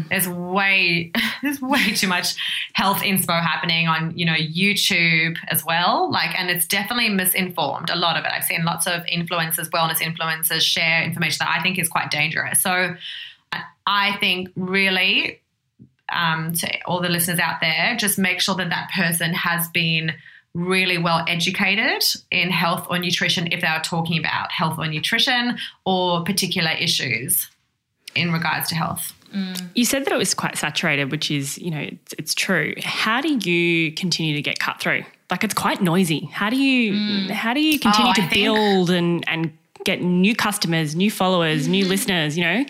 There's 0.09 0.29
way 0.29 1.13
there's 1.43 1.61
way 1.61 1.95
too 1.95 2.09
much 2.09 2.35
health 2.73 2.99
inspo 2.99 3.41
happening 3.41 3.87
on, 3.87 4.17
you 4.17 4.27
know, 4.27 4.35
YouTube 4.35 5.37
as 5.49 5.65
well. 5.65 6.11
Like 6.11 6.39
and 6.39 6.51
it's 6.51 6.67
definitely 6.67 7.11
misinformed, 7.11 7.91
a 7.91 7.97
lot 7.97 8.17
of 8.17 8.25
it. 8.25 8.33
I've 8.33 8.45
seen 8.45 8.65
lots 8.65 8.87
of 8.87 9.03
influencers, 9.05 9.71
wellness 9.71 9.99
influencers 9.99 10.63
share 10.63 11.03
information 11.03 11.39
that 11.41 11.57
I 11.57 11.63
think 11.63 11.79
is 11.79 11.89
quite 11.89 12.11
dangerous. 12.11 12.61
So 12.61 12.97
I 13.87 14.17
think 14.19 14.51
really 14.57 15.41
um, 16.11 16.53
to 16.55 16.69
all 16.87 17.01
the 17.01 17.09
listeners 17.09 17.39
out 17.39 17.61
there, 17.61 17.97
just 17.97 18.19
make 18.19 18.41
sure 18.41 18.55
that 18.57 18.71
that 18.71 18.91
person 18.95 19.33
has 19.35 19.69
been 19.69 20.13
really 20.55 20.99
well 20.99 21.25
educated 21.29 22.05
in 22.31 22.51
health 22.51 22.87
or 22.89 22.99
nutrition 22.99 23.49
if 23.53 23.61
they 23.61 23.67
are 23.67 23.83
talking 23.83 24.19
about 24.19 24.53
health 24.53 24.79
or 24.79 24.87
nutrition 24.87 25.59
or 25.85 26.23
particular 26.25 26.71
issues 26.71 27.49
in 28.15 28.33
regards 28.33 28.69
to 28.69 28.75
health. 28.77 29.13
Mm. 29.35 29.61
You 29.75 29.85
said 29.85 30.05
that 30.05 30.13
it 30.13 30.17
was 30.17 30.33
quite 30.33 30.57
saturated, 30.57 31.11
which 31.11 31.29
is, 31.31 31.59
you 31.59 31.71
know, 31.73 31.81
it's, 31.81 32.15
it's 32.19 32.35
true. 32.35 32.73
How 32.85 33.21
do 33.21 33.37
you 33.37 33.91
continue 33.93 34.35
to 34.37 34.43
get 34.43 34.61
cut 34.61 34.79
through? 34.81 35.03
Like 35.31 35.43
it's 35.43 35.55
quite 35.55 35.83
noisy. 35.83 36.27
How 36.33 36.51
do 36.51 36.57
you 36.57 36.93
mm. 36.93 37.31
how 37.31 37.53
do 37.55 37.61
you 37.61 37.81
continue 37.81 38.09
Oh, 38.09 38.13
I 38.13 38.15
to 38.15 38.21
think- 38.23 38.33
build 38.35 38.91
and 38.91 39.29
and 39.29 39.57
get 39.85 40.01
new 40.03 40.37
customers, 40.37 40.95
new 40.95 41.11
followers, 41.11 41.63
Mm-hmm. 41.65 41.73
new 41.73 41.85
listeners, 41.87 42.39
you 42.39 42.45
know? 42.45 42.65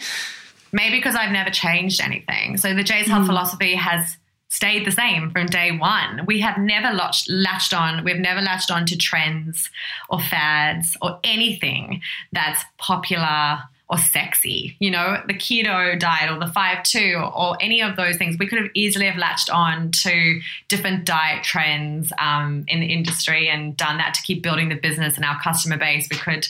Maybe 0.73 0.97
because 0.97 1.15
I've 1.15 1.31
never 1.31 1.51
changed 1.51 2.01
anything. 2.01 2.57
So 2.57 2.75
the 2.75 2.83
JS 2.83 3.05
Health 3.05 3.25
mm. 3.25 3.27
philosophy 3.27 3.75
has 3.75 4.17
stayed 4.55 4.87
the 4.87 4.93
same 4.93 5.31
from 5.31 5.47
day 5.47 5.77
one. 5.77 6.25
We 6.27 6.39
have 6.41 6.59
never 6.59 6.95
latched, 6.95 7.29
latched 7.29 7.75
on, 7.75 8.05
we've 8.05 8.21
never 8.21 8.41
latched 8.41 8.71
on 8.71 8.87
to 8.87 8.97
trends 8.97 9.69
or 10.09 10.21
fads 10.21 10.97
or 11.03 11.19
anything 11.25 12.01
that's 12.33 12.63
popular 12.79 13.65
or 13.91 13.99
sexy. 13.99 14.77
You 14.79 14.93
know, 14.93 15.21
the 15.27 15.35
keto 15.35 15.99
diet 15.99 16.31
or 16.31 16.39
the 16.39 16.53
5-2 16.53 17.37
or 17.37 17.57
any 17.61 17.83
of 17.83 17.97
those 17.97 18.17
things. 18.17 18.37
We 18.39 18.47
could 18.47 18.61
have 18.61 18.71
easily 18.75 19.07
have 19.07 19.17
latched 19.19 19.51
on 19.51 19.91
to 19.91 20.41
different 20.69 21.05
diet 21.05 21.43
trends 21.43 22.13
um, 22.19 22.65
in 22.69 22.79
the 22.79 22.87
industry 22.87 23.49
and 23.49 23.77
done 23.77 23.99
that 23.99 24.15
to 24.15 24.23
keep 24.23 24.43
building 24.43 24.69
the 24.69 24.77
business 24.77 25.17
and 25.17 25.25
our 25.25 25.39
customer 25.43 25.77
base. 25.77 26.07
We 26.09 26.17
could 26.17 26.47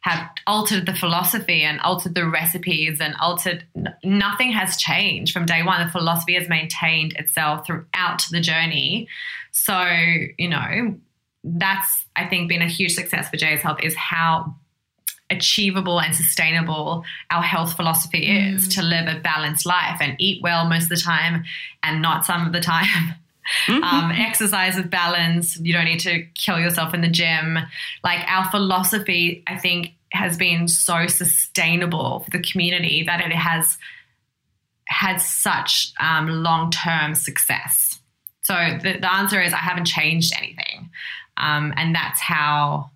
have 0.00 0.28
altered 0.46 0.86
the 0.86 0.94
philosophy 0.94 1.62
and 1.62 1.80
altered 1.80 2.14
the 2.14 2.26
recipes 2.26 3.00
and 3.00 3.14
altered 3.20 3.66
nothing 4.04 4.52
has 4.52 4.76
changed 4.76 5.32
from 5.32 5.44
day 5.44 5.62
one. 5.62 5.84
The 5.84 5.90
philosophy 5.90 6.34
has 6.34 6.48
maintained 6.48 7.14
itself 7.14 7.66
throughout 7.66 8.22
the 8.30 8.40
journey. 8.40 9.08
So 9.50 9.82
you 10.38 10.48
know 10.48 10.98
that's 11.44 12.04
i 12.16 12.26
think 12.26 12.48
been 12.48 12.62
a 12.62 12.68
huge 12.68 12.92
success 12.92 13.28
for 13.28 13.36
JS 13.36 13.60
Health 13.60 13.78
is 13.82 13.94
how 13.94 14.54
achievable 15.30 16.00
and 16.00 16.14
sustainable 16.14 17.04
our 17.30 17.42
health 17.42 17.74
philosophy 17.74 18.26
is 18.26 18.66
mm. 18.66 18.74
to 18.74 18.82
live 18.82 19.06
a 19.06 19.20
balanced 19.20 19.66
life 19.66 19.98
and 20.00 20.16
eat 20.18 20.42
well 20.42 20.68
most 20.68 20.84
of 20.84 20.88
the 20.88 20.96
time 20.96 21.44
and 21.82 22.00
not 22.00 22.24
some 22.24 22.46
of 22.46 22.52
the 22.52 22.60
time 22.60 23.14
um, 23.68 24.10
exercise 24.12 24.76
with 24.76 24.90
balance. 24.90 25.58
You 25.58 25.72
don't 25.72 25.84
need 25.84 26.00
to 26.00 26.24
kill 26.34 26.58
yourself 26.58 26.94
in 26.94 27.00
the 27.00 27.08
gym. 27.08 27.58
Like 28.04 28.26
our 28.28 28.50
philosophy, 28.50 29.42
I 29.46 29.56
think, 29.56 29.94
has 30.12 30.36
been 30.36 30.68
so 30.68 31.06
sustainable 31.06 32.20
for 32.20 32.30
the 32.30 32.42
community 32.42 33.04
that 33.04 33.20
it 33.20 33.32
has 33.32 33.78
had 34.86 35.18
such 35.18 35.92
um, 36.00 36.28
long 36.28 36.70
term 36.70 37.14
success. 37.14 37.98
So 38.42 38.54
the, 38.82 38.98
the 38.98 39.12
answer 39.12 39.40
is 39.42 39.52
I 39.52 39.58
haven't 39.58 39.84
changed 39.84 40.32
anything. 40.36 40.90
Um, 41.36 41.74
and 41.76 41.94
that's 41.94 42.20
how 42.20 42.90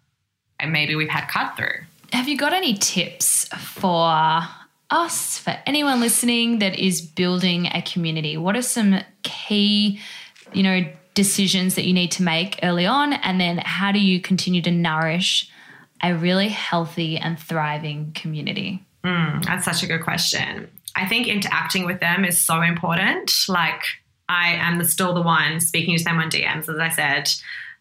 and 0.62 0.72
maybe 0.72 0.94
we've 0.94 1.09
had 1.09 1.26
cut 1.26 1.57
through. 1.57 1.84
Have 2.12 2.28
you 2.28 2.38
got 2.38 2.53
any 2.53 2.74
tips 2.74 3.46
for 3.48 4.42
us, 4.90 5.38
for 5.38 5.57
anyone 5.66 6.00
listening 6.00 6.61
that 6.61 6.78
is 6.78 7.03
building 7.03 7.66
a 7.66 7.82
community? 7.82 8.36
What 8.36 8.57
are 8.57 8.62
some 8.62 9.00
key, 9.22 10.00
you 10.55 10.62
know, 10.62 10.84
decisions 11.14 11.74
that 11.74 11.84
you 11.84 11.92
need 11.92 12.12
to 12.12 12.22
make 12.22 12.59
early 12.62 12.86
on? 12.86 13.12
And 13.12 13.40
then 13.40 13.59
how 13.59 13.92
do 13.92 13.98
you 13.98 14.20
continue 14.20 14.62
to 14.62 14.70
nourish 14.70 15.50
a 16.03 16.14
really 16.14 16.48
healthy 16.48 17.18
and 17.18 17.38
thriving 17.38 18.12
community? 18.14 18.84
Mm, 19.05 19.44
that's 19.44 19.64
such 19.64 19.82
a 19.82 19.86
good 19.86 20.03
question. 20.03 20.68
I 20.94 21.07
think 21.07 21.26
interacting 21.26 21.86
with 21.86 22.00
them 22.00 22.24
is 22.24 22.38
so 22.38 22.61
important. 22.61 23.32
Like, 23.48 23.82
I 24.28 24.55
am 24.55 24.82
still 24.84 25.14
the 25.14 25.22
one 25.22 25.61
speaking 25.61 25.96
to 25.96 26.05
them 26.05 26.18
on 26.18 26.30
DMs, 26.30 26.68
as 26.68 26.78
I 26.78 26.88
said. 26.88 27.30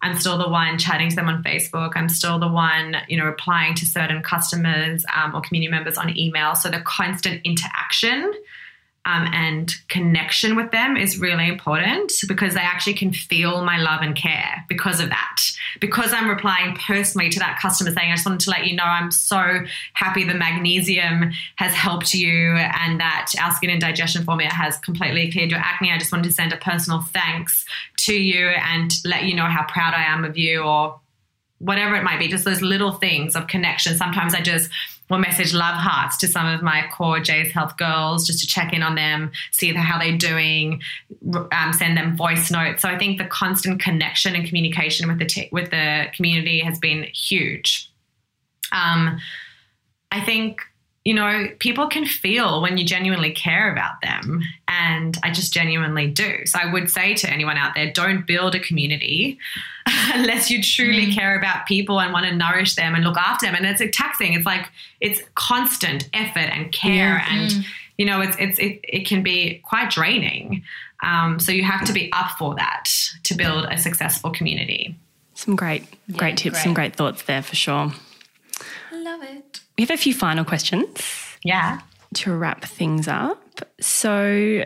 I'm 0.04 0.18
still 0.18 0.38
the 0.38 0.50
one 0.50 0.80
chatting 0.80 1.10
to 1.10 1.16
them 1.16 1.30
on 1.30 1.44
Facebook. 1.44 1.92
I'm 1.96 2.10
still 2.10 2.40
the 2.40 2.48
one, 2.48 2.98
you 3.08 3.18
know, 3.18 3.26
replying 3.26 3.76
to 3.76 3.86
certain 3.86 4.24
customers 4.24 5.06
um, 5.16 5.36
or 5.36 5.42
community 5.42 5.70
members 5.70 5.98
on 5.98 6.18
email. 6.18 6.56
So 6.56 6.70
the 6.70 6.82
constant 6.82 7.42
interaction 7.44 8.34
um, 9.06 9.28
and 9.34 9.74
connection 9.88 10.56
with 10.56 10.72
them 10.72 10.96
is 10.96 11.18
really 11.18 11.48
important 11.48 12.14
because 12.28 12.54
they 12.54 12.60
actually 12.62 12.94
can 12.94 13.12
feel 13.12 13.64
my 13.64 13.80
love 13.80 14.02
and 14.02 14.16
care 14.16 14.64
because 14.70 15.00
of 15.00 15.10
that. 15.10 15.38
Because 15.80 16.14
I'm 16.14 16.30
replying 16.30 16.76
personally 16.76 17.30
to 17.30 17.40
that 17.40 17.58
customer 17.60 17.92
saying, 17.92 18.12
I 18.12 18.16
just 18.16 18.28
wanted 18.28 18.42
to 18.42 18.52
let 18.52 18.68
you 18.68 18.76
know 18.76 18.84
I'm 18.84 19.10
so 19.10 19.62
happy 19.94 20.24
the 20.24 20.36
magnesium 20.36 21.32
has 21.56 21.74
helped 21.74 22.14
you 22.14 22.56
and 22.56 23.00
that 23.00 23.32
our 23.42 23.52
skin 23.52 23.72
and 23.72 23.82
digestion 23.82 24.24
formula 24.24 24.54
has 24.54 24.78
completely 24.78 25.32
cleared 25.32 25.50
your 25.50 25.60
acne. 25.60 25.92
I 25.92 25.98
just 25.98 26.12
wanted 26.12 26.26
to 26.26 26.34
send 26.34 26.54
a 26.54 26.58
personal 26.58 27.02
thanks 27.02 27.66
to 28.00 28.14
you 28.14 28.50
and 28.50 28.92
let 29.04 29.24
you 29.24 29.36
know 29.36 29.46
how 29.46 29.66
proud 29.66 29.96
I 29.96 30.04
am 30.04 30.24
of 30.26 30.38
you 30.38 30.62
or 30.62 31.00
whatever 31.58 31.96
it 31.96 32.04
might 32.04 32.20
be, 32.20 32.28
just 32.28 32.46
those 32.46 32.62
little 32.62 32.94
things 32.94 33.36
of 33.36 33.48
connection. 33.48 33.96
Sometimes 33.96 34.34
I 34.34 34.42
just 34.42 34.70
will 35.12 35.20
message 35.20 35.54
love 35.54 35.76
hearts 35.76 36.18
to 36.18 36.28
some 36.28 36.48
of 36.48 36.64
my 36.64 36.86
core 36.90 37.20
JS 37.20 37.52
Health 37.52 37.76
girls 37.76 38.26
just 38.26 38.40
to 38.40 38.48
check 38.48 38.72
in 38.72 38.82
on 38.82 38.96
them, 38.96 39.32
see 39.52 39.74
how 39.74 40.00
they're 40.00 40.18
doing, 40.18 40.82
um, 41.52 41.74
send 41.74 41.98
them 41.98 42.16
voice 42.16 42.50
notes. 42.50 42.82
So 42.82 42.88
I 42.88 42.98
think 42.98 43.18
the 43.18 43.26
constant 43.26 43.82
connection 43.82 44.36
and 44.36 44.48
communication 44.48 45.10
with 45.10 45.20
the 45.20 45.26
t- 45.26 45.50
with 45.52 45.70
the 45.70 46.06
community 46.16 46.62
has 46.62 46.80
been 46.80 47.04
huge. 47.14 47.92
Um, 48.72 49.20
I 50.14 50.22
think 50.22 50.62
you 51.04 51.16
know 51.16 51.48
people 51.60 51.88
can 51.88 52.06
feel 52.06 52.62
when 52.62 52.78
you 52.78 52.86
genuinely 52.86 53.32
care 53.32 53.72
about 53.72 54.02
them, 54.02 54.44
and 54.68 55.18
I 55.24 55.32
just 55.32 55.52
genuinely 55.52 56.08
do. 56.08 56.46
So 56.46 56.60
I 56.60 56.72
would 56.72 56.92
say 56.92 57.16
to 57.16 57.30
anyone 57.30 57.58
out 57.58 57.74
there, 57.74 57.92
don't 57.92 58.28
build 58.28 58.54
a 58.54 58.60
community 58.60 59.40
unless 60.14 60.52
you 60.52 60.62
truly 60.62 61.12
care 61.12 61.38
about 61.38 61.66
people 61.66 62.00
and 62.00 62.14
want 62.14 62.28
to 62.28 62.36
nourish 62.36 62.76
them 62.76 62.94
and 62.94 63.04
look 63.04 63.18
after 63.18 63.48
them. 63.48 63.56
And 63.56 63.66
it's 63.66 63.82
a 63.82 63.90
taxing. 63.90 64.34
It's 64.34 64.46
like 64.46 64.70
it's 65.00 65.22
constant 65.34 66.08
effort 66.14 66.50
and 66.52 66.72
care, 66.72 67.24
and 67.28 67.66
you 67.98 68.06
know, 68.06 68.22
it's 68.22 68.38
it's 68.40 68.60
it, 68.60 68.80
it 68.84 69.08
can 69.08 69.24
be 69.24 69.60
quite 69.64 69.90
draining. 69.90 70.64
Um, 71.04 71.40
so 71.40 71.52
you 71.52 71.64
have 71.64 71.84
to 71.86 71.94
be 71.94 72.12
up 72.14 72.38
for 72.38 72.54
that 72.56 72.86
to 73.24 73.34
build 73.34 73.66
a 73.72 73.78
successful 73.78 74.30
community. 74.30 74.96
Some 75.34 75.56
great, 75.56 75.84
great 76.16 76.38
tips, 76.38 76.62
some 76.62 76.76
great 76.76 76.96
thoughts 76.96 77.24
there 77.24 77.42
for 77.42 77.56
sure. 77.56 77.92
Love 79.04 79.24
it. 79.24 79.62
We 79.78 79.84
have 79.84 79.92
a 79.92 79.98
few 79.98 80.14
final 80.14 80.46
questions 80.46 80.88
Yeah. 81.44 81.80
to 82.16 82.36
wrap 82.36 82.64
things 82.66 83.08
up. 83.08 83.62
So, 83.80 84.64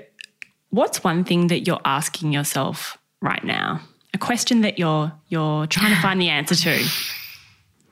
what's 0.70 1.04
one 1.04 1.24
thing 1.24 1.48
that 1.48 1.62
you're 1.68 1.80
asking 1.86 2.34
yourself 2.34 2.98
right 3.22 3.44
now? 3.44 3.80
A 4.14 4.18
question 4.18 4.62
that 4.62 4.78
you're 4.80 5.12
you're 5.30 5.68
trying 5.68 5.94
to 5.96 6.02
find 6.02 6.20
the 6.22 6.30
answer 6.30 6.56
to. 6.56 6.86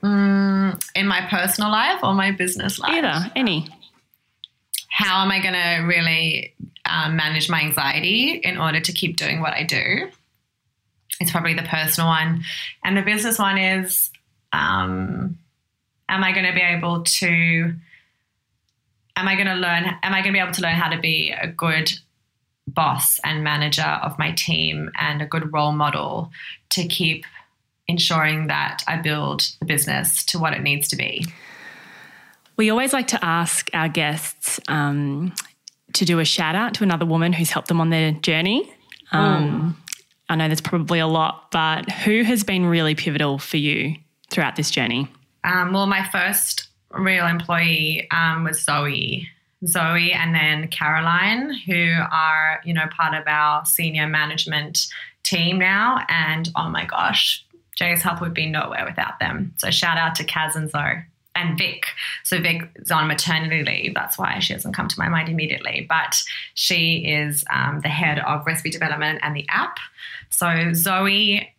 In 0.04 1.08
my 1.08 1.22
personal 1.30 1.72
life 1.72 2.00
or 2.04 2.14
my 2.14 2.32
business 2.32 2.78
life? 2.80 2.92
Either, 2.92 3.32
any. 3.36 3.68
how 4.90 5.24
am 5.24 5.32
I 5.32 5.40
going 5.42 5.54
to 5.54 5.86
really 5.88 6.54
um, 6.86 7.16
manage 7.16 7.50
my 7.50 7.62
anxiety 7.62 8.32
in 8.44 8.58
order 8.58 8.80
to 8.82 8.92
keep 8.92 9.16
doing 9.18 9.40
what 9.40 9.54
I 9.54 9.64
do? 9.64 10.10
It's 11.22 11.32
probably 11.32 11.54
the 11.54 11.64
personal 11.64 12.10
one. 12.10 12.44
And 12.84 12.98
the 12.98 13.02
business 13.02 13.40
one 13.40 13.58
is 13.58 14.12
um, 14.52 15.38
am 16.14 16.24
I 16.24 16.32
going 16.32 16.46
to 16.46 16.54
be 16.54 16.62
able 16.62 17.04
to, 17.04 17.74
am 19.16 19.28
I 19.28 19.34
going 19.36 19.48
to 19.48 19.56
learn, 19.56 19.86
am 20.04 20.14
I 20.14 20.22
going 20.22 20.26
to 20.26 20.32
be 20.34 20.40
able 20.40 20.54
to 20.54 20.62
learn 20.62 20.76
how 20.76 20.90
to 20.90 21.00
be 21.00 21.32
a 21.32 21.48
good 21.48 21.92
boss 22.68 23.20
and 23.24 23.44
manager 23.44 23.82
of 23.82 24.18
my 24.20 24.32
team 24.32 24.92
and 24.98 25.22
a 25.22 25.26
good 25.26 25.52
role 25.52 25.72
model 25.72 26.32
to 26.70 26.88
keep 26.88 27.26
ensuring 27.88 28.48
that 28.48 28.84
I 28.88 28.98
build 28.98 29.50
the 29.60 29.66
business 29.66 30.24
to 30.26 30.40
what 30.40 30.54
it 30.54 30.62
needs 30.62 30.88
to 30.90 30.96
be? 30.96 31.26
We 32.58 32.70
always 32.70 32.94
like 32.94 33.08
to 33.08 33.26
ask 33.26 33.70
our 33.74 33.90
guests 33.90 34.60
um, 34.68 35.34
to 35.94 36.06
do 36.06 36.20
a 36.20 36.26
shout 36.26 36.56
out 36.56 36.76
to 36.76 36.84
another 36.84 37.06
woman 37.06 37.34
who's 37.34 37.50
helped 37.50 37.68
them 37.68 37.82
on 37.82 37.90
their 37.90 38.12
journey. 38.12 38.72
Um, 39.12 39.82
I 40.30 40.36
know 40.36 40.48
there's 40.48 40.62
probably 40.62 41.00
a 41.00 41.08
lot, 41.08 41.52
but 41.52 41.92
who 41.92 42.24
has 42.24 42.44
been 42.44 42.66
really 42.66 42.94
pivotal 42.94 43.40
for 43.40 43.58
you 43.58 43.96
throughout 44.30 44.56
this 44.56 44.70
journey? 44.70 45.10
Um, 45.44 45.74
well, 45.74 45.88
my 45.88 46.08
first 46.10 46.68
real 46.92 47.28
employee 47.28 48.08
um, 48.12 48.44
was 48.44 48.62
Zoe. 48.62 49.28
Zoe 49.66 50.12
and 50.12 50.36
then 50.36 50.68
Caroline, 50.68 51.54
who 51.66 51.94
are, 52.12 52.62
you 52.66 52.74
know, 52.74 52.88
part 52.96 53.14
of 53.14 53.24
our 53.28 53.66
senior 53.66 54.08
management 54.08 54.88
team 55.24 55.58
now. 55.58 56.06
And 56.10 56.50
oh 56.56 56.70
my 56.70 56.86
gosh, 56.86 57.46
JS 57.80 58.02
Health 58.02 58.22
would 58.22 58.34
be 58.34 58.46
nowhere 58.46 58.86
without 58.86 59.20
them. 59.20 59.54
So 59.58 59.70
shout 59.72 59.98
out 59.98 60.16
to 60.16 60.26
Kaz 60.26 60.56
and 60.56 60.70
Zoe. 60.70 61.04
And 61.36 61.58
Vic. 61.58 61.88
So 62.24 62.40
Vic 62.40 62.70
is 62.76 62.92
on 62.92 63.08
maternity 63.08 63.64
leave. 63.64 63.96
That's 63.96 64.20
why 64.20 64.38
she 64.38 64.54
doesn't 64.54 64.74
come 64.74 64.88
to 64.88 65.00
my 65.00 65.10
mind 65.10 65.30
immediately. 65.30 65.84
But 65.90 66.16
she 66.54 66.98
is 66.98 67.44
um, 67.50 67.80
the 67.80 67.90
head 67.90 68.20
of 68.20 68.46
recipe 68.46 68.70
development 68.70 69.20
and 69.24 69.36
the 69.36 69.46
app. 69.50 69.78
So 70.30 70.74
Zoe, 70.74 71.52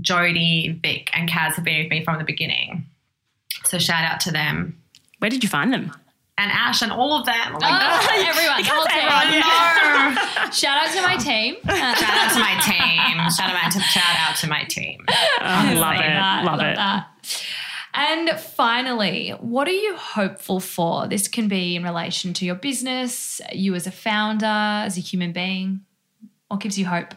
Jody, 0.00 0.78
Vic, 0.82 1.10
and 1.12 1.28
Kaz 1.28 1.54
have 1.56 1.64
been 1.64 1.82
with 1.82 1.90
me 1.90 2.02
from 2.02 2.16
the 2.16 2.24
beginning. 2.24 2.86
So 3.64 3.78
shout 3.78 4.04
out 4.04 4.20
to 4.20 4.30
them. 4.30 4.80
Where 5.18 5.30
did 5.30 5.42
you 5.42 5.48
find 5.48 5.72
them? 5.72 5.92
And 6.38 6.50
Ash 6.50 6.80
and 6.80 6.90
all 6.90 7.12
of 7.18 7.26
them. 7.26 7.34
Oh 7.36 7.58
my 7.60 7.68
oh, 7.68 8.06
God. 8.06 8.26
everyone, 8.26 8.62
the 8.62 8.68
whole 8.70 8.86
team. 8.86 9.40
No. 9.40 10.50
Shout 10.52 10.82
out 10.82 10.94
to 10.94 11.02
my 11.02 11.16
team. 11.16 11.56
Shout 11.66 12.02
out 12.02 12.32
to 12.32 12.40
my 12.40 12.58
team. 12.64 13.30
shout, 13.30 13.54
out 13.54 13.72
to, 13.72 13.80
shout 13.80 14.16
out 14.18 14.36
to 14.36 14.48
my 14.48 14.64
team. 14.64 15.04
Oh, 15.08 15.74
love 15.76 15.96
it. 15.96 15.98
that. 15.98 16.42
Love, 16.44 16.58
Love 16.58 16.66
it. 16.66 16.76
that. 16.76 17.06
And 17.92 18.30
finally, 18.40 19.30
what 19.40 19.68
are 19.68 19.72
you 19.72 19.96
hopeful 19.96 20.60
for? 20.60 21.06
This 21.08 21.28
can 21.28 21.48
be 21.48 21.76
in 21.76 21.82
relation 21.82 22.32
to 22.34 22.46
your 22.46 22.54
business, 22.54 23.40
you 23.52 23.74
as 23.74 23.86
a 23.86 23.90
founder, 23.90 24.46
as 24.46 24.96
a 24.96 25.00
human 25.00 25.32
being. 25.32 25.80
What 26.48 26.60
gives 26.60 26.78
you 26.78 26.86
hope? 26.86 27.14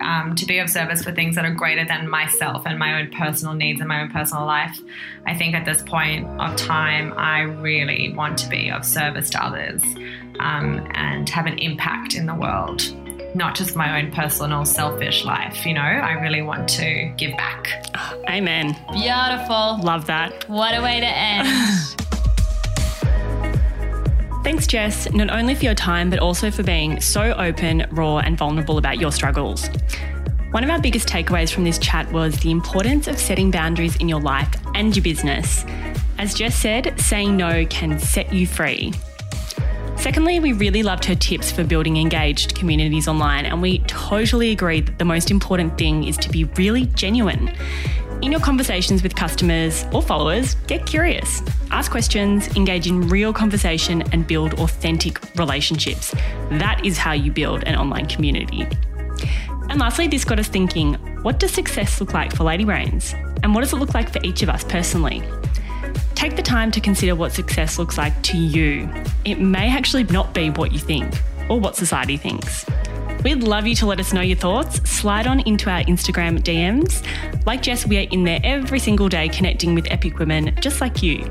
Um, 0.00 0.34
to 0.36 0.46
be 0.46 0.58
of 0.58 0.70
service 0.70 1.02
for 1.02 1.12
things 1.12 1.34
that 1.34 1.44
are 1.44 1.54
greater 1.54 1.84
than 1.84 2.08
myself 2.08 2.64
and 2.66 2.78
my 2.78 3.00
own 3.00 3.10
personal 3.10 3.54
needs 3.54 3.80
and 3.80 3.88
my 3.88 4.02
own 4.02 4.10
personal 4.10 4.44
life. 4.46 4.78
I 5.26 5.34
think 5.34 5.54
at 5.54 5.64
this 5.64 5.82
point 5.82 6.26
of 6.40 6.56
time, 6.56 7.14
I 7.16 7.40
really 7.40 8.12
want 8.12 8.38
to 8.38 8.48
be 8.48 8.70
of 8.70 8.84
service 8.84 9.30
to 9.30 9.44
others 9.44 9.82
um, 10.38 10.86
and 10.94 11.28
have 11.28 11.46
an 11.46 11.58
impact 11.58 12.14
in 12.14 12.26
the 12.26 12.34
world. 12.34 12.94
Not 13.34 13.54
just 13.54 13.76
my 13.76 14.00
own 14.00 14.10
personal, 14.10 14.64
selfish 14.64 15.24
life, 15.24 15.66
you 15.66 15.74
know, 15.74 15.80
I 15.80 16.12
really 16.12 16.42
want 16.42 16.68
to 16.70 17.12
give 17.16 17.36
back. 17.36 17.68
Amen. 18.28 18.76
Beautiful. 18.92 19.80
Love 19.82 20.06
that. 20.06 20.48
What 20.48 20.74
a 20.74 20.82
way 20.82 21.00
to 21.00 21.06
end. 21.06 21.48
Thanks, 24.48 24.66
Jess, 24.66 25.12
not 25.12 25.28
only 25.28 25.54
for 25.54 25.66
your 25.66 25.74
time, 25.74 26.08
but 26.08 26.20
also 26.20 26.50
for 26.50 26.62
being 26.62 27.02
so 27.02 27.34
open, 27.34 27.86
raw, 27.90 28.16
and 28.20 28.38
vulnerable 28.38 28.78
about 28.78 28.98
your 28.98 29.12
struggles. 29.12 29.68
One 30.52 30.64
of 30.64 30.70
our 30.70 30.80
biggest 30.80 31.06
takeaways 31.06 31.52
from 31.52 31.64
this 31.64 31.76
chat 31.76 32.10
was 32.12 32.34
the 32.40 32.50
importance 32.50 33.08
of 33.08 33.18
setting 33.18 33.50
boundaries 33.50 33.96
in 33.96 34.08
your 34.08 34.22
life 34.22 34.48
and 34.74 34.96
your 34.96 35.02
business. 35.02 35.66
As 36.16 36.32
Jess 36.32 36.54
said, 36.54 36.98
saying 36.98 37.36
no 37.36 37.66
can 37.66 37.98
set 37.98 38.32
you 38.32 38.46
free. 38.46 38.94
Secondly, 39.98 40.40
we 40.40 40.54
really 40.54 40.82
loved 40.82 41.04
her 41.04 41.14
tips 41.14 41.52
for 41.52 41.62
building 41.62 41.98
engaged 41.98 42.54
communities 42.54 43.06
online, 43.06 43.44
and 43.44 43.60
we 43.60 43.80
totally 43.80 44.50
agree 44.50 44.80
that 44.80 44.98
the 44.98 45.04
most 45.04 45.30
important 45.30 45.76
thing 45.76 46.04
is 46.04 46.16
to 46.16 46.30
be 46.30 46.44
really 46.44 46.86
genuine. 46.86 47.52
In 48.20 48.32
your 48.32 48.40
conversations 48.40 49.04
with 49.04 49.14
customers 49.14 49.84
or 49.92 50.02
followers, 50.02 50.56
get 50.66 50.84
curious, 50.84 51.40
ask 51.70 51.88
questions, 51.88 52.48
engage 52.56 52.88
in 52.88 53.08
real 53.08 53.32
conversation, 53.32 54.02
and 54.12 54.26
build 54.26 54.54
authentic 54.54 55.20
relationships. 55.36 56.12
That 56.50 56.84
is 56.84 56.98
how 56.98 57.12
you 57.12 57.30
build 57.30 57.62
an 57.64 57.76
online 57.76 58.06
community. 58.06 58.66
And 59.70 59.78
lastly, 59.78 60.08
this 60.08 60.24
got 60.24 60.40
us 60.40 60.48
thinking 60.48 60.94
what 61.22 61.38
does 61.38 61.52
success 61.52 62.00
look 62.00 62.12
like 62.12 62.34
for 62.34 62.42
Lady 62.42 62.64
Brains? 62.64 63.14
And 63.44 63.54
what 63.54 63.60
does 63.60 63.72
it 63.72 63.76
look 63.76 63.94
like 63.94 64.12
for 64.12 64.18
each 64.24 64.42
of 64.42 64.48
us 64.48 64.64
personally? 64.64 65.22
Take 66.16 66.34
the 66.34 66.42
time 66.42 66.72
to 66.72 66.80
consider 66.80 67.14
what 67.14 67.30
success 67.32 67.78
looks 67.78 67.96
like 67.96 68.20
to 68.22 68.36
you. 68.36 68.90
It 69.24 69.38
may 69.38 69.70
actually 69.70 70.04
not 70.04 70.34
be 70.34 70.50
what 70.50 70.72
you 70.72 70.80
think 70.80 71.14
or 71.48 71.60
what 71.60 71.76
society 71.76 72.16
thinks. 72.16 72.66
We'd 73.24 73.42
love 73.42 73.66
you 73.66 73.74
to 73.76 73.86
let 73.86 73.98
us 74.00 74.12
know 74.12 74.20
your 74.20 74.36
thoughts. 74.36 74.88
Slide 74.88 75.26
on 75.26 75.40
into 75.40 75.68
our 75.70 75.82
Instagram 75.82 76.40
DMs. 76.40 77.04
Like 77.46 77.62
Jess, 77.62 77.86
we 77.86 77.98
are 77.98 78.08
in 78.10 78.24
there 78.24 78.40
every 78.44 78.78
single 78.78 79.08
day 79.08 79.28
connecting 79.28 79.74
with 79.74 79.90
epic 79.90 80.18
women 80.18 80.54
just 80.60 80.80
like 80.80 81.02
you. 81.02 81.24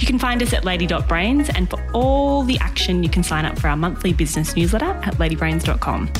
You 0.00 0.06
can 0.06 0.18
find 0.18 0.42
us 0.42 0.52
at 0.52 0.64
lady.brains, 0.64 1.50
and 1.50 1.70
for 1.70 1.80
all 1.92 2.42
the 2.42 2.58
action, 2.58 3.02
you 3.04 3.08
can 3.08 3.22
sign 3.22 3.44
up 3.44 3.58
for 3.58 3.68
our 3.68 3.76
monthly 3.76 4.12
business 4.12 4.56
newsletter 4.56 4.86
at 4.86 5.14
ladybrains.com. 5.14 6.10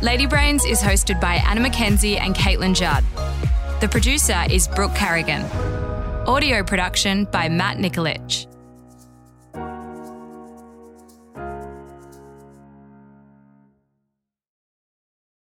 Lady 0.00 0.26
Brains 0.26 0.64
is 0.64 0.80
hosted 0.80 1.20
by 1.20 1.42
Anna 1.46 1.60
McKenzie 1.60 2.20
and 2.20 2.34
Caitlin 2.34 2.76
Judd. 2.76 3.04
The 3.80 3.88
producer 3.88 4.44
is 4.48 4.68
Brooke 4.68 4.94
Carrigan. 4.94 5.42
Audio 6.28 6.62
production 6.62 7.24
by 7.24 7.48
Matt 7.48 7.78
Nikolic. 7.78 8.46